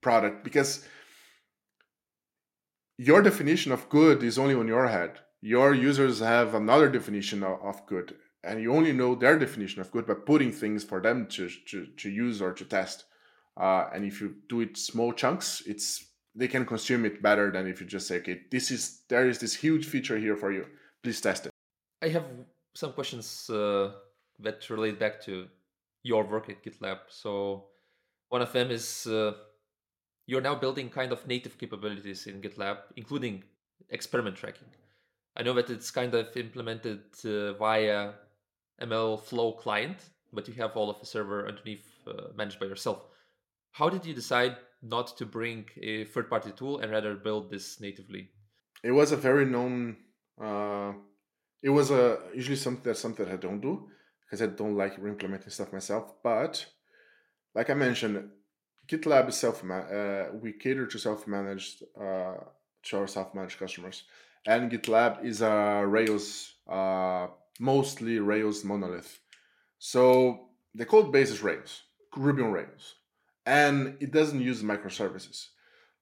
product 0.01 0.43
because 0.43 0.86
your 2.97 3.22
definition 3.22 3.72
of 3.72 3.88
good 3.88 4.22
is 4.22 4.38
only 4.38 4.53
on 4.53 4.68
your 4.68 4.88
head. 4.89 5.20
Your 5.41 5.74
users 5.74 6.20
have 6.20 6.53
another 6.53 6.89
definition 6.89 7.41
of, 7.43 7.86
good, 7.86 8.16
and 8.43 8.61
you 8.61 8.74
only 8.74 8.91
know 8.91 9.16
their 9.16 9.39
definition 9.39 9.82
of 9.82 9.91
good 9.91 10.05
by 10.05 10.14
putting 10.14 10.51
things 10.51 10.84
for 10.84 11.01
them 11.01 11.28
to, 11.28 11.49
to, 11.70 11.88
to 11.97 12.09
use 12.09 12.41
or 12.41 12.53
to 12.53 12.66
test. 12.66 13.05
Uh, 13.55 13.89
and 13.93 14.05
if 14.05 14.20
you 14.22 14.36
do 14.49 14.61
it 14.61 14.78
small 14.78 15.14
chunks, 15.14 15.64
it's 15.66 16.05
they 16.36 16.47
can 16.47 16.66
consume 16.66 17.05
it 17.05 17.22
better 17.22 17.51
than 17.51 17.68
if 17.68 17.80
you 17.80 17.86
just 17.86 18.07
say, 18.07 18.18
okay, 18.18 18.41
this 18.51 18.72
is 18.72 19.03
there 19.07 19.28
is 19.28 19.38
this 19.39 19.53
huge 19.55 19.86
feature 19.86 20.18
here 20.18 20.36
for 20.36 20.51
you. 20.51 20.66
Please 21.03 21.22
test 21.22 21.45
it. 21.45 21.51
I 22.01 22.07
have 22.09 22.26
some 22.74 22.93
questions 22.93 23.49
uh, 23.49 23.91
that 24.39 24.70
relate 24.70 24.97
back 24.99 25.22
to 25.26 25.47
your 26.04 26.26
work 26.26 26.49
at 26.49 26.64
GitLab. 26.64 26.99
So 27.10 27.66
one 28.30 28.41
of 28.41 28.51
them 28.51 28.70
is 28.72 29.08
uh, 29.08 29.34
you're 30.28 30.41
now 30.41 30.56
building 30.56 30.89
kind 30.89 31.12
of 31.12 31.26
native 31.28 31.58
capabilities 31.58 32.28
in 32.28 32.41
GitLab, 32.41 32.78
including 32.95 33.43
experiment 33.89 34.36
tracking. 34.36 34.68
I 35.36 35.43
know 35.43 35.54
that 35.54 35.70
it's 35.70 35.89
kind 35.89 36.14
of 36.14 36.36
implemented 36.38 37.01
uh, 37.26 37.54
via 37.54 38.12
ML 38.82 39.22
Flow 39.22 39.54
client, 39.54 39.97
but 40.32 40.47
you 40.47 40.54
have 40.56 40.76
all 40.76 40.89
of 40.89 40.99
the 40.99 41.06
server 41.06 41.47
underneath 41.47 41.88
uh, 42.08 42.28
managed 42.36 42.60
by 42.60 42.68
yourself. 42.68 43.06
How 43.72 43.89
did 43.89 44.06
you 44.06 44.14
decide 44.14 44.58
not 44.84 45.18
to 45.18 45.26
bring 45.26 45.66
a 45.82 46.06
third 46.06 46.30
party 46.30 46.51
tool 46.51 46.80
and 46.80 46.91
rather 46.91 47.16
build 47.16 47.49
this 47.49 47.80
natively? 47.80 48.30
It 48.84 48.91
was 48.91 49.12
a 49.12 49.18
very 49.18 49.45
known. 49.45 49.97
Uh, 50.39 50.93
it 51.64 51.70
was 51.70 51.89
a 51.89 52.20
usually 52.36 52.58
something 52.58 52.84
that's 52.84 52.99
something 52.99 53.26
that 53.26 53.34
I 53.34 53.38
don't 53.38 53.62
do 53.62 53.88
because 54.34 54.50
I 54.50 54.52
don't 54.56 54.76
like 54.76 54.98
re 54.98 55.12
implementing 55.12 55.52
stuff 55.52 55.72
myself. 55.72 56.12
But 56.24 56.66
like 57.54 57.70
I 57.70 57.76
mentioned, 57.76 58.32
GitLab 58.88 59.30
is 59.30 59.36
self 59.36 59.64
uh, 59.64 60.26
we 60.42 60.54
cater 60.54 60.88
to 60.88 60.98
self 60.98 61.28
managed 61.28 61.84
uh, 61.96 62.38
to 62.86 62.98
our 62.98 63.06
self 63.06 63.36
managed 63.36 63.60
customers, 63.60 64.06
and 64.48 64.72
GitLab 64.72 65.24
is 65.24 65.44
a 65.44 65.86
Rails 65.86 66.56
uh, 66.68 67.28
mostly 67.60 68.18
Rails 68.18 68.64
monolith. 68.64 69.20
So 69.78 70.50
the 70.74 70.86
code 70.88 71.12
base 71.12 71.30
is 71.30 71.44
Rails, 71.44 71.84
Ruby 72.18 72.42
on 72.42 72.52
Rails, 72.52 72.96
and 73.46 73.98
it 74.00 74.12
doesn't 74.12 74.42
use 74.42 74.64
microservices. 74.64 75.50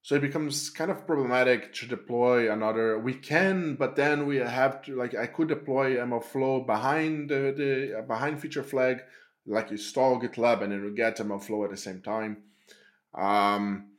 So 0.03 0.15
it 0.15 0.21
becomes 0.21 0.69
kind 0.71 0.89
of 0.89 1.05
problematic 1.05 1.73
to 1.75 1.85
deploy 1.85 2.51
another. 2.51 2.97
We 2.97 3.13
can, 3.13 3.75
but 3.75 3.95
then 3.95 4.25
we 4.25 4.37
have 4.37 4.81
to 4.83 4.95
like 4.95 5.15
I 5.15 5.27
could 5.27 5.47
deploy 5.47 5.97
MLflow 5.97 6.65
behind 6.65 7.29
the, 7.29 7.53
the 7.55 8.03
behind 8.07 8.41
feature 8.41 8.63
flag, 8.63 9.01
like 9.45 9.69
install 9.69 10.19
GitLab 10.19 10.61
and 10.63 10.71
then 10.71 10.83
we 10.83 10.91
get 10.91 11.17
MLflow 11.17 11.65
at 11.65 11.71
the 11.71 11.77
same 11.77 12.01
time. 12.01 12.37
Um, 13.13 13.91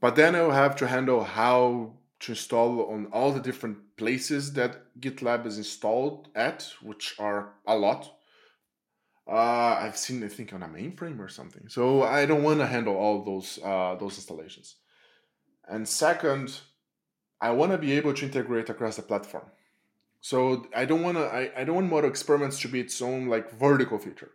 but 0.00 0.14
then 0.14 0.36
I'll 0.36 0.52
have 0.52 0.76
to 0.76 0.86
handle 0.86 1.24
how 1.24 1.94
to 2.20 2.32
install 2.32 2.92
on 2.92 3.06
all 3.06 3.32
the 3.32 3.40
different 3.40 3.96
places 3.96 4.52
that 4.52 5.00
GitLab 5.00 5.44
is 5.46 5.58
installed 5.58 6.28
at, 6.36 6.72
which 6.82 7.16
are 7.18 7.54
a 7.66 7.76
lot. 7.76 8.12
Uh, 9.26 9.78
I've 9.80 9.96
seen, 9.96 10.22
I 10.24 10.28
think, 10.28 10.52
on 10.52 10.62
a 10.62 10.68
mainframe 10.68 11.18
or 11.20 11.28
something. 11.28 11.68
So 11.68 12.02
I 12.02 12.26
don't 12.26 12.42
want 12.42 12.60
to 12.60 12.66
handle 12.66 12.96
all 12.96 13.24
those 13.24 13.58
uh, 13.64 13.96
those 13.98 14.16
installations. 14.16 14.76
And 15.68 15.88
second, 15.88 16.60
I 17.40 17.50
want 17.50 17.72
to 17.72 17.78
be 17.78 17.92
able 17.92 18.14
to 18.14 18.24
integrate 18.24 18.70
across 18.70 18.96
the 18.96 19.02
platform. 19.02 19.44
So 20.20 20.66
I 20.74 20.84
don't 20.84 21.02
want 21.02 21.18
to. 21.18 21.24
I, 21.24 21.50
I 21.56 21.64
don't 21.64 21.74
want 21.74 21.90
Model 21.90 22.08
Experiments 22.08 22.60
to 22.60 22.68
be 22.68 22.80
its 22.80 23.02
own 23.02 23.26
like 23.26 23.50
vertical 23.50 23.98
feature. 23.98 24.30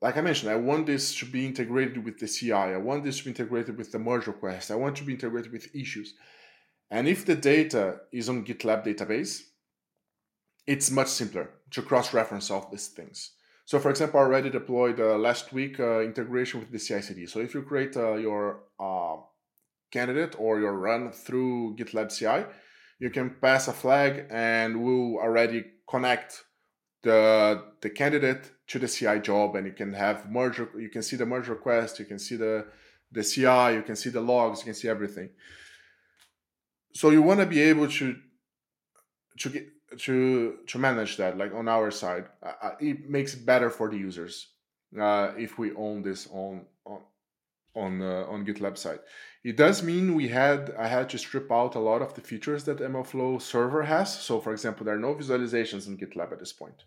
Like 0.00 0.16
I 0.16 0.20
mentioned, 0.20 0.52
I 0.52 0.56
want 0.56 0.86
this 0.86 1.14
to 1.16 1.26
be 1.26 1.46
integrated 1.46 2.04
with 2.04 2.18
the 2.18 2.28
CI. 2.28 2.52
I 2.52 2.76
want 2.76 3.02
this 3.02 3.18
to 3.18 3.24
be 3.24 3.30
integrated 3.30 3.76
with 3.76 3.90
the 3.90 3.98
merge 3.98 4.26
request. 4.26 4.70
I 4.70 4.76
want 4.76 4.96
to 4.96 5.04
be 5.04 5.14
integrated 5.14 5.50
with 5.50 5.74
issues. 5.74 6.14
And 6.90 7.08
if 7.08 7.24
the 7.24 7.34
data 7.34 8.00
is 8.12 8.28
on 8.28 8.44
GitLab 8.44 8.84
database, 8.84 9.42
it's 10.66 10.90
much 10.90 11.08
simpler 11.08 11.50
to 11.70 11.82
cross-reference 11.82 12.50
all 12.50 12.68
these 12.70 12.88
things. 12.88 13.32
So, 13.64 13.78
for 13.78 13.90
example, 13.90 14.20
I 14.20 14.24
already 14.24 14.50
deployed 14.50 15.00
uh, 15.00 15.16
last 15.16 15.52
week 15.52 15.80
uh, 15.80 16.00
integration 16.00 16.60
with 16.60 16.70
the 16.70 16.78
CI/CD. 16.78 17.26
So, 17.26 17.40
if 17.40 17.54
you 17.54 17.62
create 17.62 17.96
uh, 17.96 18.14
your 18.14 18.60
uh, 18.78 19.16
candidate 19.96 20.34
or 20.38 20.52
your 20.64 20.74
run 20.88 21.02
through 21.24 21.76
GitLab 21.78 22.08
CI, 22.16 22.40
you 22.98 23.10
can 23.16 23.26
pass 23.46 23.68
a 23.68 23.72
flag, 23.82 24.12
and 24.30 24.70
we'll 24.84 25.16
already 25.26 25.60
connect 25.92 26.44
the 27.02 27.18
the 27.84 27.90
candidate 28.00 28.42
to 28.70 28.78
the 28.78 28.88
CI 28.94 29.16
job, 29.30 29.56
and 29.56 29.66
you 29.66 29.76
can 29.82 29.92
have 30.04 30.16
merge. 30.38 30.58
You 30.86 30.90
can 30.94 31.02
see 31.08 31.16
the 31.16 31.28
merge 31.32 31.48
request. 31.56 31.98
You 32.00 32.06
can 32.12 32.20
see 32.26 32.36
the 32.44 32.54
the 33.16 33.24
CI. 33.30 33.66
You 33.78 33.84
can 33.88 33.96
see 34.02 34.10
the 34.10 34.24
logs. 34.32 34.60
You 34.60 34.66
can 34.70 34.78
see 34.82 34.90
everything 34.96 35.30
so 36.94 37.10
you 37.10 37.22
want 37.22 37.40
to 37.40 37.46
be 37.46 37.60
able 37.60 37.88
to 37.88 38.16
to 39.38 39.50
get 39.50 39.66
to 39.98 40.58
to 40.66 40.78
manage 40.78 41.16
that 41.16 41.36
like 41.36 41.52
on 41.54 41.68
our 41.68 41.90
side 41.90 42.26
uh, 42.42 42.70
it 42.80 43.08
makes 43.08 43.34
it 43.34 43.44
better 43.44 43.68
for 43.68 43.90
the 43.90 43.96
users 43.96 44.48
uh, 44.98 45.32
if 45.36 45.58
we 45.58 45.72
own 45.74 46.02
this 46.02 46.28
on 46.32 46.64
on 47.74 48.02
uh, 48.02 48.24
on 48.28 48.44
gitlab 48.44 48.76
side. 48.78 49.00
It 49.42 49.56
does 49.56 49.82
mean 49.82 50.14
we 50.14 50.28
had 50.28 50.74
i 50.78 50.88
had 50.88 51.08
to 51.10 51.18
strip 51.18 51.50
out 51.52 51.74
a 51.74 51.78
lot 51.78 52.02
of 52.02 52.14
the 52.14 52.20
features 52.20 52.64
that 52.64 52.78
mlflow 52.78 53.40
server 53.40 53.82
has. 53.82 54.18
So 54.18 54.40
for 54.40 54.52
example 54.52 54.84
there 54.84 54.94
are 54.94 55.06
no 55.08 55.14
visualizations 55.14 55.86
in 55.86 55.96
gitlab 55.98 56.32
at 56.32 56.38
this 56.38 56.52
point. 56.52 56.84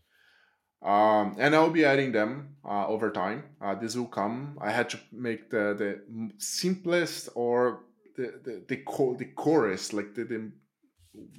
Um, 0.83 1.35
and 1.39 1.55
i'll 1.55 1.71
be 1.71 1.85
adding 1.85 2.11
them 2.11 2.55
uh, 2.63 2.87
over 2.87 3.09
time. 3.11 3.43
Uh, 3.61 3.75
this 3.75 3.95
will 3.95 4.07
come. 4.07 4.57
I 4.61 4.71
had 4.71 4.89
to 4.89 4.99
make 5.11 5.49
the 5.49 5.75
the 5.77 6.01
simplest 6.37 7.29
or 7.35 7.83
the 8.15 8.39
the 8.43 8.63
the, 8.67 8.77
co- 8.77 9.15
the 9.15 9.25
chorus 9.25 9.93
like 9.93 10.13
the, 10.15 10.23
the 10.23 10.51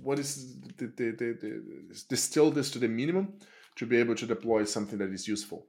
what 0.02 0.18
is 0.18 0.60
the, 0.76 0.86
the, 0.86 1.10
the, 1.12 1.38
the 1.40 1.62
distill 2.08 2.50
this 2.50 2.70
to 2.72 2.80
the 2.80 2.88
minimum 2.88 3.34
to 3.76 3.86
be 3.86 3.96
able 3.96 4.16
to 4.16 4.26
deploy 4.26 4.64
something 4.64 4.98
that 4.98 5.12
is 5.12 5.28
useful 5.28 5.66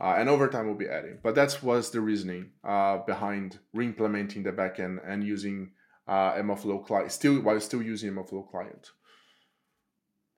uh, 0.00 0.14
and 0.18 0.28
over 0.28 0.48
time 0.48 0.66
we'll 0.66 0.74
be 0.74 0.88
adding 0.88 1.18
but 1.22 1.34
that 1.34 1.58
was 1.62 1.90
the 1.90 2.00
reasoning 2.00 2.50
uh, 2.64 2.98
behind 2.98 3.58
re-implementing 3.74 4.42
the 4.42 4.52
backend 4.52 4.98
and 5.06 5.24
using 5.24 5.70
uh, 6.08 6.32
MLflow 6.34 6.84
client 6.84 7.12
still 7.12 7.40
while 7.40 7.60
still 7.60 7.82
using 7.82 8.12
MLflow 8.12 8.50
client. 8.50 8.90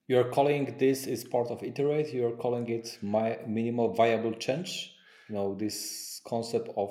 You're 0.08 0.24
calling 0.24 0.76
this 0.78 1.06
is 1.06 1.22
part 1.22 1.48
of 1.48 1.62
iterate. 1.62 2.12
You're 2.12 2.32
calling 2.32 2.68
it 2.68 2.98
my 3.00 3.38
minimal 3.46 3.94
viable 3.94 4.32
change. 4.32 4.92
You 5.28 5.36
know 5.36 5.54
this 5.54 6.20
concept 6.26 6.68
of 6.76 6.90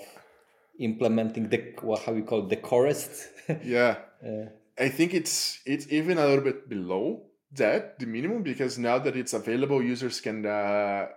implementing 0.79 1.49
the 1.49 1.73
what 1.81 2.01
how 2.03 2.13
we 2.13 2.21
call 2.21 2.45
it, 2.45 2.49
the 2.49 2.55
chorus. 2.55 3.27
yeah, 3.63 3.97
uh, 4.25 4.45
I 4.77 4.87
think 4.87 5.13
it's 5.13 5.59
it's 5.65 5.91
even 5.91 6.17
a 6.17 6.25
little 6.25 6.45
bit 6.45 6.69
below 6.69 7.23
that 7.51 7.99
the 7.99 8.05
minimum 8.05 8.41
because 8.41 8.77
now 8.79 8.97
that 8.99 9.17
it's 9.17 9.33
available, 9.33 9.83
users 9.83 10.21
can 10.21 10.45
uh, 10.45 11.07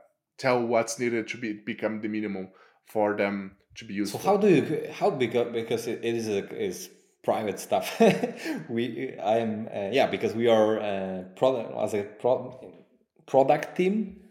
tell 0.43 0.59
what's 0.73 0.99
needed 0.99 1.29
to 1.29 1.37
be 1.39 1.51
become 1.53 2.01
the 2.01 2.09
minimum 2.09 2.49
for 2.87 3.17
them 3.17 3.35
to 3.77 3.85
be 3.85 3.95
useful. 3.95 4.21
So 4.21 4.27
how 4.29 4.37
do 4.37 4.49
you 4.49 4.63
how 4.99 5.11
because 5.11 5.53
because 5.53 5.87
it 5.87 6.05
is 6.05 6.29
a, 6.29 6.41
is 6.69 6.91
private 7.23 7.59
stuff. 7.61 7.87
we 8.69 9.17
I'm 9.23 9.69
uh, 9.69 9.91
yeah 9.99 10.07
because 10.15 10.33
we 10.35 10.49
are 10.49 10.81
uh, 10.81 11.23
product 11.37 11.69
as 11.85 11.95
a 11.95 12.03
pro, 12.21 12.37
product 13.27 13.77
team 13.77 14.23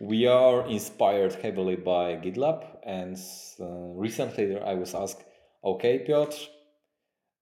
we 0.00 0.26
are 0.26 0.66
inspired 0.66 1.34
heavily 1.34 1.76
by 1.76 2.16
GitLab, 2.16 2.64
and 2.84 3.16
uh, 3.60 3.64
recently 3.94 4.58
I 4.58 4.74
was 4.74 4.94
asked, 4.94 5.24
"Okay, 5.64 6.00
Piotr, 6.00 6.36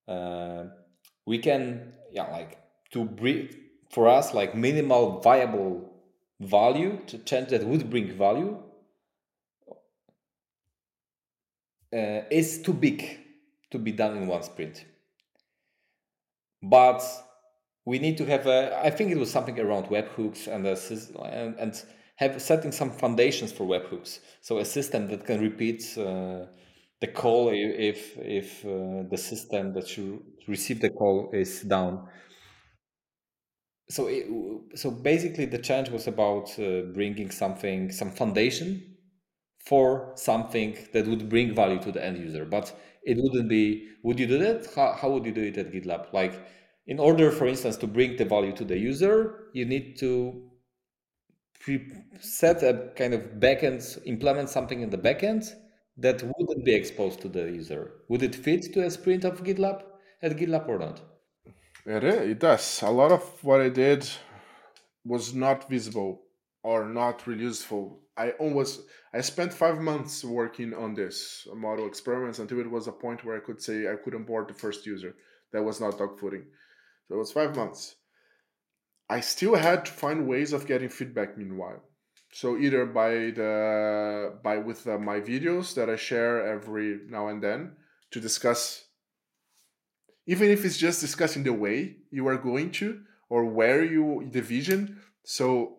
uh, 0.07 0.65
we 1.27 1.39
can, 1.39 1.95
yeah, 2.13 2.31
like 2.31 2.59
to 2.93 3.05
bring 3.05 3.49
for 3.91 4.09
us 4.09 4.35
like 4.35 4.55
minimal 4.55 5.21
viable 5.21 5.94
value 6.41 6.99
to 7.07 7.19
change 7.19 7.49
that 7.51 7.65
would 7.65 7.91
bring 7.91 8.11
value 8.17 8.59
uh, 11.93 12.23
is 12.31 12.63
too 12.63 12.73
big 12.73 13.19
to 13.71 13.79
be 13.79 13.93
done 13.93 14.17
in 14.17 14.27
one 14.27 14.43
sprint. 14.43 14.85
But 16.63 17.03
we 17.85 17.99
need 17.99 18.17
to 18.19 18.27
have 18.27 18.47
a. 18.47 18.81
I 18.83 18.91
think 18.91 19.11
it 19.11 19.19
was 19.19 19.31
something 19.31 19.59
around 19.61 19.87
webhooks 19.87 20.47
and 20.47 20.65
the 20.65 20.75
and 21.31 21.55
and 21.59 21.85
have 22.17 22.41
setting 22.41 22.73
some 22.73 22.91
foundations 22.91 23.53
for 23.53 23.65
webhooks. 23.67 24.21
So 24.41 24.59
a 24.59 24.65
system 24.65 25.09
that 25.09 25.27
can 25.27 25.41
repeat 25.41 25.83
uh, 25.99 26.47
the 27.01 27.09
call 27.13 27.51
if 27.53 28.17
if 28.19 28.65
uh, 28.65 29.09
the 29.11 29.19
system 29.19 29.75
that 29.75 29.97
you 29.97 30.23
receive 30.49 30.81
the 30.81 30.91
call 30.91 31.31
is 31.33 31.63
down. 31.63 32.09
So 33.89 34.07
it, 34.09 34.27
so 34.79 34.91
basically, 34.91 35.45
the 35.47 35.59
challenge 35.59 35.91
was 35.91 36.07
about 36.07 36.59
uh, 36.59 36.83
bringing 36.93 37.31
something, 37.31 37.91
some 37.93 38.11
foundation 38.11 38.97
for 39.67 40.13
something 40.17 40.77
that 40.93 41.07
would 41.07 41.29
bring 41.29 41.55
value 41.55 41.81
to 41.83 41.93
the 41.93 42.05
end 42.05 42.19
user. 42.19 42.45
But 42.45 42.75
it 43.05 43.19
wouldn't 43.21 43.49
be. 43.49 43.89
Would 44.03 44.19
you 44.21 44.27
do 44.27 44.39
that? 44.39 44.69
How, 44.75 44.93
how 44.95 45.11
would 45.11 45.27
you 45.27 45.33
do 45.33 45.43
it 45.43 45.59
at 45.59 45.73
GitLab? 45.73 46.13
Like, 46.13 46.35
in 46.87 46.99
order, 46.99 47.31
for 47.31 47.47
instance, 47.47 47.77
to 47.79 47.87
bring 47.87 48.17
the 48.17 48.25
value 48.25 48.53
to 48.57 48.65
the 48.65 48.79
user, 48.79 49.49
you 49.53 49.65
need 49.65 49.99
to 49.99 50.51
set 52.21 52.63
a 52.63 52.91
kind 52.97 53.15
of 53.15 53.21
backend, 53.41 54.01
implement 54.07 54.49
something 54.49 54.81
in 54.83 54.91
the 54.91 54.99
backend 54.99 55.53
that 55.97 56.23
wouldn't 56.23 56.65
be 56.65 56.75
exposed 56.75 57.21
to 57.21 57.29
the 57.29 57.43
user. 57.51 57.93
Would 58.09 58.23
it 58.23 58.35
fit 58.35 58.73
to 58.75 58.85
a 58.85 58.91
sprint 58.91 59.25
of 59.25 59.43
GitLab 59.45 59.83
at 60.23 60.37
GitLab 60.37 60.69
or 60.69 60.79
not? 60.79 61.01
It, 61.87 62.05
it 62.05 62.39
does. 62.39 62.83
A 62.83 62.91
lot 62.91 63.13
of 63.13 63.23
what 63.45 63.61
I 63.61 63.69
did 63.69 64.09
was 65.05 65.35
not 65.35 65.69
visible 65.69 66.23
or 66.63 66.87
not 66.87 67.27
really 67.27 67.43
useful. 67.43 68.01
I 68.17 68.31
almost 68.33 68.83
I 69.13 69.21
spent 69.21 69.53
five 69.53 69.81
months 69.81 70.25
working 70.25 70.73
on 70.73 70.95
this 70.95 71.47
model 71.55 71.87
Experiments 71.87 72.39
until 72.39 72.61
it 72.61 72.71
was 72.71 72.87
a 72.87 72.93
point 72.93 73.25
where 73.25 73.37
I 73.37 73.41
could 73.41 73.61
say 73.61 73.91
I 73.91 73.97
could 73.97 74.15
onboard 74.15 74.49
the 74.49 74.55
first 74.55 74.87
user. 74.87 75.15
That 75.53 75.63
was 75.63 75.81
not 75.81 75.99
dog 75.99 76.19
dogfooding. 76.19 76.45
So 77.07 77.17
it 77.17 77.19
was 77.19 77.33
five 77.33 77.55
months. 77.55 77.97
I 79.11 79.21
still 79.21 79.55
had 79.55 79.85
to 79.85 79.93
find 79.93 80.27
ways 80.27 80.53
of 80.53 80.67
getting 80.67 80.89
feedback 80.89 81.37
meanwhile. 81.37 81.83
So 82.33 82.57
either 82.57 82.87
by 82.87 83.11
the 83.11 84.39
by 84.43 84.57
with 84.57 84.87
uh, 84.87 84.99
my 84.99 85.21
videos 85.21 85.75
that 85.75 85.91
I 85.91 85.97
share 85.97 86.47
every 86.47 87.01
now 87.09 87.29
and 87.29 87.43
then 87.43 87.73
to 88.13 88.21
discuss 88.21 88.84
even 90.27 90.51
if 90.51 90.65
it's 90.65 90.79
just 90.79 91.01
discussing 91.01 91.43
the 91.43 91.53
way 91.53 91.97
you 92.11 92.27
are 92.27 92.39
going 92.39 92.71
to 92.71 93.01
or 93.29 93.45
where 93.45 93.85
you 93.85 94.29
the 94.33 94.41
vision 94.41 95.01
so 95.25 95.79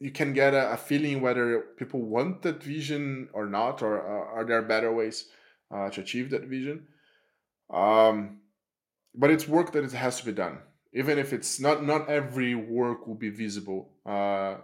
you 0.00 0.10
can 0.10 0.32
get 0.32 0.54
a, 0.54 0.72
a, 0.72 0.76
feeling 0.76 1.20
whether 1.20 1.60
people 1.76 2.00
want 2.00 2.40
that 2.42 2.62
vision 2.62 3.28
or 3.34 3.46
not, 3.46 3.82
or 3.82 4.00
uh, 4.00 4.38
are 4.38 4.44
there 4.46 4.62
better 4.62 4.92
ways 4.92 5.26
uh, 5.70 5.90
to 5.90 6.00
achieve 6.00 6.30
that 6.30 6.44
vision. 6.44 6.86
Um, 7.72 8.38
but 9.14 9.30
it's 9.30 9.46
work 9.46 9.72
that 9.72 9.84
it 9.84 9.92
has 9.92 10.18
to 10.20 10.26
be 10.26 10.32
done, 10.32 10.58
even 10.94 11.18
if 11.18 11.32
it's 11.32 11.60
not 11.60 11.84
not 11.84 12.08
every 12.08 12.54
work 12.54 13.06
will 13.06 13.14
be 13.14 13.28
visible. 13.28 13.90
Uh, 14.06 14.56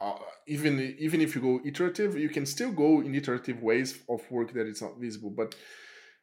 uh, 0.00 0.18
even 0.48 0.96
even 0.98 1.20
if 1.20 1.34
you 1.34 1.40
go 1.40 1.60
iterative, 1.64 2.18
you 2.18 2.28
can 2.28 2.46
still 2.46 2.72
go 2.72 3.00
in 3.00 3.14
iterative 3.14 3.62
ways 3.62 3.98
of 4.08 4.28
work 4.30 4.52
that 4.54 4.66
is 4.66 4.82
not 4.82 4.98
visible, 4.98 5.30
but 5.30 5.54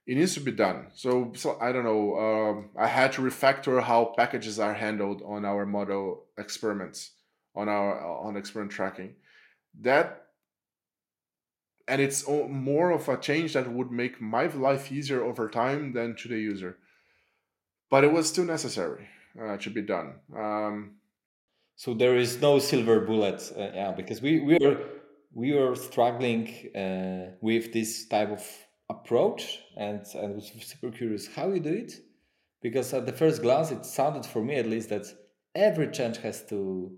it 0.08 0.16
needs 0.16 0.34
to 0.36 0.40
be 0.40 0.54
done. 0.54 0.88
So, 0.96 1.34
so 1.36 1.58
I 1.60 1.74
don't 1.74 1.84
know. 1.84 2.18
Um, 2.18 2.70
I 2.78 2.88
had 2.88 3.12
to 3.14 3.22
refactor 3.22 3.84
how 3.84 4.14
packages 4.18 4.58
are 4.58 4.74
handled 4.74 5.22
on 5.26 5.44
our 5.44 5.66
model 5.66 6.24
experiments, 6.38 7.12
on 7.54 7.68
our 7.68 8.00
on 8.26 8.38
experiment 8.38 8.72
tracking. 8.72 9.16
That 9.82 10.24
and 11.90 12.02
it's 12.02 12.28
more 12.28 12.92
of 12.92 13.08
a 13.10 13.18
change 13.18 13.54
that 13.54 13.72
would 13.72 13.92
make 13.92 14.22
my 14.22 14.48
life 14.48 14.92
easier 14.92 15.24
over 15.24 15.50
time 15.50 15.94
than 15.94 16.16
to 16.18 16.28
the 16.28 16.40
user. 16.40 16.78
But 17.90 18.04
it 18.04 18.12
was 18.12 18.28
still 18.28 18.44
necessary 18.44 19.08
uh, 19.42 19.58
to 19.58 19.70
be 19.70 19.82
done. 19.82 20.16
Um, 20.36 20.96
so 21.76 21.94
there 21.94 22.18
is 22.18 22.42
no 22.42 22.60
silver 22.60 23.02
bullet, 23.02 23.42
uh, 23.58 23.70
yeah, 23.74 23.92
because 23.92 24.22
we 24.22 24.40
we 24.40 24.58
are 24.66 24.78
we 25.34 25.52
are 25.52 25.76
struggling 25.76 26.48
uh, 26.76 27.36
with 27.42 27.74
this 27.74 28.08
type 28.08 28.32
of 28.32 28.44
approach 28.90 29.60
and 29.76 30.02
and 30.16 30.36
was 30.36 30.52
super 30.62 30.92
curious 30.92 31.28
how 31.28 31.50
you 31.50 31.60
do 31.60 31.74
it. 31.74 31.94
Because 32.62 32.94
at 32.94 33.06
the 33.06 33.14
first 33.14 33.42
glance 33.42 33.72
it 33.72 33.86
sounded 33.86 34.26
for 34.26 34.44
me 34.44 34.56
at 34.56 34.68
least 34.68 34.90
that 34.90 35.06
every 35.56 35.90
change 35.90 36.18
has 36.18 36.46
to 36.48 36.92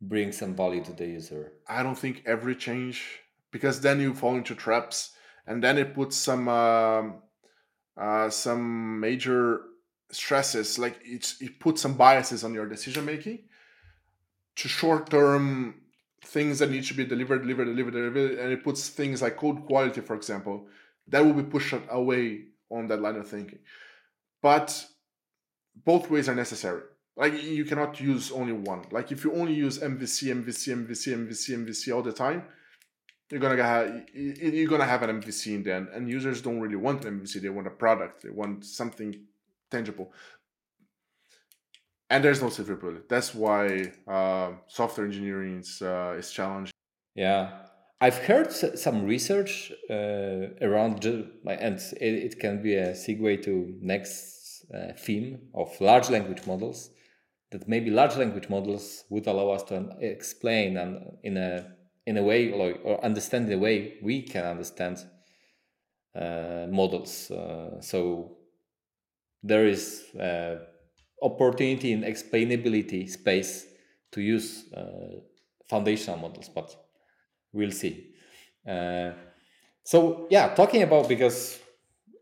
bring 0.00 0.32
some 0.32 0.54
value 0.54 0.84
to 0.84 0.92
the 0.92 1.06
user. 1.06 1.52
I 1.68 1.82
don't 1.82 1.98
think 1.98 2.22
every 2.26 2.54
change 2.54 3.20
because 3.50 3.80
then 3.80 4.00
you 4.00 4.14
fall 4.14 4.36
into 4.36 4.54
traps 4.54 5.12
and 5.46 5.62
then 5.62 5.78
it 5.78 5.94
puts 5.94 6.16
some 6.16 6.48
uh, 6.48 7.02
uh, 7.96 8.30
some 8.30 9.00
major 9.00 9.60
stresses 10.10 10.78
like 10.78 10.98
it's 11.02 11.40
it 11.40 11.58
puts 11.58 11.82
some 11.82 11.94
biases 11.94 12.44
on 12.44 12.54
your 12.54 12.66
decision 12.68 13.04
making 13.04 13.40
to 14.54 14.68
short 14.68 15.10
term 15.10 15.74
things 16.22 16.60
that 16.60 16.70
need 16.70 16.84
to 16.84 16.94
be 16.94 17.04
delivered 17.04 17.42
delivered 17.42 17.64
delivered 17.64 17.92
delivered 17.92 18.38
and 18.38 18.52
it 18.52 18.62
puts 18.62 18.88
things 18.88 19.20
like 19.22 19.36
code 19.36 19.64
quality 19.66 20.00
for 20.00 20.14
example 20.14 20.66
that 21.08 21.24
will 21.24 21.34
be 21.34 21.42
pushed 21.42 21.74
away 21.90 22.44
on 22.70 22.88
that 22.88 23.00
line 23.00 23.16
of 23.16 23.28
thinking. 23.28 23.60
But 24.42 24.84
both 25.84 26.10
ways 26.10 26.28
are 26.28 26.34
necessary. 26.34 26.82
Like 27.16 27.42
you 27.42 27.64
cannot 27.64 28.00
use 28.00 28.30
only 28.30 28.52
one. 28.52 28.84
Like 28.90 29.10
if 29.10 29.24
you 29.24 29.32
only 29.32 29.54
use 29.54 29.78
MVC, 29.78 30.44
MVC, 30.44 30.86
MVC, 30.86 31.14
MVC, 31.16 31.66
MVC 31.66 31.94
all 31.94 32.02
the 32.02 32.12
time, 32.12 32.44
you're 33.30 33.40
gonna 33.40 33.62
have 33.62 34.02
you're 34.14 34.68
gonna 34.68 34.84
have 34.84 35.02
an 35.02 35.20
MVC 35.20 35.54
in 35.54 35.62
the 35.62 35.74
end. 35.74 35.88
And 35.94 36.08
users 36.08 36.42
don't 36.42 36.60
really 36.60 36.76
want 36.76 37.04
an 37.04 37.20
MVC; 37.20 37.40
they 37.40 37.48
want 37.48 37.66
a 37.66 37.70
product. 37.70 38.22
They 38.22 38.30
want 38.30 38.64
something 38.64 39.18
tangible. 39.70 40.12
And 42.08 42.22
there's 42.22 42.40
no 42.40 42.50
silver 42.50 42.76
bullet. 42.76 43.08
That's 43.08 43.34
why 43.34 43.92
uh, 44.06 44.52
software 44.68 45.06
engineering 45.06 45.58
is 45.60 45.82
uh, 45.82 46.14
is 46.18 46.30
challenging. 46.30 46.72
Yeah, 47.14 47.65
I've 47.98 48.18
heard 48.18 48.52
some 48.52 49.06
research 49.06 49.72
uh, 49.88 50.48
around, 50.60 51.02
and 51.04 51.80
it, 51.98 52.38
can 52.38 52.62
be 52.62 52.74
a 52.74 52.92
segue 52.92 53.42
to 53.44 53.74
next 53.80 54.66
uh, 54.74 54.92
theme 54.98 55.48
of 55.54 55.80
large 55.80 56.10
language 56.10 56.46
models. 56.46 56.90
That 57.52 57.68
maybe 57.68 57.90
large 57.90 58.16
language 58.16 58.50
models 58.50 59.04
would 59.08 59.26
allow 59.26 59.50
us 59.50 59.62
to 59.64 59.96
explain 60.00 60.76
and 60.76 61.16
in 61.22 61.36
a 61.36 61.72
in 62.04 62.18
a 62.18 62.22
way 62.22 62.50
or 62.50 63.02
understand 63.04 63.48
the 63.48 63.56
way 63.56 63.94
we 64.02 64.22
can 64.22 64.44
understand 64.44 64.98
uh, 66.14 66.66
models. 66.68 67.30
Uh, 67.30 67.80
so 67.80 68.36
there 69.42 69.66
is 69.66 70.04
uh, 70.16 70.56
opportunity 71.22 71.92
in 71.92 72.02
explainability 72.02 73.08
space 73.08 73.66
to 74.12 74.20
use 74.20 74.72
uh, 74.74 75.20
foundational 75.68 76.18
models, 76.18 76.48
but 76.48 76.85
we'll 77.52 77.72
see. 77.72 78.14
Uh, 78.68 79.12
so 79.84 80.26
yeah, 80.30 80.54
talking 80.54 80.82
about 80.82 81.08
because 81.08 81.60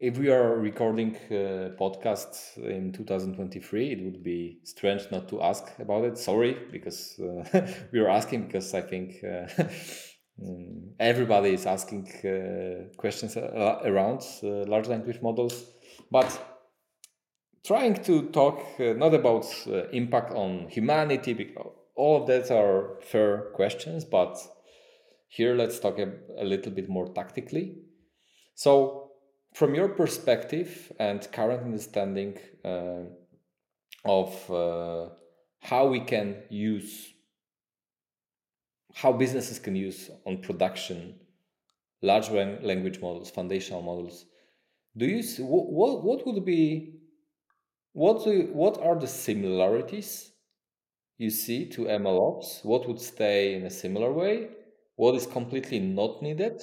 if 0.00 0.18
we 0.18 0.28
are 0.28 0.58
recording 0.58 1.16
uh, 1.30 1.70
podcasts 1.80 2.58
in 2.58 2.92
2023, 2.92 3.92
it 3.92 4.04
would 4.04 4.22
be 4.22 4.58
strange 4.64 5.06
not 5.10 5.28
to 5.28 5.40
ask 5.40 5.64
about 5.78 6.04
it. 6.04 6.18
Sorry, 6.18 6.58
because 6.70 7.18
uh, 7.18 7.66
we 7.92 8.00
are 8.00 8.10
asking 8.10 8.46
because 8.46 8.74
I 8.74 8.82
think 8.82 9.24
uh, 9.24 9.46
mm, 10.42 10.90
everybody 11.00 11.54
is 11.54 11.64
asking 11.64 12.06
uh, 12.24 12.94
questions 12.98 13.36
around 13.38 14.20
uh, 14.42 14.66
large 14.66 14.88
language 14.88 15.22
models, 15.22 15.64
but 16.10 16.38
trying 17.64 17.94
to 18.04 18.28
talk 18.30 18.60
uh, 18.78 18.92
not 18.92 19.14
about 19.14 19.46
impact 19.92 20.34
on 20.34 20.68
humanity 20.68 21.32
because 21.32 21.72
all 21.96 22.20
of 22.20 22.26
that 22.26 22.50
are 22.50 22.98
fair 23.00 23.52
questions, 23.54 24.04
but 24.04 24.36
here, 25.36 25.56
let's 25.56 25.80
talk 25.80 25.98
a, 25.98 26.12
a 26.38 26.44
little 26.44 26.70
bit 26.70 26.88
more 26.88 27.08
tactically. 27.12 27.76
So, 28.54 29.10
from 29.52 29.74
your 29.74 29.88
perspective 29.88 30.92
and 31.00 31.26
current 31.32 31.64
understanding 31.64 32.38
uh, 32.64 33.04
of 34.04 34.50
uh, 34.50 35.08
how 35.60 35.88
we 35.88 36.00
can 36.00 36.36
use, 36.50 37.14
how 38.94 39.12
businesses 39.12 39.58
can 39.58 39.74
use 39.74 40.08
on 40.24 40.38
production 40.38 41.16
large 42.00 42.30
language 42.30 43.00
models, 43.00 43.30
foundational 43.30 43.82
models, 43.82 44.26
do 44.96 45.06
you 45.06 45.22
see, 45.22 45.42
what, 45.42 46.04
what 46.04 46.26
would 46.26 46.44
be 46.44 46.94
what 47.92 48.24
do, 48.24 48.50
what 48.52 48.78
are 48.78 48.98
the 48.98 49.06
similarities 49.06 50.32
you 51.16 51.30
see 51.30 51.68
to 51.70 51.82
MLOps? 51.82 52.64
What 52.64 52.86
would 52.88 53.00
stay 53.00 53.54
in 53.54 53.64
a 53.64 53.70
similar 53.70 54.12
way? 54.12 54.48
What 54.96 55.14
is 55.14 55.26
completely 55.26 55.78
not 55.80 56.22
needed 56.22 56.62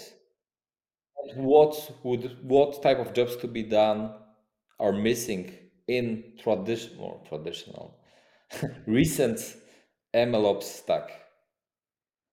and 1.17 1.45
what 1.45 1.75
would 2.03 2.37
what 2.43 2.81
type 2.81 2.99
of 2.99 3.13
jobs 3.13 3.35
to 3.37 3.47
be 3.47 3.63
done 3.63 4.13
are 4.79 4.91
missing 4.93 5.51
in 5.87 6.33
traditional 6.41 7.25
traditional 7.27 7.99
recent 8.87 9.39
MLOps 10.13 10.63
stack. 10.63 11.11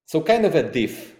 So 0.06 0.22
kind 0.22 0.44
of 0.44 0.54
a 0.56 0.62
diff. 0.72 1.14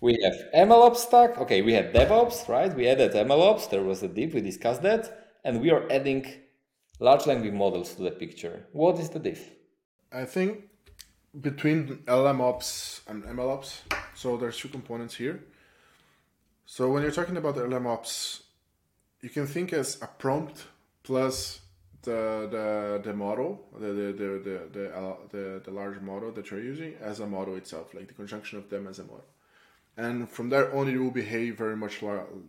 We 0.00 0.18
have 0.22 0.34
MLOps 0.68 0.96
stack. 0.96 1.38
Okay, 1.38 1.62
we 1.62 1.72
had 1.72 1.92
DevOps, 1.94 2.48
right? 2.48 2.74
We 2.74 2.88
added 2.88 3.12
MLOps. 3.14 3.70
There 3.70 3.82
was 3.82 4.02
a 4.02 4.08
diff. 4.08 4.34
We 4.34 4.40
discussed 4.40 4.82
that, 4.82 5.04
and 5.44 5.60
we 5.60 5.70
are 5.70 5.90
adding 5.90 6.26
large 7.00 7.26
language 7.26 7.54
models 7.54 7.94
to 7.94 8.02
the 8.02 8.10
picture. 8.12 8.66
What 8.72 8.98
is 8.98 9.10
the 9.10 9.18
diff? 9.18 9.50
I 10.12 10.24
think 10.24 10.64
between 11.40 11.98
LLMOps 12.06 13.00
and 13.08 13.24
MLOps. 13.24 13.80
So 14.14 14.36
there's 14.36 14.58
two 14.58 14.68
components 14.68 15.14
here. 15.16 15.42
So 16.66 16.90
when 16.90 17.02
you're 17.02 17.12
talking 17.12 17.36
about 17.36 17.56
LLMOps, 17.56 18.42
you 19.20 19.30
can 19.30 19.46
think 19.46 19.72
as 19.72 20.00
a 20.02 20.06
prompt 20.06 20.64
plus 21.02 21.60
the 22.02 22.48
the, 22.50 23.00
the 23.02 23.14
model, 23.14 23.66
the 23.78 23.86
the 23.86 24.12
the 24.12 24.28
the, 24.46 24.68
the, 24.72 24.96
uh, 24.96 25.16
the, 25.30 25.62
the 25.64 25.70
large 25.70 26.00
model 26.00 26.30
that 26.32 26.50
you're 26.50 26.62
using 26.62 26.94
as 27.00 27.20
a 27.20 27.26
model 27.26 27.56
itself, 27.56 27.94
like 27.94 28.08
the 28.08 28.14
conjunction 28.14 28.58
of 28.58 28.68
them 28.70 28.86
as 28.86 28.98
a 28.98 29.04
model. 29.04 29.24
And 29.96 30.28
from 30.28 30.50
there 30.50 30.74
on, 30.74 30.88
it 30.88 30.98
will 30.98 31.10
behave 31.10 31.56
very 31.56 31.76
much 31.76 32.02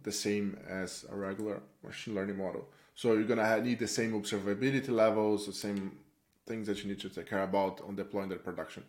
the 0.04 0.12
same 0.12 0.58
as 0.68 1.06
a 1.12 1.16
regular 1.16 1.62
machine 1.84 2.16
learning 2.16 2.38
model. 2.38 2.68
So 2.96 3.14
you're 3.14 3.24
gonna 3.24 3.62
need 3.62 3.80
the 3.80 3.88
same 3.88 4.14
observability 4.14 4.90
levels, 4.90 5.46
the 5.46 5.54
same 5.54 5.98
things 6.46 6.68
that 6.68 6.84
you 6.84 6.90
need 6.90 7.00
to 7.02 7.10
take 7.10 7.30
care 7.30 7.44
about 7.44 7.82
on 7.88 7.96
deploying 7.96 8.30
the 8.30 8.36
production. 8.36 8.84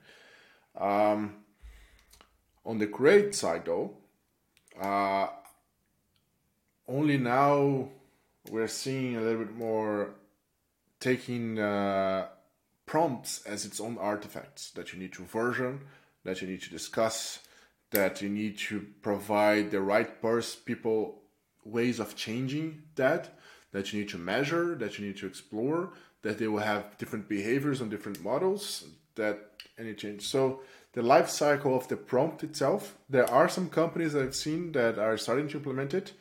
Um, 0.78 1.36
on 2.64 2.78
the 2.78 2.86
create 2.86 3.34
side, 3.34 3.64
though, 3.64 3.96
uh, 4.80 5.28
only 6.88 7.16
now 7.16 7.88
we're 8.50 8.68
seeing 8.68 9.16
a 9.16 9.20
little 9.20 9.44
bit 9.44 9.56
more 9.56 10.14
taking 11.00 11.58
uh, 11.58 12.26
prompts 12.84 13.44
as 13.46 13.64
its 13.64 13.80
own 13.80 13.98
artifacts 13.98 14.70
that 14.72 14.92
you 14.92 14.98
need 14.98 15.12
to 15.12 15.24
version, 15.24 15.80
that 16.24 16.40
you 16.40 16.48
need 16.48 16.62
to 16.62 16.70
discuss, 16.70 17.40
that 17.90 18.20
you 18.22 18.28
need 18.28 18.58
to 18.58 18.84
provide 19.02 19.70
the 19.70 19.80
right 19.80 20.20
pers- 20.20 20.54
people 20.54 21.22
ways 21.64 21.98
of 21.98 22.14
changing 22.16 22.82
that, 22.94 23.36
that 23.72 23.92
you 23.92 24.00
need 24.00 24.08
to 24.08 24.18
measure, 24.18 24.74
that 24.76 24.98
you 24.98 25.06
need 25.06 25.16
to 25.16 25.26
explore, 25.26 25.92
that 26.26 26.38
they 26.38 26.48
will 26.48 26.66
have 26.72 26.98
different 26.98 27.28
behaviors 27.28 27.80
on 27.80 27.88
different 27.88 28.22
models 28.22 28.84
that 29.14 29.36
any 29.78 29.94
change. 29.94 30.22
So 30.26 30.60
the 30.92 31.02
life 31.02 31.28
cycle 31.28 31.76
of 31.76 31.86
the 31.86 31.96
prompt 31.96 32.42
itself, 32.42 32.96
there 33.08 33.30
are 33.30 33.48
some 33.48 33.68
companies 33.68 34.12
that 34.12 34.22
I've 34.24 34.34
seen 34.34 34.72
that 34.72 34.98
are 34.98 35.16
starting 35.16 35.48
to 35.48 35.58
implement 35.58 35.94
it. 35.94 36.12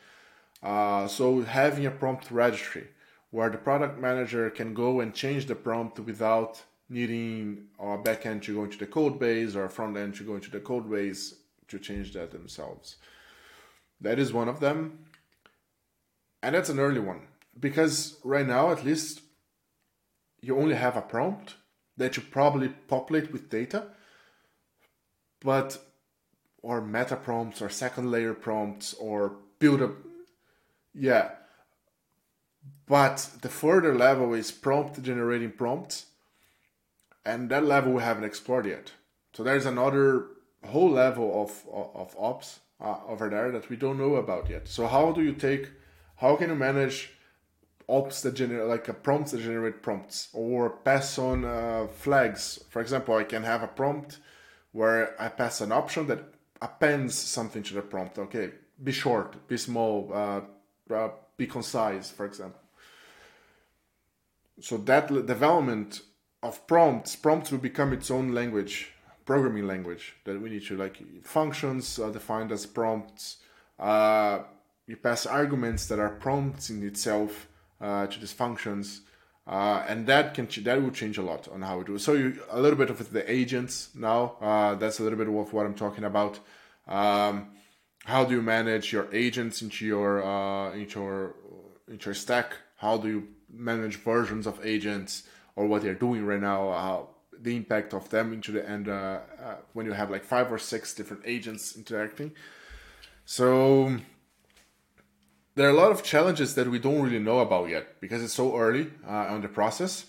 Uh, 0.62 1.08
so 1.08 1.42
having 1.42 1.86
a 1.86 1.90
prompt 1.90 2.30
registry 2.30 2.86
where 3.30 3.50
the 3.50 3.58
product 3.58 3.98
manager 3.98 4.48
can 4.50 4.74
go 4.74 5.00
and 5.00 5.12
change 5.12 5.46
the 5.46 5.54
prompt 5.54 5.98
without 5.98 6.62
needing 6.88 7.64
a 7.80 7.98
backend 7.98 8.42
to 8.42 8.54
go 8.54 8.64
into 8.64 8.78
the 8.78 8.86
code 8.86 9.18
base 9.18 9.56
or 9.56 9.64
a 9.64 9.70
front 9.70 9.96
end 9.96 10.14
to 10.14 10.22
go 10.22 10.36
into 10.36 10.50
the 10.50 10.60
code 10.60 10.88
base 10.88 11.34
to 11.66 11.80
change 11.80 12.12
that 12.12 12.30
themselves. 12.30 12.96
That 14.00 14.20
is 14.20 14.32
one 14.32 14.48
of 14.48 14.60
them. 14.60 15.00
And 16.44 16.54
that's 16.54 16.68
an 16.68 16.78
early 16.78 17.00
one. 17.00 17.22
Because 17.58 18.18
right 18.22 18.46
now, 18.46 18.70
at 18.70 18.84
least, 18.84 19.22
you 20.40 20.56
only 20.58 20.74
have 20.74 20.96
a 20.96 21.02
prompt 21.02 21.54
that 21.96 22.16
you 22.16 22.22
probably 22.22 22.68
populate 22.68 23.32
with 23.32 23.50
data, 23.50 23.88
but 25.40 25.78
or 26.62 26.80
meta 26.80 27.16
prompts 27.16 27.62
or 27.62 27.68
second 27.68 28.10
layer 28.10 28.34
prompts 28.34 28.94
or 28.94 29.36
build 29.58 29.82
up. 29.82 29.92
Yeah. 30.94 31.30
But 32.86 33.28
the 33.42 33.48
further 33.48 33.94
level 33.94 34.34
is 34.34 34.50
prompt 34.50 35.02
generating 35.02 35.52
prompts, 35.52 36.06
and 37.24 37.48
that 37.50 37.64
level 37.64 37.92
we 37.92 38.02
haven't 38.02 38.24
explored 38.24 38.66
yet. 38.66 38.92
So 39.32 39.42
there's 39.42 39.66
another 39.66 40.26
whole 40.64 40.90
level 40.90 41.42
of, 41.42 41.64
of, 41.72 41.96
of 41.96 42.16
ops 42.18 42.60
uh, 42.80 42.98
over 43.06 43.28
there 43.28 43.50
that 43.52 43.70
we 43.70 43.76
don't 43.76 43.98
know 43.98 44.16
about 44.16 44.50
yet. 44.50 44.68
So 44.68 44.86
how 44.86 45.12
do 45.12 45.22
you 45.22 45.32
take, 45.32 45.70
how 46.16 46.36
can 46.36 46.50
you 46.50 46.56
manage 46.56 47.12
ops 47.88 48.22
that 48.22 48.34
generate 48.34 48.68
like 48.68 48.88
a 48.88 48.94
prompts 48.94 49.32
that 49.32 49.40
generate 49.40 49.82
prompts 49.82 50.28
or 50.32 50.70
pass 50.70 51.18
on 51.18 51.44
uh, 51.44 51.86
flags? 51.88 52.64
For 52.68 52.80
example, 52.80 53.16
I 53.16 53.24
can 53.24 53.44
have 53.44 53.62
a 53.62 53.68
prompt 53.68 54.18
where 54.72 55.20
I 55.20 55.28
pass 55.28 55.60
an 55.60 55.72
option 55.72 56.06
that 56.08 56.24
appends 56.60 57.14
something 57.14 57.62
to 57.64 57.74
the 57.74 57.82
prompt. 57.82 58.18
Okay, 58.18 58.50
be 58.82 58.92
short, 58.92 59.46
be 59.48 59.56
small, 59.56 60.10
uh, 60.12 60.40
uh, 60.92 61.10
be 61.36 61.46
concise, 61.46 62.10
for 62.10 62.26
example. 62.26 62.60
So 64.60 64.78
that 64.78 65.08
development 65.26 66.00
of 66.42 66.66
prompts, 66.66 67.16
prompts 67.16 67.50
will 67.50 67.58
become 67.58 67.92
its 67.92 68.10
own 68.10 68.32
language 68.32 68.92
programming 69.26 69.66
language 69.66 70.14
that 70.24 70.40
we 70.40 70.48
need 70.48 70.64
to 70.64 70.76
like 70.76 71.02
functions 71.24 71.98
are 71.98 72.12
defined 72.12 72.52
as 72.52 72.64
prompts. 72.64 73.38
Uh, 73.78 74.38
you 74.86 74.96
pass 74.96 75.26
arguments 75.26 75.86
that 75.86 75.98
are 75.98 76.10
prompts 76.10 76.70
in 76.70 76.82
itself 76.86 77.48
uh, 77.80 78.06
to 78.06 78.20
these 78.20 78.32
functions, 78.32 79.02
uh, 79.46 79.84
and 79.88 80.06
that 80.06 80.34
can 80.34 80.48
that 80.64 80.82
will 80.82 80.90
change 80.90 81.18
a 81.18 81.22
lot 81.22 81.48
on 81.48 81.62
how 81.62 81.78
we 81.78 81.84
do. 81.84 81.98
So 81.98 82.14
you 82.14 82.40
a 82.50 82.60
little 82.60 82.78
bit 82.78 82.90
of 82.90 83.12
the 83.12 83.30
agents 83.30 83.90
now. 83.94 84.36
Uh, 84.40 84.74
that's 84.74 84.98
a 84.98 85.02
little 85.02 85.18
bit 85.18 85.28
of 85.28 85.52
what 85.52 85.66
I'm 85.66 85.74
talking 85.74 86.04
about. 86.04 86.38
Um, 86.88 87.48
how 88.04 88.24
do 88.24 88.34
you 88.34 88.42
manage 88.42 88.92
your 88.92 89.08
agents 89.12 89.62
into 89.62 89.84
your 89.84 90.24
uh, 90.24 90.72
into 90.72 91.00
your 91.00 91.34
into 91.88 92.06
your 92.06 92.14
stack? 92.14 92.56
How 92.76 92.96
do 92.96 93.08
you 93.08 93.28
manage 93.52 93.96
versions 93.96 94.46
of 94.46 94.64
agents 94.64 95.24
or 95.54 95.66
what 95.66 95.82
they're 95.82 95.94
doing 95.94 96.24
right 96.24 96.40
now? 96.40 96.70
How, 96.72 97.08
the 97.40 97.56
impact 97.56 97.94
of 97.94 98.08
them 98.10 98.32
into 98.32 98.52
the 98.52 98.68
end 98.68 98.88
uh, 98.88 99.20
uh, 99.42 99.56
when 99.72 99.86
you 99.86 99.92
have 99.92 100.10
like 100.10 100.24
five 100.24 100.50
or 100.52 100.58
six 100.58 100.94
different 100.94 101.22
agents 101.26 101.76
interacting. 101.76 102.32
So 103.24 103.96
there 105.56 105.66
are 105.66 105.70
a 105.70 105.74
lot 105.74 105.90
of 105.90 106.02
challenges 106.02 106.54
that 106.54 106.68
we 106.70 106.78
don't 106.78 107.02
really 107.02 107.18
know 107.18 107.40
about 107.40 107.68
yet 107.68 107.98
because 108.00 108.22
it's 108.22 108.34
so 108.34 108.56
early 108.56 108.90
uh, 109.06 109.34
on 109.34 109.40
the 109.40 109.48
process. 109.48 110.04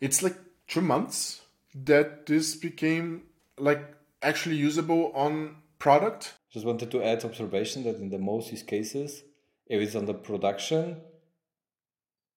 It's 0.00 0.22
like 0.22 0.36
two 0.68 0.82
months 0.82 1.40
that 1.74 2.26
this 2.26 2.54
became 2.54 3.22
like 3.58 3.82
actually 4.22 4.56
usable 4.56 5.12
on 5.14 5.56
product. 5.78 6.34
Just 6.52 6.66
wanted 6.66 6.90
to 6.90 7.02
add 7.02 7.24
observation 7.24 7.84
that 7.84 7.96
in 7.96 8.10
the 8.10 8.18
most 8.18 8.50
use 8.50 8.62
cases, 8.62 9.22
if 9.66 9.80
it's 9.80 9.94
on 9.94 10.04
the 10.04 10.14
production, 10.14 10.98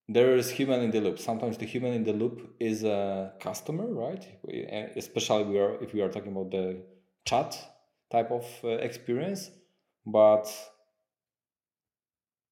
there 0.07 0.35
is 0.35 0.49
human 0.49 0.81
in 0.81 0.91
the 0.91 1.01
loop. 1.01 1.19
Sometimes 1.19 1.57
the 1.57 1.65
human 1.65 1.93
in 1.93 2.03
the 2.05 2.13
loop 2.13 2.55
is 2.59 2.85
a 2.85 3.33
customer, 3.41 3.85
right? 3.85 4.25
Especially 4.95 5.43
we 5.43 5.59
are 5.59 5.75
if 5.83 5.93
we 5.93 6.01
are 6.01 6.09
talking 6.09 6.31
about 6.31 6.51
the 6.51 6.81
chat 7.25 7.57
type 8.09 8.31
of 8.31 8.45
uh, 8.63 8.69
experience. 8.69 9.51
But 10.05 10.47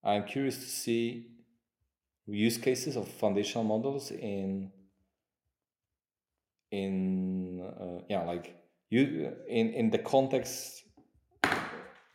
I'm 0.07 0.23
curious 0.23 0.57
to 0.57 0.65
see 0.65 1.27
use 2.25 2.57
cases 2.57 2.95
of 2.95 3.07
foundational 3.07 3.63
models 3.63 4.11
in 4.11 4.71
in 6.71 7.61
uh, 7.61 8.03
yeah 8.09 8.23
like 8.23 8.55
you 8.89 9.33
in 9.47 9.73
in 9.73 9.89
the 9.89 9.99
context 9.99 10.83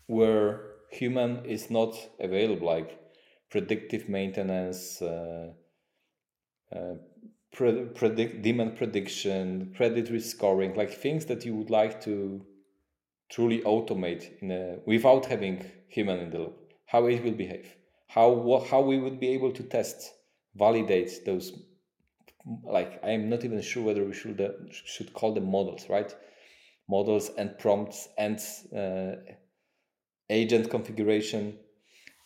where 0.07 0.61
human 0.90 1.45
is 1.45 1.70
not 1.70 1.95
available 2.20 2.66
like 2.66 2.99
predictive 3.53 4.09
maintenance, 4.09 5.03
uh, 5.03 5.53
uh, 6.74 6.95
pre- 7.53 7.84
predict 7.95 8.43
demand 8.43 8.76
prediction, 8.76 9.72
credit 9.76 10.11
risk 10.11 10.36
scoring, 10.36 10.74
like 10.74 10.90
things 10.90 11.26
that 11.26 11.45
you 11.45 11.55
would 11.55 11.68
like 11.68 12.01
to 12.01 12.45
truly 13.30 13.61
automate 13.61 14.30
in 14.40 14.51
a, 14.51 14.78
without 14.86 15.26
having 15.26 15.64
human 15.88 16.18
in 16.18 16.30
the 16.30 16.38
loop. 16.38 16.72
How 16.86 17.07
it 17.07 17.22
will 17.22 17.32
behave, 17.32 17.74
how 18.15 18.65
how 18.71 18.81
we 18.83 18.99
would 18.99 19.19
be 19.21 19.29
able 19.29 19.53
to 19.53 19.63
test, 19.63 20.13
validate 20.55 21.25
those. 21.25 21.53
Like 22.65 23.03
I'm 23.05 23.29
not 23.29 23.45
even 23.45 23.63
sure 23.63 23.85
whether 23.85 24.05
we 24.05 24.15
should 24.15 24.41
uh, 24.41 24.51
should 24.71 25.13
call 25.15 25.33
them 25.35 25.51
models, 25.51 25.89
right? 25.89 26.15
Models 26.89 27.31
and 27.39 27.57
prompts 27.59 28.09
and 28.19 28.39
uh, 28.77 29.17
agent 30.29 30.71
configuration 30.71 31.59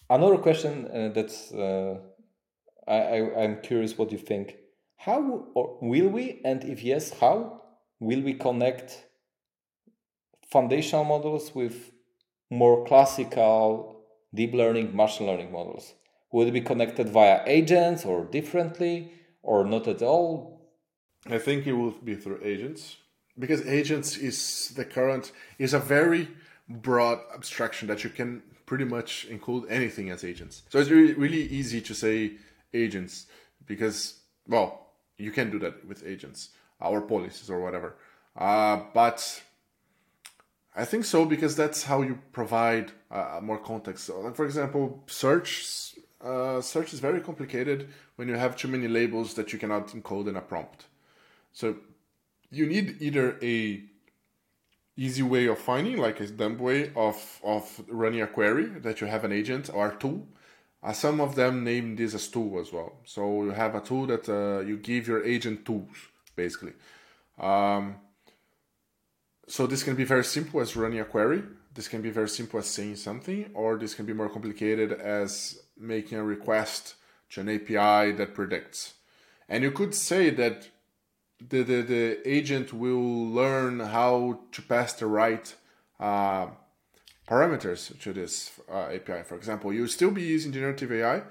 Another 0.09 0.39
question 0.39 0.87
uh, 0.87 1.09
that 1.15 1.33
uh, 1.53 2.91
I, 2.91 2.97
I, 2.97 3.43
I'm 3.43 3.61
curious 3.61 3.99
what 3.99 4.13
you 4.13 4.19
think. 4.19 4.57
How 4.97 5.47
or 5.55 5.79
will 5.83 6.09
we, 6.09 6.41
and 6.45 6.63
if 6.65 6.83
yes, 6.83 7.13
how 7.19 7.63
will 7.99 8.21
we 8.21 8.35
connect 8.35 9.05
foundational 10.51 11.05
models 11.05 11.55
with 11.55 11.91
more 12.51 12.85
classical 12.87 13.96
deep 14.37 14.55
learning, 14.55 14.95
machine 14.95 15.27
learning 15.27 15.51
models? 15.51 15.95
Will 16.33 16.47
it 16.47 16.53
be 16.53 16.61
connected 16.61 17.09
via 17.09 17.43
agents 17.47 18.05
or 18.05 18.25
differently 18.25 19.13
or 19.43 19.65
not 19.65 19.89
at 19.89 20.03
all? 20.03 20.61
I 21.29 21.39
think 21.39 21.67
it 21.67 21.73
will 21.73 21.91
be 21.91 22.15
through 22.15 22.41
agents 22.43 22.97
because 23.39 23.67
agents 23.67 24.17
is 24.17 24.73
the 24.77 24.85
current 24.85 25.33
is 25.59 25.75
a 25.75 25.79
very 25.79 26.29
broad 26.69 27.19
abstraction 27.35 27.89
that 27.89 28.05
you 28.05 28.11
can 28.11 28.43
pretty 28.67 28.85
much 28.85 29.25
include 29.27 29.65
anything 29.69 30.11
as 30.11 30.25
agents. 30.25 30.63
So 30.69 30.79
it's 30.79 30.91
really, 30.91 31.15
really 31.15 31.43
easy 31.43 31.81
to 31.81 31.95
say 31.95 32.33
agents 32.75 33.27
because, 33.67 34.21
well, 34.47 34.89
you 35.19 35.31
can 35.31 35.51
do 35.51 35.59
that 35.61 35.87
with 35.87 36.07
agents 36.07 36.51
our 36.81 37.01
policies 37.01 37.49
or 37.49 37.61
whatever. 37.61 37.97
Uh, 38.37 38.83
but 38.93 39.43
I 40.77 40.85
think 40.85 41.07
so 41.07 41.25
because 41.25 41.57
that's 41.57 41.85
how 41.85 42.03
you 42.03 42.19
provide 42.33 42.93
uh, 43.11 43.41
more 43.43 43.59
context. 43.59 44.05
So, 44.05 44.21
like 44.21 44.37
for 44.37 44.45
example, 44.45 45.03
search 45.07 45.95
uh, 46.21 46.61
search 46.61 46.93
is 46.93 47.01
very 47.01 47.21
complicated 47.21 47.89
when 48.17 48.29
you 48.29 48.35
have 48.35 48.57
too 48.57 48.69
many 48.69 48.89
labels 48.89 49.35
that 49.35 49.53
you 49.53 49.59
cannot 49.59 49.89
encode 49.89 50.29
in 50.29 50.37
a 50.37 50.41
prompt. 50.41 50.87
So 51.53 51.77
you 52.51 52.67
need 52.67 52.97
either 53.01 53.39
a 53.43 53.83
easy 54.97 55.23
way 55.23 55.47
of 55.47 55.59
finding, 55.59 55.99
like 55.99 56.21
a 56.21 56.27
dumb 56.27 56.59
way 56.59 56.91
of, 56.97 57.41
of 57.45 57.83
running 57.89 58.23
a 58.23 58.27
query 58.27 58.67
that 58.67 59.01
you 59.01 59.07
have 59.07 59.25
an 59.25 59.33
agent 59.33 59.71
or 59.73 59.89
a 59.89 59.97
tool. 59.97 60.27
Uh, 60.83 60.93
some 60.93 61.21
of 61.21 61.35
them 61.35 61.65
name 61.65 61.97
this 61.97 62.15
as 62.15 62.29
tool 62.29 62.59
as 62.59 62.73
well. 62.73 62.95
So 63.05 63.45
you 63.45 63.51
have 63.51 63.75
a 63.75 63.81
tool 63.81 64.07
that 64.07 64.29
uh, 64.29 64.61
you 64.61 64.79
give 64.79 65.07
your 65.07 65.25
agent 65.25 65.65
tools, 65.65 65.97
basically. 66.35 66.73
Um, 67.39 67.97
so 69.49 69.67
this 69.67 69.83
can 69.83 69.95
be 69.95 70.05
very 70.05 70.25
simple 70.25 70.61
as 70.61 70.77
running 70.77 71.01
a 71.01 71.05
query. 71.05 71.43
This 71.75 71.89
can 71.89 72.03
be 72.03 72.11
very 72.11 72.29
simple 72.29 72.59
as 72.59 72.67
saying 72.67 72.97
something, 72.97 73.51
or 73.55 73.77
this 73.77 73.95
can 73.95 74.07
be 74.07 74.13
more 74.13 74.29
complicated 74.29 74.93
as 74.93 75.61
making 75.79 76.19
a 76.19 76.25
request 76.25 76.95
to 77.31 77.41
an 77.41 77.49
API 77.49 78.13
that 78.13 78.35
predicts. 78.35 78.95
And 79.49 79.63
you 79.63 79.71
could 79.71 79.95
say 79.95 80.31
that 80.31 80.69
the, 81.39 81.63
the, 81.63 81.83
the 81.83 82.29
agent 82.29 82.73
will 82.73 83.29
learn 83.29 83.81
how 83.81 84.41
to 84.53 84.63
pass 84.63 84.95
the 84.95 85.07
right 85.07 85.55
uh, 86.01 86.49
parameters 87.29 87.99
to 88.01 88.13
this 88.13 88.53
uh, 88.71 88.89
API. 88.95 89.23
For 89.25 89.37
example, 89.37 89.73
you'll 89.73 89.89
still 89.89 90.11
be 90.11 90.23
using 90.23 90.53
generative 90.53 90.91
AI 90.93 91.23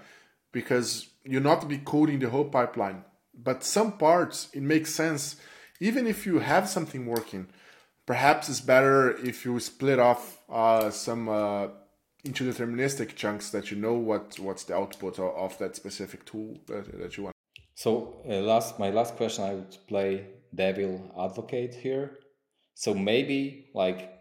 because 0.52 1.08
you're 1.24 1.42
not 1.42 1.68
be 1.68 1.80
coding 1.80 2.20
the 2.20 2.30
whole 2.30 2.46
pipeline. 2.46 3.04
But 3.34 3.64
some 3.64 3.98
parts, 3.98 4.50
it 4.54 4.62
makes 4.62 4.94
sense. 4.94 5.38
Even 5.80 6.08
if 6.08 6.26
you 6.26 6.40
have 6.40 6.70
something 6.70 7.06
working, 7.06 7.48
perhaps 8.06 8.50
it's 8.50 8.62
better 8.62 9.16
if 9.18 9.46
you 9.46 9.60
split 9.60 10.00
off 10.00 10.40
uh, 10.50 10.90
some 10.90 11.30
uh, 11.30 11.68
into 12.24 12.52
deterministic 12.52 13.16
chunks 13.16 13.52
that 13.52 13.72
you 13.72 13.78
know 13.78 13.94
what 13.94 14.40
what's 14.40 14.64
the 14.64 14.76
output 14.76 15.20
of, 15.20 15.36
of 15.36 15.58
that 15.60 15.76
specific 15.76 16.26
tool 16.26 16.58
that, 16.68 17.00
that 17.00 17.18
you 17.18 17.24
want. 17.24 17.36
So 17.76 18.22
uh, 18.28 18.40
last, 18.40 18.80
my 18.80 18.90
last 18.90 19.16
question, 19.16 19.44
I 19.44 19.54
would 19.54 19.78
play 19.88 20.28
devil 20.54 21.12
advocate 21.20 21.76
here. 21.76 22.18
So 22.74 22.94
maybe 22.94 23.70
like 23.74 24.12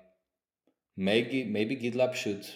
maybe 0.97 1.45
maybe 1.45 1.76
GitLab 1.76 2.14
should 2.14 2.47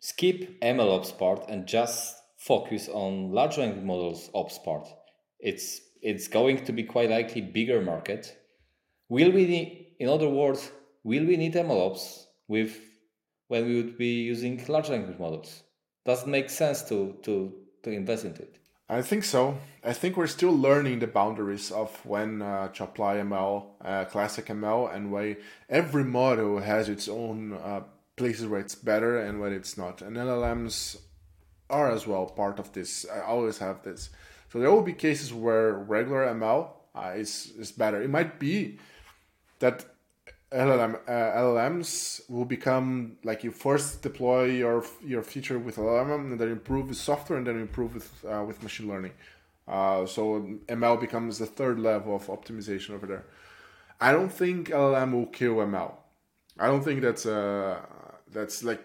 skip 0.00 0.60
MLOps 0.60 1.16
part 1.16 1.48
and 1.48 1.66
just 1.66 2.16
focus 2.36 2.88
on 2.88 3.32
large 3.32 3.56
language 3.56 3.84
models 3.84 4.30
ops 4.34 4.58
part. 4.58 4.88
It's 5.38 5.80
it's 6.02 6.28
going 6.28 6.64
to 6.66 6.72
be 6.72 6.82
quite 6.82 7.10
likely 7.10 7.40
bigger 7.40 7.80
market. 7.80 8.36
Will 9.08 9.30
we 9.30 9.46
in 9.98 10.08
other 10.08 10.28
words, 10.28 10.70
will 11.02 11.24
we 11.24 11.36
need 11.36 11.54
MLOps 11.54 12.24
with 12.48 12.76
when 13.48 13.66
we 13.66 13.76
would 13.76 13.98
be 13.98 14.22
using 14.22 14.62
large 14.68 14.88
language 14.88 15.18
models? 15.18 15.62
Does 16.04 16.22
it 16.22 16.28
make 16.28 16.50
sense 16.50 16.82
to 16.88 17.16
to 17.22 17.52
to 17.82 17.90
invest 17.90 18.24
into 18.24 18.42
it? 18.42 18.58
I 18.88 19.00
think 19.00 19.24
so. 19.24 19.58
I 19.82 19.94
think 19.94 20.16
we're 20.16 20.26
still 20.26 20.56
learning 20.56 20.98
the 20.98 21.06
boundaries 21.06 21.70
of 21.70 22.04
when 22.04 22.42
uh, 22.42 22.68
to 22.68 22.84
apply 22.84 23.16
ML, 23.16 23.66
uh, 23.82 24.04
classic 24.04 24.46
ML, 24.46 24.94
and 24.94 25.10
why 25.10 25.38
every 25.70 26.04
model 26.04 26.60
has 26.60 26.90
its 26.90 27.08
own 27.08 27.54
uh, 27.54 27.80
places 28.16 28.46
where 28.46 28.60
it's 28.60 28.74
better 28.74 29.18
and 29.18 29.40
where 29.40 29.52
it's 29.52 29.78
not. 29.78 30.02
And 30.02 30.16
LLMs 30.16 30.98
are 31.70 31.90
as 31.90 32.06
well 32.06 32.26
part 32.26 32.58
of 32.58 32.72
this. 32.72 33.06
I 33.10 33.20
always 33.20 33.58
have 33.58 33.82
this. 33.82 34.10
So 34.52 34.60
there 34.60 34.70
will 34.70 34.82
be 34.82 34.92
cases 34.92 35.32
where 35.32 35.72
regular 35.72 36.26
ML 36.26 36.68
uh, 36.94 37.12
is 37.16 37.52
is 37.58 37.72
better. 37.72 38.02
It 38.02 38.10
might 38.10 38.38
be 38.38 38.78
that 39.58 39.84
LLM, 40.52 41.00
uh, 41.08 41.10
LLMs 41.10 42.30
will 42.30 42.44
become 42.44 43.16
like 43.24 43.42
you 43.42 43.50
first 43.50 44.02
deploy 44.02 44.44
your 44.44 44.84
your 45.04 45.22
feature 45.22 45.58
with 45.58 45.76
LLM 45.76 46.32
and 46.32 46.40
then 46.40 46.48
improve 46.48 46.88
with 46.88 46.96
software 46.96 47.38
and 47.38 47.46
then 47.46 47.60
improve 47.60 47.94
with 47.94 48.24
uh, 48.24 48.44
with 48.46 48.62
machine 48.62 48.88
learning. 48.88 49.12
Uh, 49.66 50.06
so 50.06 50.46
ML 50.66 51.00
becomes 51.00 51.38
the 51.38 51.46
third 51.46 51.80
level 51.80 52.14
of 52.14 52.26
optimization 52.26 52.90
over 52.90 53.06
there. 53.06 53.24
I 54.00 54.12
don't 54.12 54.30
think 54.30 54.68
LLM 54.68 55.12
will 55.12 55.26
kill 55.26 55.56
ML. 55.56 55.94
I 56.58 56.66
don't 56.66 56.84
think 56.84 57.02
that's 57.02 57.26
uh 57.26 57.80
that's 58.30 58.62
like 58.62 58.84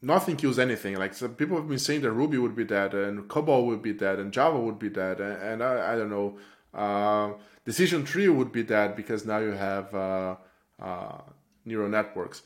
nothing 0.00 0.36
kills 0.36 0.58
anything. 0.58 0.96
Like 0.96 1.12
people 1.36 1.56
have 1.56 1.68
been 1.68 1.78
saying 1.78 2.02
that 2.02 2.12
Ruby 2.12 2.38
would 2.38 2.56
be 2.56 2.64
dead 2.64 2.94
and 2.94 3.28
COBOL 3.28 3.66
would 3.66 3.82
be 3.82 3.92
dead 3.92 4.18
and 4.18 4.32
Java 4.32 4.58
would 4.58 4.78
be 4.78 4.88
dead 4.88 5.20
and, 5.20 5.42
and 5.42 5.62
I, 5.62 5.92
I 5.92 5.96
don't 5.96 6.10
know. 6.10 6.38
Uh, 6.72 7.32
decision 7.64 8.04
tree 8.04 8.28
would 8.28 8.52
be 8.52 8.62
that 8.62 8.96
because 8.96 9.26
now 9.26 9.38
you 9.38 9.52
have 9.52 9.94
uh, 9.94 10.36
uh, 10.80 11.18
neural 11.64 11.88
networks. 11.88 12.42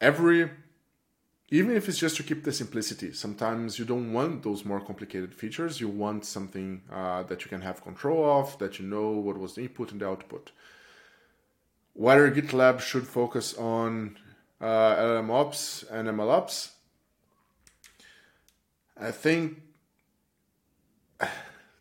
Every 0.00 0.50
even 1.50 1.74
if 1.74 1.88
it's 1.88 1.98
just 1.98 2.16
to 2.16 2.22
keep 2.22 2.44
the 2.44 2.52
simplicity, 2.52 3.12
sometimes 3.14 3.78
you 3.78 3.86
don't 3.86 4.12
want 4.12 4.42
those 4.42 4.66
more 4.66 4.80
complicated 4.80 5.34
features. 5.34 5.80
You 5.80 5.88
want 5.88 6.26
something 6.26 6.82
uh, 6.92 7.22
that 7.22 7.42
you 7.42 7.48
can 7.48 7.62
have 7.62 7.82
control 7.82 8.38
of, 8.38 8.58
that 8.58 8.78
you 8.78 8.84
know 8.84 9.10
what 9.12 9.38
was 9.38 9.54
the 9.54 9.62
input 9.62 9.90
and 9.90 10.00
the 10.00 10.08
output. 10.08 10.52
Whether 11.94 12.30
GitLab 12.30 12.80
should 12.80 13.06
focus 13.06 13.54
on 13.54 14.18
uh, 14.60 14.96
LLM 14.96 15.30
ops 15.30 15.84
and 15.90 16.06
ML 16.06 16.30
ops, 16.30 16.72
I 19.00 19.10
think 19.10 19.62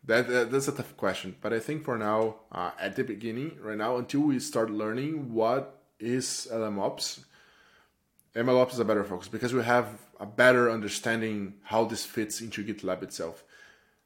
that, 0.08 0.52
that's 0.52 0.68
a 0.68 0.72
tough 0.72 0.96
question. 0.98 1.36
But 1.42 1.54
I 1.54 1.60
think 1.60 1.84
for 1.84 1.98
now, 1.98 2.38
uh, 2.52 2.72
at 2.80 2.96
the 2.96 3.04
beginning, 3.04 3.58
right 3.62 3.78
now, 3.78 3.98
until 3.98 4.22
we 4.22 4.40
start 4.40 4.70
learning 4.70 5.34
what 5.34 5.78
is 6.00 6.48
LMOps. 6.52 7.20
MLOps 8.36 8.74
is 8.74 8.80
a 8.80 8.86
better 8.86 9.04
focus 9.04 9.28
because 9.28 9.54
we 9.54 9.64
have 9.64 10.00
a 10.20 10.26
better 10.26 10.70
understanding 10.70 11.56
how 11.64 11.86
this 11.86 12.06
fits 12.06 12.42
into 12.42 12.64
GitLab 12.64 13.04
itself. 13.04 13.44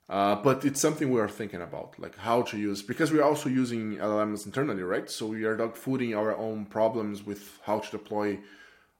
Uh, 0.09 0.35
but 0.35 0.65
it's 0.65 0.79
something 0.79 1.09
we 1.09 1.21
are 1.21 1.29
thinking 1.29 1.61
about, 1.61 1.97
like 1.97 2.17
how 2.17 2.41
to 2.41 2.57
use, 2.57 2.81
because 2.81 3.13
we're 3.13 3.23
also 3.23 3.47
using 3.47 3.95
LLMs 3.97 4.45
internally, 4.45 4.83
right? 4.83 5.09
So 5.09 5.27
we 5.27 5.45
are 5.45 5.55
dog 5.55 5.75
fooding 5.75 6.17
our 6.17 6.35
own 6.35 6.65
problems 6.65 7.25
with 7.25 7.59
how 7.63 7.79
to 7.79 7.91
deploy 7.91 8.39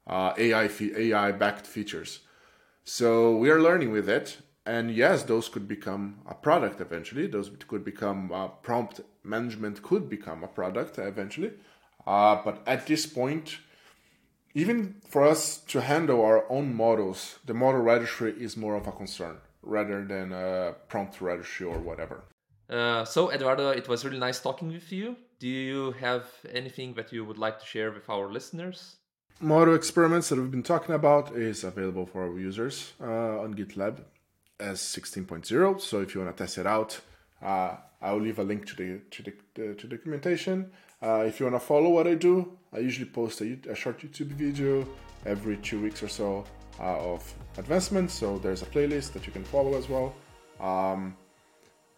uh, 0.08 0.34
AI 0.38 0.70
AI 0.82 1.32
backed 1.34 1.68
features. 1.68 2.20
So 2.86 3.36
we 3.36 3.49
are 3.49 3.62
learning 3.62 3.91
with 3.91 4.08
it, 4.08 4.38
and 4.66 4.91
yes, 4.91 5.24
those 5.24 5.49
could 5.49 5.68
become 5.68 6.20
a 6.30 6.36
product 6.36 6.82
eventually. 6.82 7.28
Those 7.28 7.51
could 7.68 7.84
become 7.84 8.32
uh, 8.32 8.47
prompt 8.47 9.01
management 9.24 9.82
could 9.82 10.09
become 10.09 10.43
a 10.43 10.47
product 10.47 10.97
eventually. 10.97 11.51
Uh, 12.05 12.41
but 12.43 12.62
at 12.66 12.88
this 12.88 13.05
point, 13.05 13.57
even 14.53 14.95
for 15.07 15.24
us 15.24 15.57
to 15.57 15.82
handle 15.82 16.24
our 16.24 16.49
own 16.51 16.76
models, 16.76 17.39
the 17.45 17.53
model 17.53 17.82
registry 17.82 18.34
is 18.39 18.57
more 18.57 18.76
of 18.76 18.88
a 18.88 18.91
concern 18.91 19.38
rather 19.62 20.03
than 20.05 20.32
a 20.32 20.74
prompt 20.88 21.22
registry 21.22 21.68
or 21.68 21.80
whatever. 21.80 22.24
Uh, 22.70 23.05
so, 23.05 23.32
Eduardo, 23.32 23.70
it 23.70 23.88
was 23.88 24.05
really 24.05 24.20
nice 24.20 24.39
talking 24.39 24.72
with 24.72 24.91
you. 24.91 25.16
Do 25.39 25.47
you 25.47 25.91
have 25.93 26.26
anything 26.51 26.93
that 26.95 27.12
you 27.12 27.26
would 27.26 27.38
like 27.38 27.59
to 27.59 27.66
share 27.66 27.91
with 27.91 28.09
our 28.09 28.32
listeners? 28.32 28.95
Model 29.39 29.76
experiments 29.76 30.30
that 30.30 30.38
we've 30.38 30.51
been 30.51 30.64
talking 30.64 30.95
about 30.95 31.36
is 31.36 31.64
available 31.64 32.05
for 32.05 32.24
our 32.24 32.39
users 32.39 32.93
uh, 33.01 33.41
on 33.41 33.55
GitLab 33.55 34.03
as 34.62 34.80
16.0. 34.80 35.82
So 35.82 36.01
if 36.01 36.14
you 36.14 36.22
want 36.22 36.36
to 36.36 36.43
test 36.43 36.57
it 36.57 36.68
out, 36.68 36.99
uh, 37.41 37.76
I'll 38.01 38.20
leave 38.20 38.39
a 38.39 38.43
link 38.43 38.66
to 38.68 38.76
the 38.76 38.99
to 39.12 39.24
the, 39.24 39.34
the 39.55 39.74
to 39.76 39.88
documentation. 39.88 40.72
Uh, 41.01 41.24
if 41.28 41.39
you 41.39 41.45
want 41.47 41.55
to 41.55 41.66
follow 41.66 41.89
what 41.89 42.07
I 42.07 42.16
do, 42.16 42.57
I 42.74 42.80
usually 42.80 43.09
post 43.09 43.41
a, 43.41 43.57
a 43.70 43.76
short 43.76 43.99
YouTube 43.99 44.28
video 44.28 44.88
every 45.26 45.57
two 45.57 45.82
weeks 45.82 46.03
or 46.03 46.07
so 46.07 46.45
uh, 46.80 47.14
of 47.14 47.34
advancements. 47.57 48.14
So 48.14 48.38
there's 48.38 48.62
a 48.62 48.66
playlist 48.68 49.14
that 49.14 49.26
you 49.26 49.34
can 49.34 49.43
follow 49.43 49.76
as 49.76 49.89
well. 49.89 50.16
Um, 50.59 51.16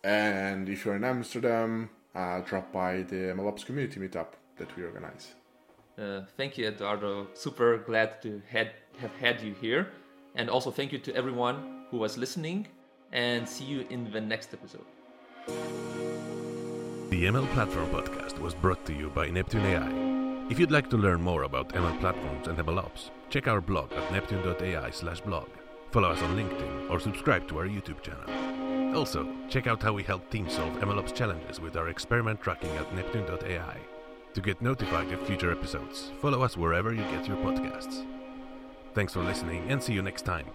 and 0.04 0.70
if 0.70 0.86
you're 0.86 0.96
in 0.96 1.04
Amsterdam, 1.04 1.90
uh, 2.16 2.42
drop 2.42 2.72
by 2.72 3.04
the 3.04 3.34
MLOps 3.36 3.66
community 3.66 4.00
meetup 4.00 4.34
that 4.58 4.76
we 4.78 4.84
organize. 4.84 5.34
Uh, 5.98 6.22
thank 6.38 6.58
you, 6.58 6.68
Eduardo. 6.68 7.28
Super 7.34 7.78
glad 7.78 8.22
to 8.22 8.42
had, 8.50 8.72
have 8.98 9.16
had 9.20 9.42
you 9.42 9.54
here. 9.60 9.92
And 10.36 10.50
also 10.50 10.72
thank 10.72 10.92
you 10.92 10.98
to 11.00 11.16
everyone 11.16 11.83
who 11.94 12.00
was 12.00 12.18
listening. 12.18 12.68
And 13.12 13.48
see 13.48 13.66
you 13.66 13.86
in 13.92 14.12
the 14.12 14.20
next 14.20 14.52
episode. 14.54 14.88
The 17.12 17.26
ML 17.32 17.48
Platform 17.54 17.88
podcast 17.92 18.40
was 18.40 18.56
brought 18.56 18.84
to 18.88 18.94
you 18.94 19.10
by 19.10 19.30
Neptune 19.30 19.66
AI. 19.66 20.50
If 20.50 20.58
you'd 20.58 20.72
like 20.72 20.90
to 20.90 20.98
learn 20.98 21.22
more 21.22 21.44
about 21.44 21.70
ML 21.70 22.00
platforms 22.00 22.48
and 22.48 22.58
MLOps, 22.58 23.12
check 23.30 23.48
our 23.48 23.62
blog 23.62 23.94
at 23.94 24.12
neptune.ai 24.12 24.90
slash 24.90 25.22
blog. 25.22 25.48
Follow 25.92 26.10
us 26.10 26.24
on 26.24 26.36
LinkedIn 26.36 26.90
or 26.90 27.00
subscribe 27.00 27.48
to 27.50 27.60
our 27.60 27.68
YouTube 27.68 28.02
channel. 28.02 28.98
Also, 28.98 29.32
check 29.48 29.68
out 29.68 29.84
how 29.84 29.94
we 29.94 30.02
help 30.02 30.28
teams 30.32 30.54
solve 30.54 30.74
MLOps 30.80 31.14
challenges 31.14 31.60
with 31.60 31.78
our 31.78 31.90
experiment 31.90 32.42
tracking 32.42 32.72
at 32.72 32.96
neptune.ai. 32.96 33.78
To 34.34 34.42
get 34.42 34.64
notified 34.64 35.14
of 35.14 35.28
future 35.28 35.52
episodes, 35.52 36.12
follow 36.20 36.42
us 36.42 36.58
wherever 36.58 36.92
you 36.92 37.04
get 37.14 37.28
your 37.28 37.38
podcasts. 37.38 38.04
Thanks 38.96 39.14
for 39.14 39.24
listening 39.24 39.70
and 39.70 39.82
see 39.82 39.94
you 39.94 40.02
next 40.02 40.24
time. 40.24 40.48